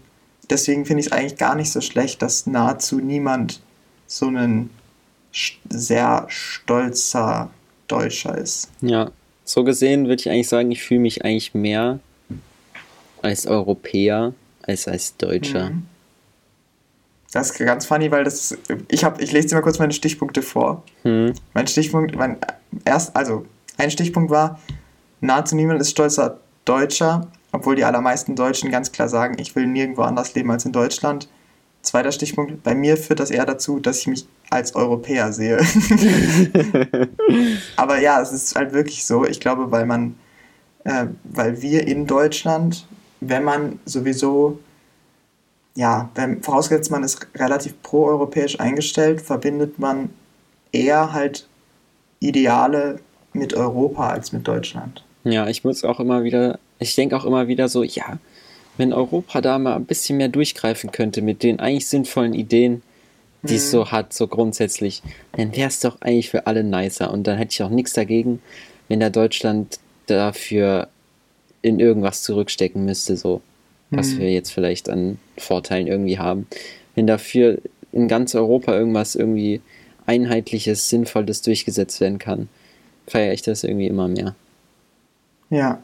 deswegen 0.50 0.84
finde 0.86 1.00
ich 1.00 1.06
es 1.06 1.12
eigentlich 1.12 1.36
gar 1.36 1.54
nicht 1.54 1.70
so 1.70 1.80
schlecht, 1.80 2.22
dass 2.22 2.46
nahezu 2.46 2.98
niemand 2.98 3.60
so 4.06 4.26
ein 4.26 4.70
sehr 5.68 6.26
stolzer 6.28 7.50
Deutscher 7.86 8.36
ist. 8.36 8.70
Ja, 8.80 9.10
so 9.44 9.64
gesehen 9.64 10.08
würde 10.08 10.20
ich 10.20 10.30
eigentlich 10.30 10.48
sagen, 10.48 10.70
ich 10.70 10.82
fühle 10.82 11.00
mich 11.00 11.24
eigentlich 11.24 11.54
mehr 11.54 12.00
als 13.22 13.46
Europäer 13.46 14.34
als 14.62 14.86
als 14.86 15.16
Deutscher. 15.16 15.70
Mhm. 15.70 15.86
Das 17.38 17.50
ist 17.50 17.58
ganz 17.58 17.86
funny, 17.86 18.10
weil 18.10 18.24
das 18.24 18.56
ich 18.88 19.04
habe 19.04 19.22
ich 19.22 19.32
lese 19.32 19.48
dir 19.48 19.54
mal 19.54 19.62
kurz 19.62 19.78
meine 19.78 19.92
Stichpunkte 19.92 20.42
vor. 20.42 20.82
Mhm. 21.04 21.34
Mein 21.54 21.66
Stichpunkt, 21.66 22.16
mein 22.16 22.36
erst 22.84 23.16
also 23.16 23.46
ein 23.76 23.90
Stichpunkt 23.90 24.30
war 24.30 24.58
nahezu 25.20 25.56
niemand 25.56 25.80
ist 25.80 25.90
stolzer 25.90 26.40
Deutscher, 26.64 27.28
obwohl 27.52 27.76
die 27.76 27.84
allermeisten 27.84 28.36
Deutschen 28.36 28.70
ganz 28.70 28.92
klar 28.92 29.08
sagen, 29.08 29.36
ich 29.38 29.54
will 29.56 29.66
nirgendwo 29.66 30.02
anders 30.02 30.34
leben 30.34 30.50
als 30.50 30.64
in 30.64 30.72
Deutschland. 30.72 31.28
Zweiter 31.82 32.10
Stichpunkt, 32.10 32.62
bei 32.64 32.74
mir 32.74 32.96
führt 32.96 33.20
das 33.20 33.30
eher 33.30 33.46
dazu, 33.46 33.78
dass 33.78 34.00
ich 34.00 34.08
mich 34.08 34.26
als 34.50 34.74
Europäer 34.74 35.32
sehe. 35.32 35.58
Aber 37.76 38.00
ja, 38.00 38.20
es 38.20 38.32
ist 38.32 38.56
halt 38.56 38.72
wirklich 38.72 39.06
so. 39.06 39.24
Ich 39.24 39.38
glaube, 39.38 39.70
weil 39.70 39.86
man, 39.86 40.16
äh, 40.84 41.06
weil 41.24 41.62
wir 41.62 41.86
in 41.86 42.06
Deutschland, 42.06 42.86
wenn 43.20 43.44
man 43.44 43.78
sowieso, 43.84 44.58
ja, 45.78 46.10
wenn, 46.16 46.42
vorausgesetzt 46.42 46.90
man 46.90 47.04
ist 47.04 47.24
relativ 47.36 47.80
proeuropäisch 47.84 48.58
eingestellt, 48.58 49.20
verbindet 49.20 49.78
man 49.78 50.10
eher 50.72 51.12
halt 51.12 51.46
Ideale 52.18 52.98
mit 53.32 53.54
Europa 53.54 54.08
als 54.08 54.32
mit 54.32 54.48
Deutschland. 54.48 55.04
Ja, 55.22 55.46
ich 55.46 55.62
muss 55.62 55.84
auch 55.84 56.00
immer 56.00 56.24
wieder, 56.24 56.58
ich 56.80 56.96
denke 56.96 57.16
auch 57.16 57.24
immer 57.24 57.46
wieder 57.46 57.68
so, 57.68 57.84
ja, 57.84 58.18
wenn 58.76 58.92
Europa 58.92 59.40
da 59.40 59.60
mal 59.60 59.76
ein 59.76 59.84
bisschen 59.84 60.16
mehr 60.16 60.28
durchgreifen 60.28 60.90
könnte 60.90 61.22
mit 61.22 61.44
den 61.44 61.60
eigentlich 61.60 61.86
sinnvollen 61.86 62.34
Ideen, 62.34 62.82
die 63.42 63.54
es 63.54 63.68
mhm. 63.68 63.70
so 63.70 63.92
hat, 63.92 64.12
so 64.12 64.26
grundsätzlich, 64.26 65.04
dann 65.30 65.54
wäre 65.54 65.68
es 65.68 65.78
doch 65.78 66.00
eigentlich 66.00 66.30
für 66.30 66.48
alle 66.48 66.64
nicer. 66.64 67.12
Und 67.12 67.28
dann 67.28 67.38
hätte 67.38 67.52
ich 67.52 67.62
auch 67.62 67.70
nichts 67.70 67.92
dagegen, 67.92 68.42
wenn 68.88 68.98
da 68.98 69.10
Deutschland 69.10 69.78
dafür 70.06 70.88
in 71.62 71.78
irgendwas 71.78 72.24
zurückstecken 72.24 72.84
müsste, 72.84 73.16
so, 73.16 73.42
was 73.90 74.12
mhm. 74.12 74.18
wir 74.18 74.32
jetzt 74.32 74.50
vielleicht 74.50 74.88
an 74.88 75.18
Vorteilen 75.36 75.86
irgendwie 75.86 76.18
haben. 76.18 76.46
Wenn 76.94 77.06
dafür 77.06 77.58
in 77.92 78.08
ganz 78.08 78.34
Europa 78.34 78.74
irgendwas 78.74 79.14
irgendwie 79.14 79.60
Einheitliches, 80.06 80.88
Sinnvolles 80.88 81.42
durchgesetzt 81.42 82.00
werden 82.00 82.18
kann, 82.18 82.48
feiere 83.06 83.32
ich 83.32 83.42
das 83.42 83.64
irgendwie 83.64 83.86
immer 83.86 84.08
mehr. 84.08 84.34
Ja. 85.50 85.82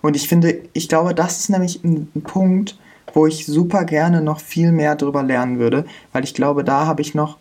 Und 0.00 0.16
ich 0.16 0.28
finde, 0.28 0.62
ich 0.72 0.88
glaube, 0.88 1.14
das 1.14 1.40
ist 1.40 1.50
nämlich 1.50 1.84
ein, 1.84 2.08
ein 2.14 2.22
Punkt, 2.22 2.78
wo 3.12 3.26
ich 3.26 3.46
super 3.46 3.84
gerne 3.84 4.20
noch 4.20 4.40
viel 4.40 4.72
mehr 4.72 4.96
drüber 4.96 5.22
lernen 5.22 5.58
würde, 5.58 5.84
weil 6.12 6.24
ich 6.24 6.34
glaube, 6.34 6.64
da 6.64 6.86
habe 6.86 7.02
ich 7.02 7.14
noch, 7.14 7.36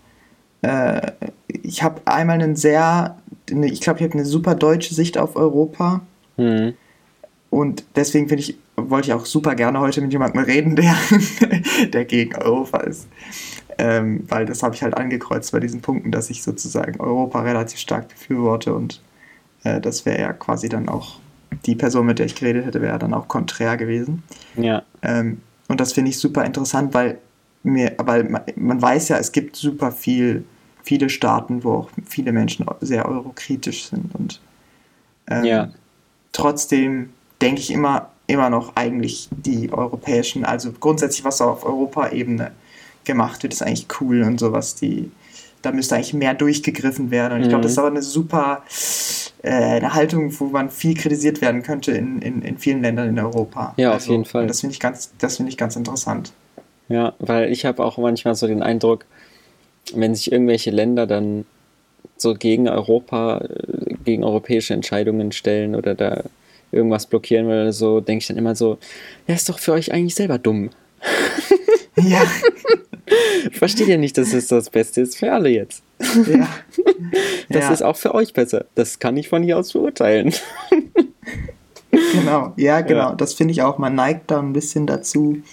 äh, 0.62 1.12
ich 1.48 1.84
habe 1.84 2.02
einmal 2.06 2.42
einen 2.42 2.56
sehr, 2.56 3.18
ich 3.50 3.82
glaube, 3.82 4.00
ich 4.00 4.06
habe 4.06 4.14
eine 4.14 4.26
super 4.26 4.56
deutsche 4.56 4.94
Sicht 4.94 5.18
auf 5.18 5.36
Europa. 5.36 6.02
Mhm. 6.38 6.74
Und 7.50 7.84
deswegen 7.96 8.28
finde 8.28 8.44
ich, 8.44 8.58
wollte 8.76 9.10
ich 9.10 9.14
auch 9.14 9.26
super 9.26 9.56
gerne 9.56 9.80
heute 9.80 10.02
mit 10.02 10.12
jemandem 10.12 10.44
reden, 10.44 10.76
der, 10.78 10.96
der 11.92 12.06
gegen 12.06 12.36
Europa 12.36 12.80
ist. 12.80 13.08
Ähm, 13.78 14.26
weil 14.30 14.46
das 14.46 14.62
habe 14.62 14.76
ich 14.76 14.84
halt 14.84 14.96
angekreuzt 14.96 15.52
bei 15.52 15.60
diesen 15.60 15.82
Punkten, 15.82 16.12
dass 16.12 16.30
ich 16.30 16.44
sozusagen 16.44 17.00
Europa 17.00 17.42
relativ 17.42 17.80
stark 17.80 18.08
befürworte 18.08 18.74
und 18.74 19.02
äh, 19.64 19.82
das 19.82 20.06
wäre 20.06 20.22
ja 20.22 20.34
quasi 20.34 20.70
dann 20.70 20.90
auch 20.90 21.20
die 21.66 21.76
Person, 21.76 22.06
mit 22.06 22.20
der 22.20 22.26
ich 22.26 22.36
geredet 22.36 22.66
hätte, 22.66 22.82
wäre 22.82 23.00
dann 23.00 23.14
auch 23.14 23.28
konträr 23.28 23.78
gewesen. 23.78 24.24
Ja. 24.56 24.84
Ähm, 25.02 25.42
und 25.68 25.80
das 25.80 25.94
finde 25.94 26.10
ich 26.10 26.20
super 26.20 26.46
interessant, 26.46 26.94
weil 26.94 27.18
mir, 27.64 27.94
weil 27.98 28.26
man, 28.26 28.44
man 28.56 28.82
weiß 28.82 29.10
ja, 29.10 29.18
es 29.18 29.32
gibt 29.32 29.56
super 29.56 29.92
viel, 29.92 30.46
viele 30.84 31.10
Staaten, 31.10 31.64
wo 31.64 31.74
auch 31.74 31.90
viele 32.06 32.32
Menschen 32.32 32.66
sehr 32.82 33.08
eurokritisch 33.08 33.86
sind. 33.86 34.14
Und 34.14 34.42
ähm, 35.28 35.46
ja. 35.46 35.70
trotzdem 36.32 37.10
denke 37.42 37.62
ich 37.62 37.72
immer, 37.72 38.10
immer 38.28 38.50
noch 38.50 38.76
eigentlich 38.76 39.30
die 39.32 39.72
europäischen, 39.72 40.46
also 40.46 40.72
grundsätzlich, 40.72 41.26
was 41.26 41.42
auf 41.42 41.66
Europaebene 41.66 42.52
gemacht 43.04 43.44
wird, 43.44 43.54
ist 43.54 43.62
eigentlich 43.62 43.88
cool 44.00 44.22
und 44.24 44.40
sowas, 44.40 44.76
die, 44.76 45.12
da 45.62 45.72
müsste 45.72 45.96
eigentlich 45.96 46.14
mehr 46.14 46.34
durchgegriffen 46.34 47.12
werden. 47.12 47.34
Und 47.34 47.42
ich 47.42 47.50
glaube, 47.50 47.64
das 47.64 47.72
ist 47.72 47.78
mhm. 47.78 47.84
aber 47.84 47.92
eine 47.92 48.02
super 48.02 48.64
äh, 49.44 49.50
eine 49.50 49.94
Haltung, 49.94 50.34
wo 50.40 50.46
man 50.46 50.70
viel 50.70 50.96
kritisiert 50.96 51.42
werden 51.42 51.64
könnte 51.64 51.92
in, 51.92 52.22
in, 52.22 52.42
in 52.42 52.58
vielen 52.58 52.82
Ländern 52.82 53.10
in 53.10 53.20
Europa. 53.20 53.74
Ja, 53.78 53.92
also, 53.92 54.06
auf 54.06 54.12
jeden 54.12 54.26
Fall. 54.26 54.48
Das 54.48 54.62
finde 54.62 54.74
ich, 54.74 54.80
ganz, 54.80 55.12
find 55.20 55.50
ich 55.50 55.58
ganz 55.58 55.76
interessant. 55.76 56.32
Ja, 56.88 57.14
weil 57.20 57.52
ich 57.52 57.66
habe 57.66 57.84
auch 57.84 57.98
manchmal 57.98 58.36
so 58.36 58.48
den 58.48 58.64
Eindruck, 58.64 59.06
wenn 59.94 60.16
sich 60.16 60.32
irgendwelche 60.32 60.72
Länder 60.72 61.08
dann 61.08 61.46
so 62.16 62.34
gegen 62.36 62.70
Europa, 62.70 63.40
äh, 63.40 63.96
gegen 64.06 64.24
europäische 64.24 64.74
Entscheidungen 64.74 65.34
stellen 65.34 65.76
oder 65.76 65.94
da 65.94 66.24
irgendwas 66.74 67.06
blockieren 67.06 67.46
oder 67.48 67.72
so, 67.72 68.00
denke 68.00 68.22
ich 68.22 68.28
dann 68.28 68.38
immer 68.38 68.56
so, 68.56 68.78
ja, 69.28 69.36
ist 69.36 69.50
doch 69.50 69.60
für 69.60 69.74
euch 69.74 69.92
eigentlich 69.94 70.16
selber 70.16 70.38
dumm. 70.38 70.70
Ja. 71.96 72.24
Versteht 73.52 73.88
ihr 73.88 74.00
nicht, 74.00 74.18
dass 74.18 74.34
es 74.34 74.48
das 74.48 74.72
Beste 74.72 75.02
ist 75.02 75.18
für 75.18 75.32
alle 75.32 75.50
jetzt? 75.50 75.84
Ja. 76.28 76.48
Das 77.50 77.66
ja. 77.66 77.74
ist 77.74 77.84
auch 77.84 77.98
für 77.98 78.16
euch 78.16 78.34
besser. 78.34 78.66
Das 78.74 78.98
kann 78.98 79.16
ich 79.18 79.30
von 79.30 79.44
hier 79.44 79.60
aus 79.60 79.74
beurteilen. 79.74 80.34
Genau, 81.92 82.54
ja, 82.56 82.82
genau. 82.82 83.10
Ja. 83.10 83.16
Das 83.16 83.34
finde 83.34 83.52
ich 83.52 83.62
auch. 83.62 83.78
Man 83.78 83.94
neigt 83.94 84.32
da 84.32 84.40
ein 84.40 84.54
bisschen 84.54 84.88
dazu, 84.88 85.44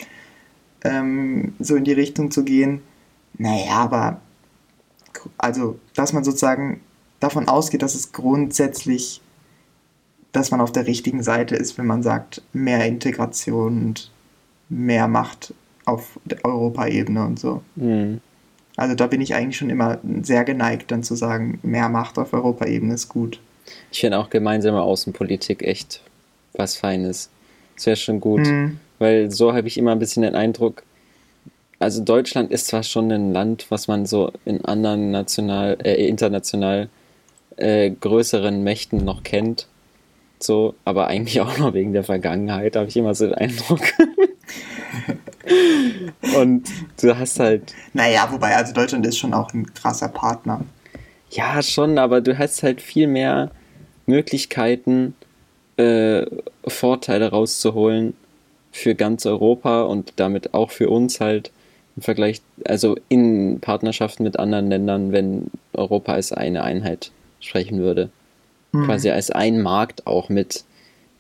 ähm, 0.85 1.53
so 1.59 1.77
in 1.77 1.85
die 1.85 1.93
Richtung 1.93 2.31
zu 2.31 2.45
gehen. 2.45 2.81
Naja, 3.37 3.73
aber 3.73 4.21
also, 5.37 5.79
dass 5.95 6.13
man 6.13 6.25
sozusagen 6.25 6.81
davon 7.19 7.49
ausgeht, 7.49 7.83
dass 7.83 7.95
es 7.95 8.13
grundsätzlich, 8.13 9.21
dass 10.33 10.51
man 10.51 10.61
auf 10.61 10.73
der 10.73 10.87
richtigen 10.87 11.23
Seite 11.23 11.57
ist, 11.57 11.79
wenn 11.79 11.87
man 11.87 12.03
sagt, 12.03 12.43
mehr 12.53 12.87
Integration 12.87 13.87
und 13.87 14.11
mehr 14.69 15.09
Macht 15.09 15.55
auf 15.85 16.19
Europaebene 16.45 17.25
und 17.25 17.39
so. 17.39 17.63
Mhm. 17.77 18.21
Also 18.77 18.95
da 18.95 19.07
bin 19.09 19.21
ich 19.21 19.35
eigentlich 19.35 19.57
schon 19.57 19.71
immer 19.71 19.99
sehr 20.23 20.45
geneigt, 20.45 20.91
dann 20.91 21.03
zu 21.03 21.15
sagen, 21.15 21.59
mehr 21.63 21.89
Macht 21.89 22.19
auf 22.19 22.33
Europaebene 22.33 22.95
ist 22.95 23.09
gut. 23.09 23.41
Ich 23.91 24.01
finde 24.01 24.19
auch 24.19 24.31
gemeinsame 24.31 24.81
Außenpolitik 24.81 25.63
echt 25.63 26.03
was 26.55 26.77
Feines. 26.77 27.31
Das 27.77 27.87
wäre 27.87 27.97
schon 27.97 28.21
gut, 28.21 28.47
mhm. 28.47 28.79
weil 28.99 29.31
so 29.31 29.53
habe 29.55 29.69
ich 29.69 29.79
immer 29.79 29.93
ein 29.93 29.99
bisschen 29.99 30.23
den 30.23 30.35
Eindruck, 30.35 30.83
also 31.79 32.05
Deutschland 32.05 32.51
ist 32.53 32.67
zwar 32.67 32.83
schon 32.83 33.11
ein 33.11 33.33
Land, 33.33 33.67
was 33.71 33.89
man 33.89 34.05
so 34.05 34.33
in 34.45 34.65
anderen 34.65 35.11
national, 35.11 35.79
äh, 35.83 36.07
international 36.07 36.91
äh, 37.57 37.91
größeren 37.91 38.63
Mächten 38.63 39.05
noch 39.05 39.23
kennt, 39.23 39.67
so, 40.43 40.75
aber 40.85 41.09
eigentlich 41.09 41.41
auch 41.41 41.59
nur 41.59 41.75
wegen 41.75 41.93
der 41.93 42.05
Vergangenheit, 42.05 42.77
habe 42.77 42.89
ich 42.89 42.97
immer 42.97 43.15
so 43.15 43.27
den 43.27 43.35
Eindruck. 43.35 43.81
Und 46.37 46.69
du 47.01 47.19
hast 47.19 47.41
halt. 47.41 47.75
Naja, 47.93 48.29
wobei, 48.31 48.57
also 48.57 48.73
Deutschland 48.73 49.07
ist 49.07 49.19
schon 49.19 49.35
auch 49.35 49.53
ein 49.53 49.73
krasser 49.75 50.09
Partner. 50.09 50.65
Ja, 51.31 51.63
schon, 51.63 51.99
aber 51.99 52.21
du 52.21 52.39
hast 52.39 52.63
halt 52.63 52.81
viel 52.81 53.07
mehr 53.07 53.51
Möglichkeiten, 54.07 55.15
äh, 55.77 56.27
Vorteile 56.67 57.31
rauszuholen 57.31 58.15
für 58.73 58.95
ganz 58.95 59.27
Europa 59.27 59.83
und 59.83 60.15
damit 60.17 60.55
auch 60.55 60.71
für 60.71 60.91
uns 60.91 61.21
halt 61.21 61.51
im 61.97 62.03
Vergleich, 62.03 62.41
also 62.65 62.97
in 63.09 63.61
Partnerschaften 63.61 64.23
mit 64.23 64.39
anderen 64.39 64.69
Ländern, 64.69 65.13
wenn 65.13 65.51
Europa 65.73 66.13
als 66.13 66.33
eine 66.33 66.63
Einheit 66.63 67.11
sprechen 67.41 67.79
würde. 67.79 68.11
Mhm. 68.73 68.85
Quasi 68.87 69.11
als 69.11 69.31
ein 69.31 69.61
Markt 69.63 70.07
auch 70.07 70.29
mit, 70.29 70.65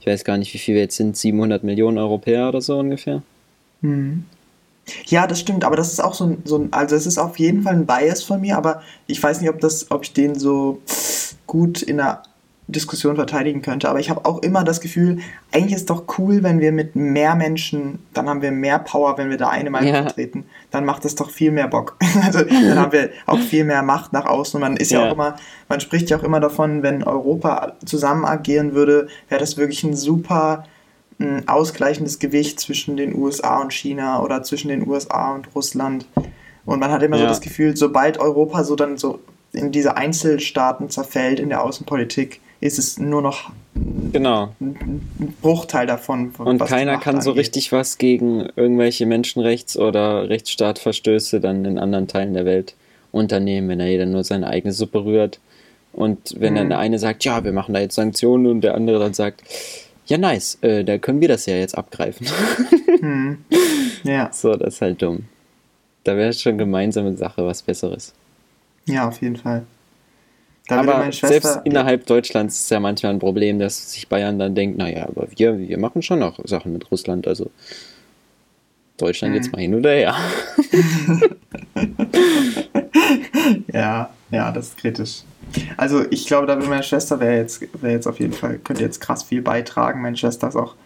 ich 0.01 0.07
weiß 0.07 0.25
gar 0.25 0.39
nicht, 0.39 0.55
wie 0.55 0.59
viel 0.59 0.75
wir 0.75 0.83
jetzt 0.83 0.97
sind, 0.97 1.17
700 1.17 1.65
Millionen 1.65 1.99
Europäer 1.99 2.49
oder 2.49 2.61
so 2.61 2.79
ungefähr. 2.79 3.23
Mhm. 3.81 4.25
Ja, 5.07 5.27
das 5.27 5.41
stimmt, 5.41 5.65
aber 5.65 5.77
das 5.77 5.93
ist 5.93 6.01
auch 6.01 6.15
so 6.15 6.25
ein, 6.25 6.43
so 6.45 6.57
ein, 6.59 6.73
also 6.73 6.97
es 6.97 7.07
ist 7.07 7.19
auf 7.19 7.39
jeden 7.39 7.63
Fall 7.63 7.75
ein 7.75 7.87
Bias 7.87 8.23
von 8.23 8.41
mir, 8.41 8.57
aber 8.57 8.83
ich 9.07 9.23
weiß 9.23 9.41
nicht, 9.41 9.51
ob 9.51 9.61
das, 9.61 9.91
ob 9.91 10.03
ich 10.03 10.13
den 10.13 10.39
so 10.39 10.81
gut 11.47 11.83
in 11.83 11.99
der 11.99 12.23
Diskussion 12.71 13.17
verteidigen 13.17 13.63
könnte. 13.63 13.89
Aber 13.89 14.01
ich 14.01 14.11
habe 14.11 14.25
auch 14.25 14.43
immer 14.43 14.65
das 14.65 14.81
Gefühl, 14.81 15.19
eigentlich 15.53 15.75
ist 15.75 15.81
es 15.81 15.87
doch 15.87 16.05
cool, 16.19 16.43
wenn 16.43 16.61
wir 16.61 16.73
mit 16.73 16.97
mehr 16.97 17.35
Menschen, 17.35 18.01
dann 18.15 18.29
haben 18.29 18.43
wir 18.43 18.53
mehr 18.53 18.79
Power, 18.79 19.19
wenn 19.19 19.31
wir 19.31 19.37
da 19.37 19.49
eine 19.49 19.71
Meinung 19.71 19.95
ja. 19.95 20.03
vertreten. 20.03 20.45
Dann 20.71 20.85
macht 20.85 21.05
es 21.05 21.15
doch 21.15 21.31
viel 21.31 21.51
mehr 21.51 21.69
Bock. 21.69 21.97
also 22.25 22.43
dann 22.43 22.79
haben 22.79 22.93
wir 22.93 23.11
auch 23.27 23.39
viel 23.39 23.65
mehr 23.65 23.83
Macht 23.83 24.13
nach 24.13 24.27
außen. 24.27 24.57
Und 24.57 24.61
man 24.63 24.77
ist 24.77 24.91
ja. 24.91 25.01
ja 25.01 25.09
auch 25.09 25.13
immer, 25.15 25.37
man 25.69 25.81
spricht 25.81 26.11
ja 26.11 26.19
auch 26.19 26.23
immer 26.23 26.41
davon, 26.41 26.83
wenn 26.83 27.03
Europa 27.03 27.75
zusammen 27.85 28.25
agieren 28.25 28.75
würde, 28.75 29.09
wäre 29.29 29.41
das 29.41 29.57
wirklich 29.57 29.85
ein 29.85 29.97
super 29.97 30.65
ein 31.21 31.47
ausgleichendes 31.49 32.19
Gewicht 32.19 32.59
zwischen 32.61 32.97
den 32.97 33.15
USA 33.15 33.61
und 33.61 33.73
China 33.73 34.23
oder 34.23 34.43
zwischen 34.43 34.69
den 34.69 34.89
USA 34.89 35.35
und 35.35 35.55
Russland. 35.55 36.07
Und 36.65 36.81
man 36.81 36.91
hat 36.91 37.03
immer 37.03 37.17
ja. 37.17 37.25
so 37.25 37.29
das 37.29 37.41
Gefühl, 37.41 37.77
sobald 37.77 38.19
Europa 38.19 38.65
so 38.65 38.75
dann 38.75 38.97
so 38.97 39.21
in 39.53 39.73
diese 39.73 39.97
Einzelstaaten 39.97 40.89
zerfällt 40.89 41.41
in 41.41 41.49
der 41.49 41.63
Außenpolitik, 41.63 42.41
ist 42.61 42.79
es 42.79 42.99
nur 42.99 43.23
noch 43.23 43.51
genau. 44.13 44.55
ein 44.61 45.01
Bruchteil 45.41 45.87
davon. 45.87 46.31
Und 46.39 46.65
keiner 46.67 46.99
kann 46.99 47.15
angeht. 47.15 47.25
so 47.25 47.33
richtig 47.33 47.73
was 47.73 47.99
gegen 47.99 48.49
irgendwelche 48.57 49.07
Menschenrechts- 49.07 49.79
oder 49.79 50.29
Rechtsstaatverstöße 50.29 51.41
dann 51.41 51.65
in 51.65 51.79
anderen 51.79 52.07
Teilen 52.07 52.35
der 52.35 52.45
Welt 52.45 52.75
unternehmen, 53.13 53.69
wenn 53.69 53.81
er 53.81 53.89
jeder 53.89 54.07
nur 54.07 54.25
seine 54.25 54.47
eigene 54.49 54.73
Suppe 54.73 55.05
rührt 55.05 55.41
Und 55.93 56.37
wenn 56.39 56.53
mhm. 56.53 56.59
dann 56.59 56.69
der 56.71 56.79
eine 56.79 56.99
sagt, 56.99 57.25
ja, 57.25 57.43
wir 57.45 57.53
machen 57.53 57.75
da 57.75 57.81
jetzt 57.81 57.95
Sanktionen 57.95 58.47
und 58.47 58.61
der 58.61 58.75
andere 58.75 58.99
dann 58.99 59.15
sagt, 59.15 59.43
ja, 60.07 60.19
nice, 60.19 60.59
äh, 60.61 60.85
da 60.85 60.99
können 60.99 61.21
wir 61.21 61.29
das 61.29 61.47
ja 61.47 61.57
jetzt 61.57 61.77
abgreifen. 61.77 62.27
Mhm. 63.01 63.39
Ja. 64.05 64.31
So, 64.35 64.55
das 64.57 64.75
ist 64.75 64.83
halt 64.83 65.01
dumm. 65.01 65.25
Da 66.05 66.15
wäre 66.15 66.35
schon 66.35 66.59
gemeinsame 66.59 67.17
Sache 67.17 67.47
was 67.47 67.63
Besseres. 67.63 68.13
Ja, 68.87 69.09
auf 69.09 69.23
jeden 69.23 69.37
Fall. 69.37 69.65
Da 70.71 70.79
aber 70.79 71.11
selbst 71.11 71.59
innerhalb 71.65 72.07
Deutschlands 72.07 72.61
ist 72.61 72.71
ja 72.71 72.79
manchmal 72.79 73.13
ein 73.13 73.19
Problem, 73.19 73.59
dass 73.59 73.91
sich 73.93 74.07
Bayern 74.09 74.39
dann 74.39 74.55
denkt, 74.55 74.79
naja, 74.79 75.09
aber 75.09 75.27
wir, 75.35 75.59
wir 75.59 75.79
machen 75.79 76.01
schon 76.01 76.21
noch 76.21 76.39
Sachen 76.45 76.73
mit 76.73 76.89
Russland, 76.93 77.27
also 77.27 77.51
Deutschland 78.97 79.35
jetzt 79.35 79.47
hm. 79.47 79.53
mal 79.53 79.61
hin 79.63 79.75
oder 79.75 79.91
her. 79.91 80.15
ja, 83.73 84.11
ja, 84.31 84.53
das 84.53 84.69
ist 84.69 84.77
kritisch. 84.77 85.23
Also 85.77 86.05
ich 86.11 86.27
glaube, 86.29 86.47
da 86.47 86.57
will 86.61 86.69
meine 86.69 86.85
Schwester 86.85 87.19
wäre 87.19 87.39
jetzt, 87.39 87.67
wär 87.83 87.91
jetzt 87.91 88.07
auf 88.07 88.21
jeden 88.21 88.33
Fall, 88.33 88.59
könnte 88.59 88.85
jetzt 88.85 89.01
krass 89.01 89.25
viel 89.25 89.43
beitragen. 89.43 90.03
Meine 90.03 90.17
Schwester 90.17 90.47
ist 90.47 90.57
auch 90.57 90.77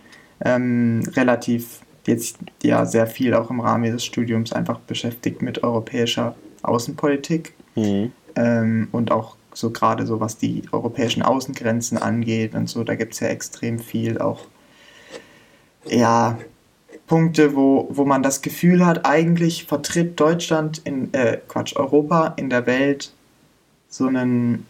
ähm, 0.42 1.02
relativ 1.14 1.80
jetzt 2.06 2.38
ja 2.62 2.86
sehr 2.86 3.06
viel 3.06 3.34
auch 3.34 3.50
im 3.50 3.60
Rahmen 3.60 3.84
ihres 3.84 4.02
Studiums 4.04 4.54
einfach 4.54 4.78
beschäftigt 4.80 5.42
mit 5.42 5.62
europäischer 5.62 6.34
Außenpolitik 6.62 7.52
mhm. 7.74 8.12
ähm, 8.36 8.88
und 8.92 9.10
auch 9.10 9.36
so 9.54 9.70
gerade 9.70 10.06
so 10.06 10.20
was 10.20 10.36
die 10.36 10.62
europäischen 10.72 11.22
Außengrenzen 11.22 11.98
angeht 11.98 12.54
und 12.54 12.68
so, 12.68 12.84
da 12.84 12.94
gibt 12.94 13.14
es 13.14 13.20
ja 13.20 13.28
extrem 13.28 13.78
viel 13.78 14.18
auch 14.18 14.46
ja 15.86 16.38
Punkte, 17.06 17.54
wo, 17.54 17.88
wo 17.90 18.04
man 18.04 18.22
das 18.22 18.40
Gefühl 18.40 18.84
hat, 18.84 19.04
eigentlich 19.06 19.64
vertritt 19.64 20.18
Deutschland 20.18 20.78
in, 20.84 21.12
äh, 21.12 21.38
Quatsch, 21.48 21.76
Europa 21.76 22.34
in 22.36 22.48
der 22.48 22.66
Welt 22.66 23.12
so 23.88 24.06
einen, 24.06 24.66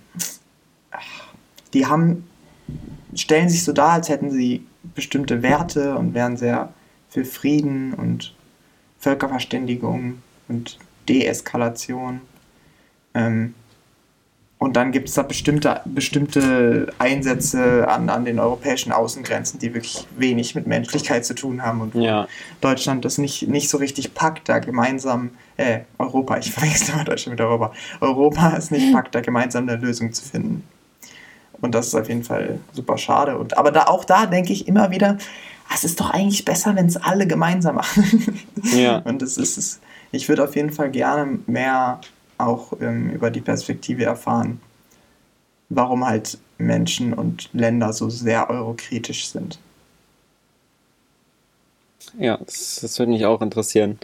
die 1.72 1.87
haben, 1.87 2.28
stellen 3.14 3.49
sich 3.49 3.64
so 3.64 3.72
dar, 3.72 3.93
als 3.93 4.09
hätten 4.09 4.30
sie 4.30 4.66
bestimmte 4.95 5.43
Werte 5.43 5.97
und 5.97 6.14
wären 6.14 6.37
sehr 6.37 6.72
für 7.09 7.24
Frieden 7.24 7.95
und 7.95 8.35
Völkerverständigung 8.99 10.22
und 10.49 10.78
Deeskalation. 11.09 12.20
Ähm, 13.14 13.55
und 14.59 14.77
dann 14.77 14.93
gibt 14.93 15.09
es 15.09 15.15
da 15.15 15.23
bestimmte, 15.23 15.81
bestimmte 15.85 16.93
Einsätze 16.99 17.89
an, 17.89 18.09
an 18.09 18.25
den 18.25 18.39
europäischen 18.39 18.93
Außengrenzen, 18.93 19.59
die 19.59 19.75
wirklich 19.75 20.07
wenig 20.17 20.55
mit 20.55 20.67
Menschlichkeit 20.67 21.27
zu 21.27 21.35
tun 21.35 21.63
haben 21.63 21.81
und 21.81 21.95
wo 21.95 22.01
ja. 22.01 22.29
Deutschland 22.61 23.05
das 23.05 23.19
nicht, 23.19 23.49
nicht 23.49 23.69
so 23.69 23.79
richtig 23.79 24.15
packt, 24.15 24.49
da 24.49 24.61
gemeinsam, 24.61 25.31
äh, 25.57 25.81
Europa, 25.99 26.39
ich 26.39 26.51
verwechsel 26.53 26.95
mal 26.95 27.05
Deutschland 27.05 27.39
mit 27.39 27.47
Europa, 27.47 27.73
Europa 28.01 28.55
es 28.57 28.71
nicht 28.71 28.93
packt, 28.93 29.15
da 29.15 29.21
gemeinsam 29.21 29.69
eine 29.69 29.77
Lösung 29.77 30.13
zu 30.13 30.25
finden. 30.25 30.65
Und 31.61 31.75
das 31.75 31.89
ist 31.89 31.95
auf 31.95 32.09
jeden 32.09 32.25
Fall 32.25 32.59
super 32.73 32.99
schade. 32.99 33.37
Und, 33.39 33.59
aber 33.59 33.71
da, 33.71 33.85
auch 33.85 34.05
da 34.05 34.27
denke 34.27 34.53
ich 34.53 34.69
immer 34.69 34.91
wieder, 34.91 35.19
es 35.75 35.85
ist 35.85 36.01
doch 36.01 36.11
eigentlich 36.11 36.45
besser, 36.45 36.77
wenn 36.77 36.87
es 36.87 36.97
alle 36.97 37.27
gemeinsam 37.27 37.77
machen. 37.77 38.39
Ja. 38.75 38.99
Und 39.05 39.23
es 39.23 39.37
ist, 39.37 39.81
ich 40.13 40.29
würde 40.29 40.45
auf 40.45 40.57
jeden 40.57 40.73
Fall 40.73 40.91
gerne 40.91 41.39
mehr 41.47 42.01
auch 42.47 42.72
ähm, 42.80 43.11
über 43.11 43.30
die 43.30 43.40
Perspektive 43.40 44.05
erfahren, 44.05 44.61
warum 45.68 46.07
halt 46.07 46.38
Menschen 46.59 47.12
und 47.12 47.51
Länder 47.53 47.92
so 47.92 48.11
sehr 48.11 48.51
eurokritisch 48.51 49.28
sind. 49.28 49.59
Ja, 52.18 52.36
das, 52.36 52.78
das 52.80 52.99
würde 52.99 53.12
mich 53.12 53.24
auch 53.24 53.42
interessieren. 53.42 53.99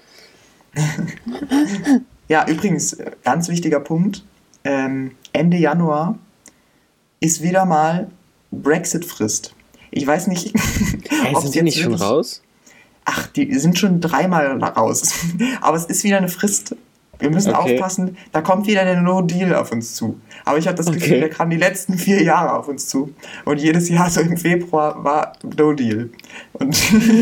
ja, 2.29 2.47
übrigens, 2.49 2.97
ganz 3.23 3.49
wichtiger 3.49 3.81
Punkt. 3.81 4.25
Ähm, 4.65 5.13
Ende 5.33 5.57
Januar 5.57 6.19
ist 7.21 7.43
wieder 7.43 7.65
mal 7.65 8.11
Brexit-Frist. 8.51 9.55
Ich 9.91 10.07
weiß 10.07 10.27
nicht. 10.27 10.53
Hey, 11.09 11.35
sind 11.41 11.55
die 11.55 11.63
nicht 11.63 11.81
schon 11.81 11.95
raus? 11.95 12.43
Ach, 13.05 13.27
die 13.29 13.53
sind 13.59 13.79
schon 13.79 14.01
dreimal 14.01 14.63
raus. 14.63 15.15
Aber 15.61 15.77
es 15.77 15.87
ist 15.87 16.05
wieder 16.05 16.19
eine 16.19 16.29
Frist. 16.29 16.77
Wir 17.21 17.31
müssen 17.31 17.55
okay. 17.55 17.75
aufpassen, 17.75 18.17
da 18.33 18.41
kommt 18.41 18.67
wieder 18.67 18.85
der 18.85 19.01
No-Deal 19.01 19.55
auf 19.55 19.73
uns 19.73 19.95
zu. 19.95 20.21
Aber 20.45 20.59
ich 20.59 20.67
habe 20.67 20.77
das 20.77 20.87
Gefühl, 20.87 21.13
okay. 21.13 21.21
der 21.21 21.31
kam 21.31 21.51
die 21.51 21.57
letzten 21.57 21.99
vier 21.99 22.23
Jahre 22.23 22.55
auf 22.55 22.69
uns 22.69 22.89
zu. 22.89 23.15
Und 23.45 23.61
jedes 23.61 23.89
Jahr 23.89 24.11
so 24.11 24.21
im 24.21 24.37
Februar 24.37 25.05
war 25.05 25.35
No-Deal. 25.57 26.11
Und 26.55 26.77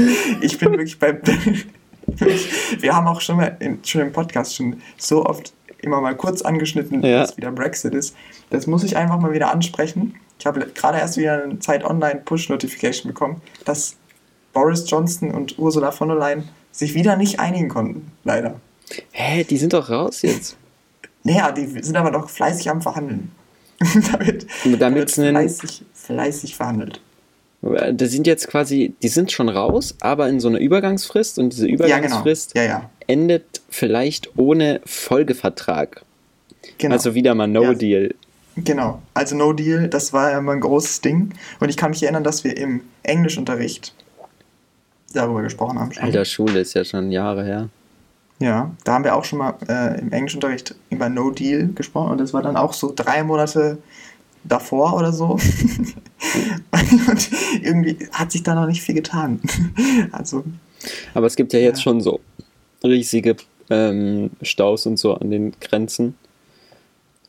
ich 0.41 0.59
bin 0.59 0.71
wirklich 0.71 0.99
beim. 0.99 1.19
wir 2.81 2.97
haben 2.97 3.07
auch 3.07 3.21
schon 3.21 3.37
mal 3.37 3.57
in, 3.61 3.85
schon 3.85 4.01
im 4.01 4.13
Podcast 4.13 4.57
schon 4.57 4.81
so 4.97 5.27
oft 5.27 5.53
immer 5.81 6.01
mal 6.01 6.17
kurz 6.17 6.43
angeschnitten, 6.43 7.05
ja. 7.05 7.21
dass 7.21 7.37
wieder 7.37 7.53
Brexit 7.53 7.95
ist. 7.95 8.17
Das 8.51 8.67
muss 8.67 8.83
ich 8.85 8.97
einfach 8.97 9.19
mal 9.19 9.33
wieder 9.33 9.53
ansprechen. 9.53 10.15
Ich 10.39 10.47
habe 10.47 10.67
gerade 10.75 10.99
erst 10.99 11.17
wieder 11.17 11.43
eine 11.43 11.59
Zeit 11.59 11.85
online 11.85 12.23
Push-Notification 12.25 13.13
bekommen, 13.13 13.41
dass 13.65 13.97
Boris 14.53 14.89
Johnson 14.89 15.31
und 15.31 15.59
Ursula 15.59 15.91
von 15.91 16.09
der 16.09 16.17
Leyen 16.17 16.49
sich 16.73 16.95
wieder 16.95 17.17
nicht 17.17 17.41
einigen 17.41 17.69
konnten, 17.69 18.13
leider. 18.25 18.61
Hä, 19.13 19.45
die 19.45 19.57
sind 19.57 19.73
doch 19.73 19.91
raus 19.91 20.23
jetzt. 20.23 20.57
Naja, 21.25 21.53
die 21.53 21.67
sind 21.67 21.97
aber 21.97 22.11
doch 22.11 22.29
fleißig 22.29 22.71
am 22.71 22.81
Verhandeln. 22.81 23.31
damit 24.13 24.47
damit 24.81 25.11
fleißig, 25.11 25.85
fleißig 25.95 26.57
verhandelt. 26.57 27.01
Da 27.61 28.07
sind 28.07 28.27
jetzt 28.27 28.49
quasi, 28.49 28.95
die 29.03 29.09
sind 29.09 29.33
schon 29.33 29.49
raus, 29.49 29.95
aber 30.01 30.29
in 30.29 30.39
so 30.39 30.49
einer 30.49 30.59
Übergangsfrist 30.59 31.39
und 31.39 31.53
diese 31.53 31.67
Übergangsfrist 31.67 32.55
ja, 32.55 32.63
genau. 32.63 32.75
ja, 32.75 32.81
ja. 32.81 32.91
endet 33.09 33.61
vielleicht 33.69 34.39
ohne 34.39 34.81
Folgevertrag. 34.85 36.03
Genau. 36.79 36.95
Also 36.95 37.15
wieder 37.15 37.35
mal 37.35 37.49
No 37.49 37.75
Deal. 37.75 38.15
Genau, 38.57 39.03
also 39.15 39.37
No 39.37 39.53
Deal, 39.53 39.89
das 39.89 40.13
war 40.13 40.31
ja 40.33 40.39
immer 40.39 40.53
ein 40.53 40.61
großes 40.61 41.01
Ding. 41.01 41.35
Und 41.61 41.69
ich 41.69 41.77
kann 41.77 41.91
mich 41.91 42.03
erinnern, 42.03 42.25
dass 42.25 42.45
wir 42.45 42.57
im 42.57 42.83
Englischunterricht 43.03 43.95
darüber 45.13 45.43
gesprochen 45.43 45.79
haben. 45.79 45.93
Schon. 45.93 46.05
Alter, 46.05 46.25
Schule 46.25 46.61
ist 46.61 46.75
ja 46.75 46.85
schon 46.85 47.11
Jahre 47.11 47.45
her. 47.45 47.69
Ja, 48.41 48.71
da 48.85 48.95
haben 48.95 49.05
wir 49.05 49.17
auch 49.17 49.25
schon 49.25 49.41
mal 49.41 49.55
äh, 49.69 50.01
im 50.01 50.13
Englischunterricht 50.13 50.75
über 50.91 51.09
No 51.09 51.31
Deal 51.31 51.69
gesprochen 51.75 52.13
und 52.13 52.19
das 52.21 52.33
war 52.33 52.43
dann 52.43 52.57
auch 52.57 52.73
so 52.73 52.93
drei 52.95 53.25
Monate 53.25 53.79
davor 54.45 54.95
oder 54.95 55.13
so. 55.13 55.31
und 56.71 57.31
irgendwie 57.63 58.09
hat 58.13 58.31
sich 58.31 58.45
da 58.45 58.55
noch 58.55 58.67
nicht 58.67 58.83
viel 58.83 58.95
getan. 58.95 59.41
also. 60.13 60.45
Aber 61.15 61.27
es 61.27 61.35
gibt 61.35 61.53
ja 61.53 61.59
jetzt 61.59 61.79
ja. 61.79 61.83
schon 61.85 62.01
so 62.01 62.21
riesige 62.85 63.37
ähm, 63.71 64.31
Staus 64.43 64.87
und 64.87 64.99
so 64.99 65.15
an 65.15 65.31
den 65.33 65.53
Grenzen, 65.61 66.15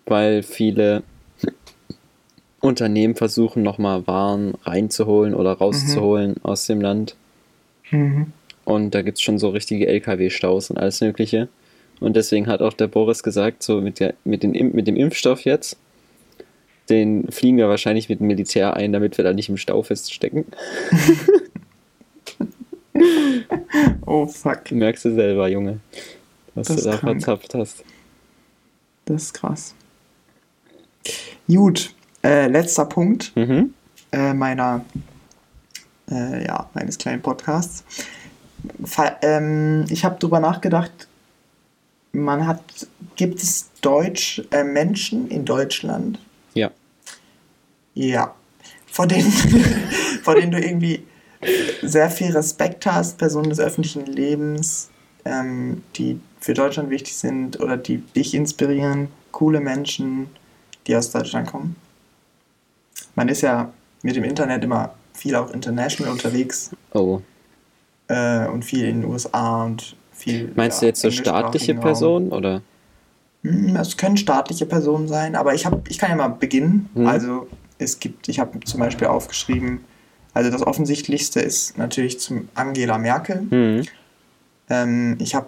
weil 0.06 0.44
viele 0.44 1.02
Unternehmen 2.60 3.16
versuchen 3.16 3.64
nochmal 3.64 4.06
Waren 4.06 4.54
reinzuholen 4.64 5.34
oder 5.34 5.54
rauszuholen 5.54 6.32
mhm. 6.32 6.46
aus 6.46 6.68
dem 6.68 6.82
Land. 6.82 7.16
Mhm. 7.90 8.32
Und 8.70 8.94
da 8.94 9.02
gibt 9.02 9.18
es 9.18 9.24
schon 9.24 9.40
so 9.40 9.50
richtige 9.50 9.88
LKW-Staus 9.88 10.70
und 10.70 10.78
alles 10.78 11.02
Mögliche. 11.02 11.50
Und 12.00 12.16
deswegen 12.16 12.46
hat 12.46 12.62
auch 12.62 12.74
der 12.74 12.86
Boris 12.86 13.24
gesagt, 13.24 13.64
so 13.64 13.82
mit, 13.82 14.00
der, 14.00 14.14
mit, 14.24 14.44
den, 14.44 14.52
mit 14.52 14.86
dem 14.86 14.96
Impfstoff 14.96 15.44
jetzt, 15.44 15.76
den 16.88 17.32
fliegen 17.32 17.58
wir 17.58 17.68
wahrscheinlich 17.68 18.10
mit 18.10 18.20
dem 18.20 18.28
Militär 18.28 18.76
ein, 18.76 18.94
damit 18.94 19.18
wir 19.18 19.24
da 19.24 19.34
nicht 19.34 19.50
im 19.50 19.58
Stau 19.58 19.82
feststecken. 19.82 20.46
oh 24.06 24.28
fuck. 24.28 24.72
Merkst 24.72 25.06
du 25.06 25.16
selber, 25.16 25.48
Junge, 25.48 25.80
was 26.54 26.68
das 26.68 26.84
du 26.84 26.92
da 26.92 26.98
krank. 26.98 27.24
verzapft 27.24 27.56
hast. 27.56 27.84
Das 29.06 29.24
ist 29.24 29.34
krass. 29.34 29.74
Gut, 31.48 31.96
äh, 32.24 32.48
letzter 32.48 32.86
Punkt 32.86 33.36
mhm. 33.36 33.74
äh, 34.12 34.32
meiner, 34.36 34.86
äh, 36.12 36.46
ja, 36.46 36.70
meines 36.76 37.00
kleinen 37.00 37.24
Podcasts 37.24 37.84
ähm, 39.22 39.86
ich 39.90 40.06
habe 40.06 40.18
darüber 40.20 40.40
nachgedacht, 40.40 41.08
man 42.12 42.48
hat, 42.48 42.62
gibt 43.16 43.42
es 43.42 43.70
Deutsch, 43.82 44.42
äh, 44.52 44.64
Menschen 44.64 45.30
in 45.30 45.46
Deutschland? 45.46 46.20
Ja. 46.54 46.72
Ja. 47.94 48.36
Vor 48.88 49.08
denen, 49.08 49.32
vor 50.24 50.36
denen 50.36 50.52
du 50.52 50.60
irgendwie 50.60 51.06
sehr 51.82 52.10
viel 52.10 52.32
Respekt 52.32 52.86
hast, 52.86 53.18
Personen 53.18 53.50
des 53.50 53.60
öffentlichen 53.60 54.06
Lebens, 54.06 54.90
ähm, 55.26 55.84
die 55.96 56.20
für 56.40 56.54
Deutschland 56.54 56.90
wichtig 56.90 57.16
sind 57.16 57.60
oder 57.60 57.78
die 57.78 57.98
dich 57.98 58.34
inspirieren, 58.34 59.10
coole 59.32 59.60
Menschen, 59.60 60.30
die 60.88 60.96
aus 60.96 61.12
Deutschland 61.12 61.48
kommen. 61.48 61.76
Man 63.16 63.30
ist 63.30 63.42
ja 63.42 63.72
mit 64.02 64.16
dem 64.16 64.24
Internet 64.24 64.64
immer 64.64 64.96
viel 65.14 65.36
auch 65.36 65.52
international 65.52 66.12
unterwegs. 66.12 66.72
Oh 66.94 67.22
äh, 68.10 68.48
und 68.48 68.66
viel 68.66 68.86
in 68.86 69.02
den 69.02 69.10
USA 69.10 69.64
und 69.64 69.96
viel. 70.12 70.52
Meinst 70.56 70.78
ja, 70.78 70.82
du 70.82 70.86
jetzt 70.88 71.02
so 71.02 71.12
staatliche 71.12 71.76
Personen 71.76 72.32
oder? 72.32 72.62
Hm, 73.44 73.76
es 73.78 73.96
können 73.96 74.18
staatliche 74.18 74.66
Personen 74.66 75.08
sein, 75.08 75.36
aber 75.36 75.54
ich, 75.54 75.66
hab, 75.66 75.88
ich 75.90 75.98
kann 75.98 76.10
ja 76.10 76.18
mal 76.18 76.28
beginnen. 76.28 76.90
Hm. 76.96 77.08
Also 77.08 77.48
es 77.78 78.00
gibt, 78.00 78.28
ich 78.28 78.40
habe 78.40 78.60
zum 78.62 78.82
Beispiel 78.82 79.08
aufgeschrieben, 79.08 79.86
also 80.34 80.52
das 80.52 80.62
Offensichtlichste 80.62 81.40
ist 81.40 81.78
natürlich 81.78 82.20
zum 82.20 82.50
Angela 82.54 82.98
Merkel. 82.98 83.48
Hm. 83.50 83.84
Ähm, 84.70 85.18
ich 85.20 85.36
habe 85.36 85.48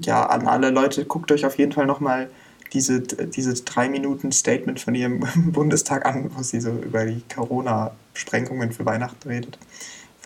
ja 0.00 0.26
an 0.26 0.46
alle 0.46 0.70
Leute, 0.70 1.04
guckt 1.04 1.30
euch 1.32 1.44
auf 1.46 1.58
jeden 1.58 1.72
Fall 1.72 1.86
nochmal 1.86 2.28
diese, 2.72 3.00
diese 3.00 3.54
drei 3.54 3.88
Minuten 3.88 4.32
Statement 4.32 4.80
von 4.80 4.94
ihrem 4.94 5.20
Bundestag 5.52 6.06
an, 6.06 6.30
wo 6.34 6.42
sie 6.42 6.60
so 6.60 6.70
über 6.70 7.04
die 7.04 7.22
Corona-Sprengungen 7.34 8.72
für 8.72 8.84
Weihnachten 8.84 9.28
redet. 9.28 9.58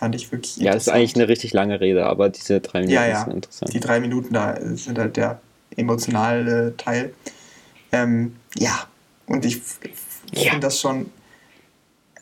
Fand 0.01 0.15
ich 0.15 0.31
wirklich 0.31 0.57
Ja, 0.57 0.73
ist 0.73 0.89
eigentlich 0.89 1.15
eine 1.15 1.27
richtig 1.27 1.53
lange 1.53 1.79
Rede, 1.79 2.07
aber 2.07 2.29
diese 2.29 2.59
drei 2.59 2.79
Minuten 2.79 2.95
ja, 2.95 3.05
ja. 3.05 3.23
sind 3.23 3.35
interessant. 3.35 3.71
Die 3.71 3.79
drei 3.79 3.99
Minuten 3.99 4.33
da 4.33 4.57
sind 4.75 4.97
halt 4.97 5.15
der 5.15 5.39
emotionale 5.77 6.75
Teil. 6.75 7.13
Ähm, 7.91 8.35
ja, 8.57 8.87
und 9.27 9.45
ich, 9.45 9.61
ich 10.31 10.43
ja. 10.43 10.49
finde 10.49 10.65
das 10.65 10.79
schon, 10.79 11.11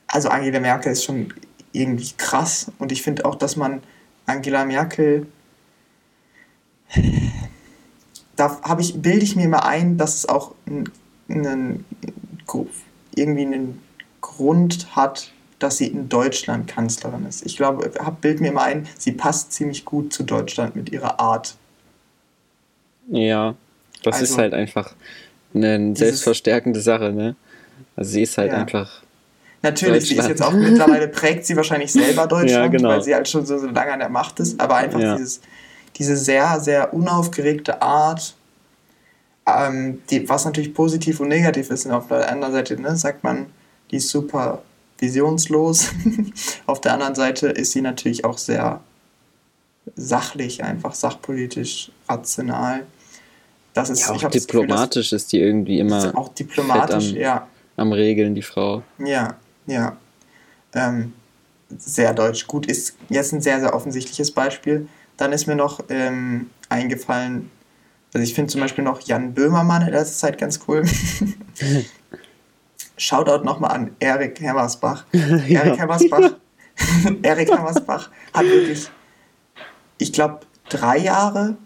also 0.08 0.28
Angela 0.28 0.60
Merkel 0.60 0.92
ist 0.92 1.06
schon 1.06 1.34
irgendwie 1.72 2.12
krass 2.18 2.70
und 2.80 2.92
ich 2.92 3.02
finde 3.02 3.24
auch, 3.24 3.36
dass 3.36 3.56
man 3.56 3.82
Angela 4.26 4.66
Merkel 4.66 5.28
da 8.36 8.62
habe 8.62 8.82
ich, 8.82 9.02
bilde 9.02 9.24
ich 9.24 9.38
mir 9.38 9.48
mal 9.48 9.60
ein, 9.60 9.98
dass 9.98 10.16
es 10.16 10.28
auch 10.28 10.54
einen, 10.66 11.86
irgendwie 13.16 13.46
einen 13.46 13.82
Grund 14.22 14.96
hat, 14.98 15.32
dass 15.60 15.78
sie 15.78 15.88
in 15.88 16.10
Deutschland 16.10 16.68
Kanzlerin 16.68 17.26
ist. 17.28 17.46
Ich 17.46 17.58
glaube, 17.58 17.92
hab, 18.00 18.22
bild 18.22 18.42
mir 18.42 18.52
mal 18.52 18.64
ein, 18.64 18.88
sie 18.98 19.12
passt 19.12 19.54
ziemlich 19.54 19.86
gut 19.86 20.14
zu 20.14 20.24
Deutschland 20.24 20.76
mit 20.76 20.92
ihrer 20.92 21.20
Art. 21.20 21.56
Ja, 23.10 23.56
das 24.04 24.16
also, 24.16 24.26
ist 24.26 24.38
halt 24.38 24.54
einfach 24.54 24.94
eine 25.54 25.96
selbstverstärkende 25.96 26.80
Sache, 26.80 27.12
ne? 27.12 27.36
Also 27.96 28.12
sie 28.12 28.22
ist 28.24 28.38
halt 28.38 28.52
ja. 28.52 28.60
einfach. 28.60 29.02
Natürlich, 29.62 30.08
sie 30.08 30.16
ist 30.16 30.28
jetzt 30.28 30.42
auch 30.42 30.54
mittlerweile 30.54 31.08
prägt 31.10 31.46
sie 31.46 31.56
wahrscheinlich 31.56 31.92
selber 31.92 32.28
Deutschland, 32.28 32.52
ja, 32.52 32.68
genau. 32.68 32.90
weil 32.90 33.04
sie 33.04 33.14
halt 33.14 33.28
schon 33.28 33.46
so, 33.46 33.58
so 33.58 33.68
lange 33.68 33.92
an 33.92 34.00
der 34.00 34.10
Macht 34.10 34.40
ist, 34.40 34.60
aber 34.60 34.76
einfach 34.76 35.00
ja. 35.00 35.18
dieses 35.18 35.42
diese 36.00 36.16
sehr, 36.16 36.60
sehr 36.60 36.94
unaufgeregte 36.94 37.82
Art, 37.82 38.36
ähm, 39.46 40.02
die, 40.10 40.28
was 40.30 40.46
natürlich 40.46 40.74
positiv 40.74 41.20
und 41.20 41.28
negativ 41.28 41.70
ist. 41.70 41.86
Und 41.86 41.92
auf 41.92 42.08
der 42.08 42.32
anderen 42.32 42.54
Seite 42.54 42.82
ne, 42.82 42.96
sagt 42.96 43.24
man, 43.24 43.48
die 43.92 43.98
ist 43.98 44.10
super 44.10 44.62
visionslos. 45.02 45.90
auf 46.66 46.82
der 46.82 46.94
anderen 46.94 47.16
Seite 47.16 47.48
ist 47.48 47.72
sie 47.72 47.82
natürlich 47.82 48.26
auch 48.26 48.38
sehr 48.38 48.82
sachlich, 49.96 50.64
einfach 50.64 50.94
sachpolitisch, 50.94 51.92
rational. 52.08 52.86
Das 53.74 53.90
ist 53.90 54.02
ja, 54.02 54.12
auch 54.12 54.30
diplomatisch 54.30 55.10
Gefühl, 55.10 55.16
ist 55.18 55.32
die 55.32 55.40
irgendwie 55.40 55.80
immer. 55.80 56.16
Auch 56.18 56.30
diplomatisch, 56.30 57.12
am, 57.12 57.16
ja. 57.16 57.48
Am 57.78 57.92
Regeln, 57.92 58.36
die 58.36 58.42
Frau. 58.42 58.84
Ja, 58.98 59.36
ja. 59.68 59.98
Ähm, 60.74 61.14
sehr 61.78 62.14
deutsch. 62.14 62.48
Gut, 62.48 62.66
ist 62.66 62.96
jetzt 63.10 63.32
ein 63.32 63.42
sehr, 63.42 63.60
sehr 63.60 63.74
offensichtliches 63.74 64.32
Beispiel. 64.32 64.88
Dann 65.18 65.32
ist 65.32 65.48
mir 65.48 65.56
noch 65.56 65.82
ähm, 65.90 66.50
eingefallen, 66.70 67.52
also 68.14 68.24
ich 68.24 68.34
finde 68.34 68.52
zum 68.52 68.62
Beispiel 68.62 68.84
noch 68.84 69.02
Jan 69.02 69.34
Böhmermann 69.34 69.84
in 69.84 69.94
letzter 69.94 70.18
Zeit 70.18 70.38
ganz 70.38 70.60
cool. 70.68 70.84
Shoutout 73.00 73.44
nochmal 73.44 73.72
an 73.72 73.96
Erik 74.00 74.40
Hemmersbach. 74.40 75.06
ja. 75.12 75.62
Erik 75.62 75.80
Hemmersbach. 75.80 76.32
Erik 77.24 77.52
Hemmersbach 77.52 78.10
hat 78.34 78.46
wirklich, 78.46 78.90
ich 79.98 80.14
glaube, 80.14 80.42
drei 80.70 80.98
Jahre 80.98 81.58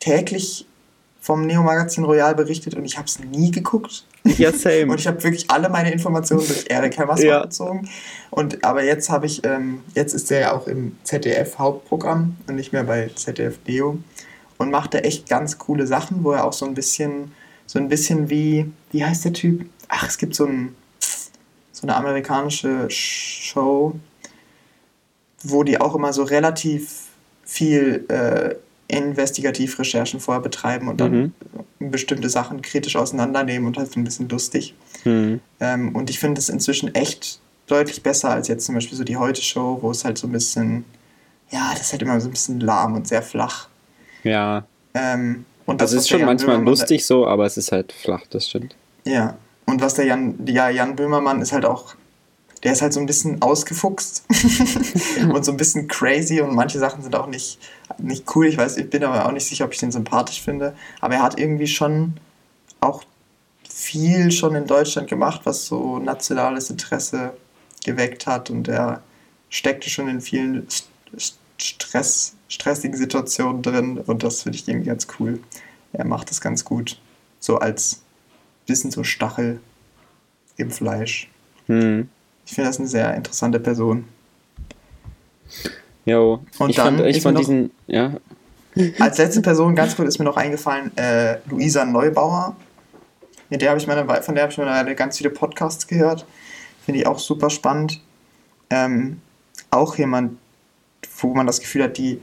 täglich 0.00 0.66
vom 1.20 1.46
Neo-Magazin 1.46 2.04
Royal 2.04 2.34
berichtet 2.34 2.74
und 2.74 2.84
ich 2.84 2.98
habe 2.98 3.06
es 3.06 3.18
nie 3.18 3.50
geguckt. 3.50 4.04
Ja, 4.24 4.52
same. 4.52 4.86
und 4.92 5.00
ich 5.00 5.06
habe 5.06 5.22
wirklich 5.22 5.50
alle 5.50 5.70
meine 5.70 5.90
Informationen 5.90 6.46
durch 6.46 6.66
Erik 6.68 6.98
Hemmersbach 6.98 7.26
ja. 7.26 7.42
bezogen. 7.42 7.88
Und, 8.30 8.62
aber 8.62 8.84
jetzt 8.84 9.08
habe 9.08 9.26
ich, 9.26 9.44
ähm, 9.44 9.80
jetzt 9.94 10.12
ist 10.12 10.30
er 10.30 10.40
ja 10.40 10.52
auch 10.52 10.66
im 10.66 10.96
ZDF-Hauptprogramm 11.04 12.36
und 12.46 12.56
nicht 12.56 12.72
mehr 12.72 12.84
bei 12.84 13.10
ZDF 13.14 13.58
Neo 13.66 13.98
und 14.58 14.70
macht 14.70 14.92
da 14.92 14.98
echt 14.98 15.28
ganz 15.28 15.58
coole 15.58 15.86
Sachen, 15.86 16.24
wo 16.24 16.32
er 16.32 16.44
auch 16.44 16.52
so 16.52 16.66
ein 16.66 16.74
bisschen, 16.74 17.32
so 17.66 17.78
ein 17.78 17.88
bisschen 17.88 18.28
wie, 18.28 18.70
wie 18.90 19.04
heißt 19.04 19.24
der 19.24 19.32
Typ? 19.32 19.64
Ach, 19.88 20.06
es 20.06 20.18
gibt 20.18 20.34
so, 20.34 20.46
ein, 20.46 20.74
so 21.72 21.82
eine 21.82 21.96
amerikanische 21.96 22.88
Show, 22.90 23.94
wo 25.42 25.62
die 25.62 25.80
auch 25.80 25.94
immer 25.94 26.12
so 26.12 26.22
relativ 26.22 27.08
viel 27.44 28.04
äh, 28.08 28.54
Investigativrecherchen 28.88 30.20
vorher 30.20 30.42
betreiben 30.42 30.88
und 30.88 31.00
dann 31.00 31.32
mhm. 31.78 31.90
bestimmte 31.90 32.28
Sachen 32.28 32.62
kritisch 32.62 32.96
auseinandernehmen 32.96 33.66
und 33.66 33.78
halt 33.78 33.92
so 33.92 34.00
ein 34.00 34.04
bisschen 34.04 34.28
lustig. 34.28 34.74
Mhm. 35.04 35.40
Ähm, 35.60 35.94
und 35.94 36.10
ich 36.10 36.18
finde 36.18 36.38
es 36.38 36.48
inzwischen 36.48 36.94
echt 36.94 37.40
deutlich 37.66 38.02
besser 38.02 38.30
als 38.30 38.48
jetzt 38.48 38.66
zum 38.66 38.74
Beispiel 38.74 38.96
so 38.96 39.04
die 39.04 39.16
Heute-Show, 39.16 39.78
wo 39.80 39.90
es 39.90 40.04
halt 40.04 40.18
so 40.18 40.26
ein 40.26 40.32
bisschen, 40.32 40.84
ja, 41.50 41.70
das 41.72 41.82
ist 41.82 41.92
halt 41.92 42.02
immer 42.02 42.20
so 42.20 42.28
ein 42.28 42.32
bisschen 42.32 42.60
lahm 42.60 42.94
und 42.94 43.08
sehr 43.08 43.22
flach. 43.22 43.68
Ja. 44.22 44.66
Ähm, 44.92 45.44
und 45.66 45.80
das, 45.80 45.90
also 45.90 45.96
es 45.98 46.02
ist 46.04 46.08
schon 46.10 46.24
manchmal 46.26 46.62
lustig 46.62 47.06
so, 47.06 47.26
aber 47.26 47.46
es 47.46 47.56
ist 47.56 47.72
halt 47.72 47.92
flach, 47.92 48.22
das 48.28 48.48
stimmt. 48.48 48.76
Ja. 49.04 49.36
Und 49.66 49.80
was 49.80 49.94
der 49.94 50.06
Jan, 50.06 50.38
ja, 50.46 50.68
Jan 50.68 50.96
Böhmermann 50.96 51.40
ist 51.40 51.52
halt 51.52 51.64
auch 51.64 51.96
der 52.64 52.72
ist 52.72 52.80
halt 52.80 52.94
so 52.94 53.00
ein 53.00 53.06
bisschen 53.06 53.42
ausgefuchst 53.42 54.24
und 55.32 55.44
so 55.44 55.52
ein 55.52 55.58
bisschen 55.58 55.86
crazy 55.86 56.40
und 56.40 56.54
manche 56.54 56.78
Sachen 56.78 57.02
sind 57.02 57.14
auch 57.14 57.26
nicht, 57.26 57.58
nicht 57.98 58.24
cool. 58.34 58.46
Ich 58.46 58.56
weiß, 58.56 58.78
ich 58.78 58.88
bin 58.88 59.04
aber 59.04 59.26
auch 59.26 59.32
nicht 59.32 59.46
sicher, 59.46 59.66
ob 59.66 59.74
ich 59.74 59.80
den 59.80 59.92
sympathisch 59.92 60.40
finde. 60.40 60.74
Aber 61.02 61.14
er 61.14 61.22
hat 61.22 61.38
irgendwie 61.38 61.66
schon 61.66 62.14
auch 62.80 63.04
viel 63.68 64.32
schon 64.32 64.54
in 64.54 64.66
Deutschland 64.66 65.08
gemacht, 65.08 65.42
was 65.44 65.66
so 65.66 65.98
nationales 65.98 66.70
Interesse 66.70 67.34
geweckt 67.84 68.26
hat 68.26 68.48
und 68.48 68.66
er 68.66 69.02
steckte 69.50 69.90
schon 69.90 70.08
in 70.08 70.22
vielen 70.22 70.66
Stress, 71.58 72.34
stressigen 72.48 72.96
Situationen 72.96 73.60
drin 73.60 73.98
und 73.98 74.22
das 74.22 74.42
finde 74.42 74.56
ich 74.56 74.66
irgendwie 74.66 74.88
ganz 74.88 75.06
cool. 75.18 75.38
Er 75.92 76.06
macht 76.06 76.30
das 76.30 76.40
ganz 76.40 76.64
gut. 76.64 76.98
So 77.40 77.58
als 77.58 78.00
bisschen 78.66 78.90
so 78.90 79.04
Stachel 79.04 79.60
im 80.56 80.70
Fleisch. 80.70 81.28
Hm. 81.66 82.08
Ich 82.46 82.52
finde 82.52 82.70
das 82.70 82.78
eine 82.78 82.88
sehr 82.88 83.14
interessante 83.14 83.60
Person. 83.60 84.04
Jo, 86.04 86.44
und 86.58 86.70
ich 86.70 86.76
dann 86.76 86.98
fand, 86.98 87.08
ich 87.08 87.22
fand 87.22 87.38
diesen, 87.38 87.70
ja. 87.86 88.14
Als 88.98 89.18
letzte 89.18 89.40
Person, 89.40 89.74
ganz 89.76 89.96
kurz, 89.96 90.08
ist 90.08 90.18
mir 90.18 90.24
noch 90.24 90.36
eingefallen, 90.36 90.94
äh, 90.96 91.38
Luisa 91.46 91.84
Neubauer. 91.84 92.56
Mit 93.48 93.62
der 93.62 93.76
ich 93.76 93.86
meine, 93.86 94.04
von 94.22 94.34
der 94.34 94.44
habe 94.44 94.52
ich 94.52 94.58
meine 94.58 94.94
ganz 94.94 95.18
viele 95.18 95.30
Podcasts 95.30 95.86
gehört. 95.86 96.26
Finde 96.84 97.00
ich 97.00 97.06
auch 97.06 97.18
super 97.18 97.50
spannend. 97.50 98.00
Ähm, 98.70 99.20
auch 99.70 99.96
jemand, 99.96 100.38
wo 101.18 101.34
man 101.34 101.46
das 101.46 101.60
Gefühl 101.60 101.84
hat, 101.84 101.98
die 101.98 102.20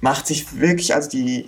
macht 0.00 0.26
sich 0.26 0.60
wirklich, 0.60 0.94
also 0.94 1.10
die, 1.10 1.46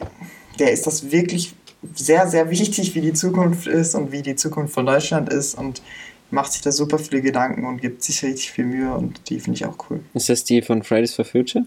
der 0.58 0.72
ist 0.72 0.86
das 0.86 1.10
wirklich 1.12 1.54
sehr, 1.94 2.28
sehr 2.28 2.50
wichtig, 2.50 2.94
wie 2.94 3.00
die 3.00 3.12
Zukunft 3.12 3.66
ist 3.66 3.94
und 3.94 4.12
wie 4.12 4.22
die 4.22 4.36
Zukunft 4.36 4.74
von 4.74 4.86
Deutschland 4.86 5.32
ist 5.32 5.54
und 5.54 5.82
macht 6.30 6.52
sich 6.52 6.62
da 6.62 6.72
super 6.72 6.98
viele 6.98 7.22
Gedanken 7.22 7.64
und 7.64 7.80
gibt 7.80 8.02
sich 8.02 8.22
richtig 8.22 8.50
viel 8.52 8.66
Mühe 8.66 8.92
und 8.92 9.30
die 9.30 9.40
finde 9.40 9.56
ich 9.56 9.64
auch 9.64 9.76
cool. 9.88 10.00
Ist 10.14 10.28
das 10.28 10.44
die 10.44 10.60
von 10.62 10.82
Fridays 10.82 11.14
for 11.14 11.24
Future? 11.24 11.64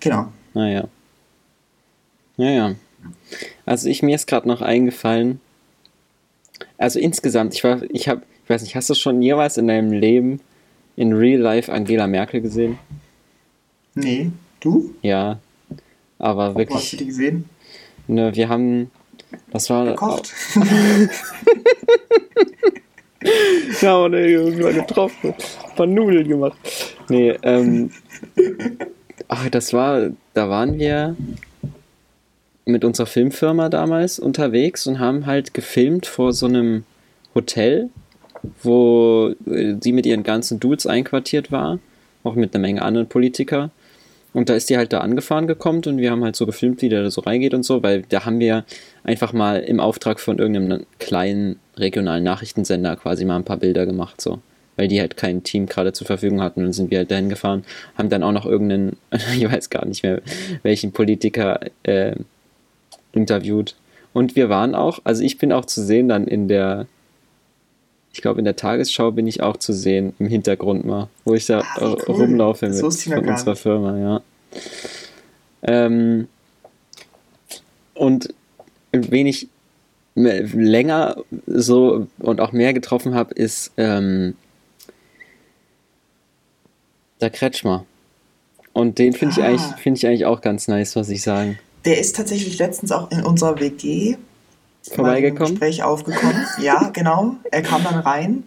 Genau. 0.00 0.28
Ah 0.54 0.66
ja. 0.66 0.88
Ja, 2.36 2.50
ja. 2.50 2.74
Also 3.66 3.88
ich 3.88 4.02
mir 4.02 4.16
ist 4.16 4.26
gerade 4.26 4.48
noch 4.48 4.62
eingefallen. 4.62 5.40
Also 6.78 6.98
insgesamt, 6.98 7.54
ich 7.54 7.62
war, 7.64 7.82
ich 7.90 8.08
habe, 8.08 8.22
ich 8.42 8.50
weiß 8.50 8.62
nicht, 8.62 8.74
hast 8.76 8.90
du 8.90 8.94
schon 8.94 9.22
jemals 9.22 9.56
in 9.56 9.68
deinem 9.68 9.92
Leben 9.92 10.40
in 10.96 11.12
Real 11.12 11.40
Life 11.40 11.72
Angela 11.72 12.06
Merkel 12.06 12.40
gesehen? 12.40 12.78
Nee, 13.94 14.30
du? 14.60 14.94
Ja, 15.02 15.38
aber 16.18 16.54
Wo 16.54 16.58
wirklich. 16.58 16.78
Hast 16.78 16.92
du 16.92 16.96
die 16.96 17.06
gesehen? 17.06 17.48
Ne, 18.06 18.34
wir 18.34 18.48
haben, 18.48 18.90
das 19.50 19.70
war. 19.70 19.86
Gekocht. 19.86 20.32
ja, 23.80 23.96
und 23.96 24.14
irgendwann 24.14 24.74
getroffen. 24.74 25.34
Ein 25.68 25.74
paar 25.76 25.86
Nudeln 25.86 26.28
gemacht. 26.28 26.56
Nee, 27.08 27.36
ähm. 27.42 27.90
Ach, 29.28 29.48
das 29.50 29.72
war. 29.72 30.10
Da 30.34 30.48
waren 30.48 30.78
wir 30.78 31.16
mit 32.66 32.84
unserer 32.84 33.06
Filmfirma 33.06 33.68
damals 33.68 34.18
unterwegs 34.18 34.86
und 34.86 34.98
haben 34.98 35.26
halt 35.26 35.54
gefilmt 35.54 36.06
vor 36.06 36.32
so 36.32 36.46
einem 36.46 36.84
Hotel, 37.34 37.90
wo 38.62 39.34
sie 39.44 39.92
mit 39.92 40.06
ihren 40.06 40.22
ganzen 40.22 40.60
Dudes 40.60 40.86
einquartiert 40.86 41.52
war. 41.52 41.78
Auch 42.22 42.34
mit 42.34 42.54
einer 42.54 42.62
Menge 42.62 42.82
anderen 42.82 43.08
Politiker. 43.08 43.70
Und 44.34 44.48
da 44.48 44.54
ist 44.54 44.68
die 44.68 44.76
halt 44.76 44.92
da 44.92 44.98
angefahren 44.98 45.46
gekommen 45.46 45.82
und 45.86 45.98
wir 45.98 46.10
haben 46.10 46.24
halt 46.24 46.34
so 46.34 46.44
gefilmt, 46.44 46.82
wie 46.82 46.88
der 46.88 47.04
da 47.04 47.10
so 47.10 47.20
reingeht 47.20 47.54
und 47.54 47.62
so, 47.62 47.82
weil 47.84 48.02
da 48.08 48.26
haben 48.26 48.40
wir 48.40 48.64
einfach 49.04 49.32
mal 49.32 49.60
im 49.60 49.78
Auftrag 49.78 50.18
von 50.18 50.38
irgendeinem 50.38 50.84
kleinen 50.98 51.60
regionalen 51.76 52.24
Nachrichtensender 52.24 52.96
quasi 52.96 53.24
mal 53.24 53.36
ein 53.36 53.44
paar 53.44 53.58
Bilder 53.58 53.86
gemacht, 53.86 54.20
so. 54.20 54.40
Weil 54.76 54.88
die 54.88 55.00
halt 55.00 55.16
kein 55.16 55.44
Team 55.44 55.66
gerade 55.66 55.92
zur 55.92 56.08
Verfügung 56.08 56.42
hatten 56.42 56.64
und 56.64 56.72
sind 56.72 56.90
wir 56.90 56.98
halt 56.98 57.12
dahin 57.12 57.28
gefahren, 57.28 57.64
haben 57.96 58.08
dann 58.10 58.24
auch 58.24 58.32
noch 58.32 58.44
irgendeinen, 58.44 58.96
ich 59.36 59.50
weiß 59.50 59.70
gar 59.70 59.86
nicht 59.86 60.02
mehr, 60.02 60.20
welchen 60.64 60.90
Politiker 60.90 61.60
äh, 61.84 62.16
interviewt. 63.12 63.76
Und 64.12 64.34
wir 64.34 64.48
waren 64.48 64.74
auch, 64.74 64.98
also 65.04 65.22
ich 65.22 65.38
bin 65.38 65.52
auch 65.52 65.64
zu 65.64 65.80
sehen 65.80 66.08
dann 66.08 66.26
in 66.26 66.48
der, 66.48 66.88
ich 68.14 68.22
glaube 68.22 68.38
in 68.38 68.44
der 68.44 68.54
Tagesschau 68.54 69.10
bin 69.10 69.26
ich 69.26 69.42
auch 69.42 69.56
zu 69.56 69.72
sehen 69.72 70.14
im 70.20 70.28
Hintergrund 70.28 70.84
mal, 70.84 71.08
wo 71.24 71.34
ich 71.34 71.46
da 71.46 71.60
ah, 71.60 71.80
cool. 71.80 72.14
rumlaufe 72.14 72.68
mit 72.68 72.78
von 72.78 73.28
unserer 73.28 73.56
Firma, 73.56 73.98
ja. 73.98 74.22
Ähm, 75.62 76.28
und 77.94 78.32
wenig 78.92 79.48
länger 80.14 81.16
so 81.46 82.06
und 82.20 82.40
auch 82.40 82.52
mehr 82.52 82.72
getroffen 82.72 83.16
habe, 83.16 83.34
ist 83.34 83.72
ähm, 83.78 84.36
der 87.20 87.30
Kretschmer. 87.30 87.84
Und 88.72 89.00
den 89.00 89.12
finde 89.12 89.34
ah. 89.34 89.38
ich, 89.38 89.44
eigentlich, 89.44 89.80
find 89.80 89.98
ich 89.98 90.06
eigentlich 90.06 90.26
auch 90.26 90.40
ganz 90.40 90.68
nice, 90.68 90.94
muss 90.94 91.08
ich 91.08 91.22
sagen. 91.22 91.58
Der 91.84 91.98
ist 91.98 92.14
tatsächlich 92.14 92.58
letztens 92.58 92.92
auch 92.92 93.10
in 93.10 93.24
unserer 93.24 93.58
WG 93.58 94.16
vorbeigekommen. 94.92 95.54
Im 95.54 95.54
Gespräch 95.54 95.82
aufgekommen. 95.82 96.46
ja, 96.60 96.88
genau. 96.92 97.36
Er 97.50 97.62
kam 97.62 97.84
dann 97.84 98.00
rein, 98.00 98.44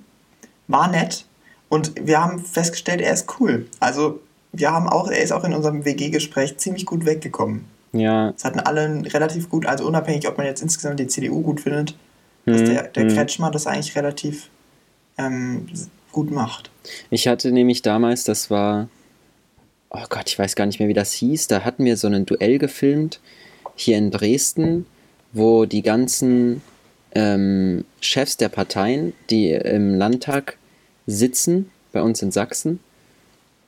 war 0.68 0.88
nett 0.90 1.26
und 1.70 1.94
wir 2.02 2.22
haben 2.22 2.40
festgestellt, 2.40 3.02
er 3.02 3.14
ist 3.14 3.40
cool. 3.40 3.68
Also 3.80 4.20
wir 4.52 4.72
haben 4.72 4.88
auch, 4.88 5.10
er 5.10 5.22
ist 5.22 5.32
auch 5.32 5.44
in 5.44 5.54
unserem 5.54 5.86
WG-Gespräch 5.86 6.58
ziemlich 6.58 6.86
gut 6.86 7.06
weggekommen. 7.06 7.66
Ja. 7.94 8.30
Es 8.30 8.44
hatten 8.44 8.60
alle 8.60 9.04
relativ 9.14 9.50
gut, 9.50 9.66
also 9.66 9.86
unabhängig, 9.86 10.28
ob 10.28 10.38
man 10.38 10.46
jetzt 10.46 10.62
insgesamt 10.62 11.00
die 11.00 11.08
CDU 11.08 11.42
gut 11.42 11.62
findet, 11.62 11.96
hm, 12.46 12.54
dass 12.54 12.64
der, 12.64 12.84
der 12.84 13.04
hm. 13.04 13.16
Kretschmer 13.16 13.52
das 13.52 13.68
eigentlich 13.68 13.96
relativ 13.96 14.50
ähm, 15.18 15.68
gut 16.12 16.32
macht. 16.32 16.70
Ich 17.10 17.28
hatte 17.28 17.52
nämlich 17.52 17.82
damals, 17.82 18.24
das 18.24 18.50
war, 18.50 18.90
oh 19.90 20.04
Gott, 20.10 20.28
ich 20.28 20.38
weiß 20.40 20.56
gar 20.56 20.66
nicht 20.66 20.80
mehr, 20.80 20.90
wie 20.90 20.94
das 20.94 21.12
hieß, 21.14 21.48
da 21.48 21.64
hatten 21.64 21.86
wir 21.86 21.98
so 21.98 22.08
ein 22.08 22.26
Duell 22.26 22.58
gefilmt 22.58 23.20
hier 23.76 23.98
in 23.98 24.12
Dresden, 24.12 24.86
wo 25.34 25.66
die 25.66 25.82
ganzen 25.82 26.62
ähm, 27.14 27.86
Chefs 28.00 28.38
der 28.38 28.50
Parteien, 28.50 29.14
die 29.30 29.52
im 29.52 29.96
Landtag 29.96 30.58
sitzen, 31.06 31.72
bei 31.92 32.02
uns 32.02 32.22
in 32.22 32.32
Sachsen, 32.32 32.80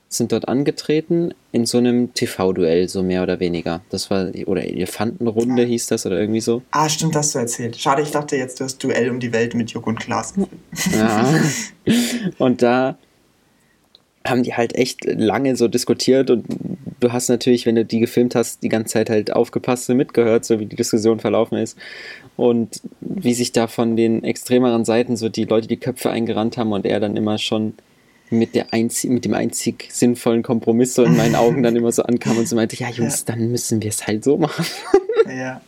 sind 0.08 0.32
dort 0.32 0.48
angetreten 0.48 1.32
in 1.52 1.66
so 1.66 1.78
einem 1.78 2.12
TV-Duell, 2.14 2.88
so 2.88 3.02
mehr 3.02 3.22
oder 3.22 3.38
weniger. 3.38 3.80
Das 3.90 4.10
war, 4.10 4.30
oder 4.46 4.64
Elefantenrunde 4.64 5.64
hieß 5.64 5.86
das 5.86 6.04
oder 6.04 6.18
irgendwie 6.18 6.40
so. 6.40 6.62
Ah, 6.72 6.88
stimmt, 6.88 7.14
hast 7.14 7.34
du 7.34 7.38
erzählt. 7.38 7.76
Schade, 7.76 8.02
ich 8.02 8.10
dachte 8.10 8.36
jetzt, 8.36 8.58
du 8.58 8.64
hast 8.64 8.78
Duell 8.78 9.08
um 9.10 9.20
die 9.20 9.32
Welt 9.32 9.54
mit 9.54 9.70
Juck 9.70 9.86
und 9.86 10.00
Klaas 10.00 10.34
Ja. 10.92 11.40
und 12.38 12.60
da 12.60 12.98
haben 14.24 14.42
die 14.42 14.54
halt 14.54 14.74
echt 14.74 15.04
lange 15.04 15.56
so 15.56 15.68
diskutiert 15.68 16.30
und 16.30 16.44
du 17.00 17.12
hast 17.12 17.28
natürlich, 17.28 17.64
wenn 17.64 17.74
du 17.74 17.84
die 17.84 18.00
gefilmt 18.00 18.34
hast, 18.34 18.62
die 18.62 18.68
ganze 18.68 18.92
Zeit 18.92 19.10
halt 19.10 19.32
aufgepasst 19.32 19.88
und 19.88 19.96
mitgehört, 19.96 20.44
so 20.44 20.60
wie 20.60 20.66
die 20.66 20.76
Diskussion 20.76 21.20
verlaufen 21.20 21.56
ist 21.58 21.78
und 22.36 22.82
wie 23.00 23.32
sich 23.32 23.52
da 23.52 23.66
von 23.66 23.96
den 23.96 24.22
extremeren 24.22 24.84
Seiten 24.84 25.16
so 25.16 25.28
die 25.28 25.44
Leute 25.44 25.68
die 25.68 25.78
Köpfe 25.78 26.10
eingerannt 26.10 26.58
haben 26.58 26.72
und 26.72 26.84
er 26.84 27.00
dann 27.00 27.16
immer 27.16 27.38
schon 27.38 27.74
mit, 28.30 28.54
der 28.54 28.72
einzig, 28.72 29.10
mit 29.10 29.24
dem 29.24 29.34
einzig 29.34 29.88
sinnvollen 29.90 30.42
Kompromiss 30.42 30.94
so 30.94 31.04
in 31.04 31.16
meinen 31.16 31.34
Augen 31.36 31.62
dann 31.62 31.74
immer 31.74 31.90
so 31.90 32.02
ankam 32.02 32.36
und 32.38 32.46
so 32.46 32.56
meinte, 32.56 32.76
ja 32.76 32.90
Jungs, 32.90 33.24
ja. 33.26 33.34
dann 33.34 33.50
müssen 33.50 33.82
wir 33.82 33.88
es 33.88 34.06
halt 34.06 34.22
so 34.22 34.36
machen. 34.36 34.64
ja. 35.28 35.60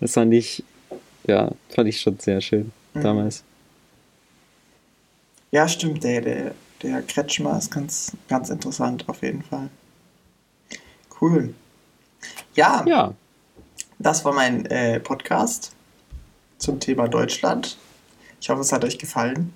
Das 0.00 0.14
fand 0.14 0.32
ich, 0.32 0.64
ja, 1.26 1.52
fand 1.68 1.88
ich 1.88 2.00
schon 2.00 2.18
sehr 2.18 2.40
schön 2.40 2.72
mhm. 2.94 3.02
damals. 3.02 3.44
Ja, 5.52 5.68
stimmt, 5.68 6.02
der, 6.02 6.22
der, 6.22 6.54
der 6.82 7.02
Kretschmer 7.02 7.58
ist 7.58 7.70
ganz, 7.70 8.12
ganz 8.28 8.50
interessant 8.50 9.08
auf 9.08 9.22
jeden 9.22 9.42
Fall. 9.42 9.70
Cool. 11.20 11.54
Ja. 12.54 12.84
Ja. 12.86 13.14
Das 13.98 14.24
war 14.24 14.32
mein 14.32 14.66
äh, 14.66 14.98
Podcast 14.98 15.72
zum 16.58 16.80
Thema 16.80 17.08
Deutschland. 17.08 17.78
Ich 18.40 18.50
hoffe, 18.50 18.62
es 18.62 18.72
hat 18.72 18.84
euch 18.84 18.98
gefallen. 18.98 19.52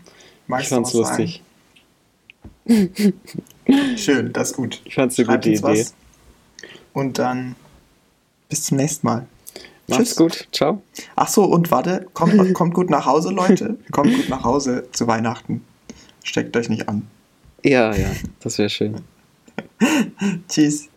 Magst 0.46 0.66
ich 0.66 0.68
fand's 0.70 0.92
lustig. 0.92 1.42
Schön, 3.96 4.32
das 4.32 4.50
ist 4.50 4.56
gut. 4.56 4.80
Ich 4.84 4.94
fand's 4.94 5.18
eine 5.18 5.26
gute 5.26 5.50
Idee. 5.50 5.62
Was. 5.62 5.94
Und 6.92 7.18
dann 7.18 7.56
bis 8.48 8.64
zum 8.64 8.76
nächsten 8.76 9.06
Mal. 9.06 9.26
Macht's 9.88 10.10
Tschüss. 10.10 10.16
gut. 10.16 10.48
Ciao. 10.52 10.82
Ach 11.16 11.28
so, 11.28 11.44
und 11.44 11.70
warte, 11.70 12.06
kommt, 12.12 12.54
kommt 12.54 12.74
gut 12.74 12.90
nach 12.90 13.06
Hause, 13.06 13.30
Leute. 13.30 13.78
kommt 13.90 14.14
gut 14.14 14.28
nach 14.28 14.44
Hause 14.44 14.88
zu 14.92 15.06
Weihnachten. 15.06 15.64
Steckt 16.22 16.56
euch 16.56 16.68
nicht 16.68 16.88
an. 16.88 17.08
Ja, 17.66 17.92
ja, 17.96 18.12
das 18.38 18.58
wäre 18.58 18.70
schön. 18.70 19.02
Tschüss. 20.48 20.88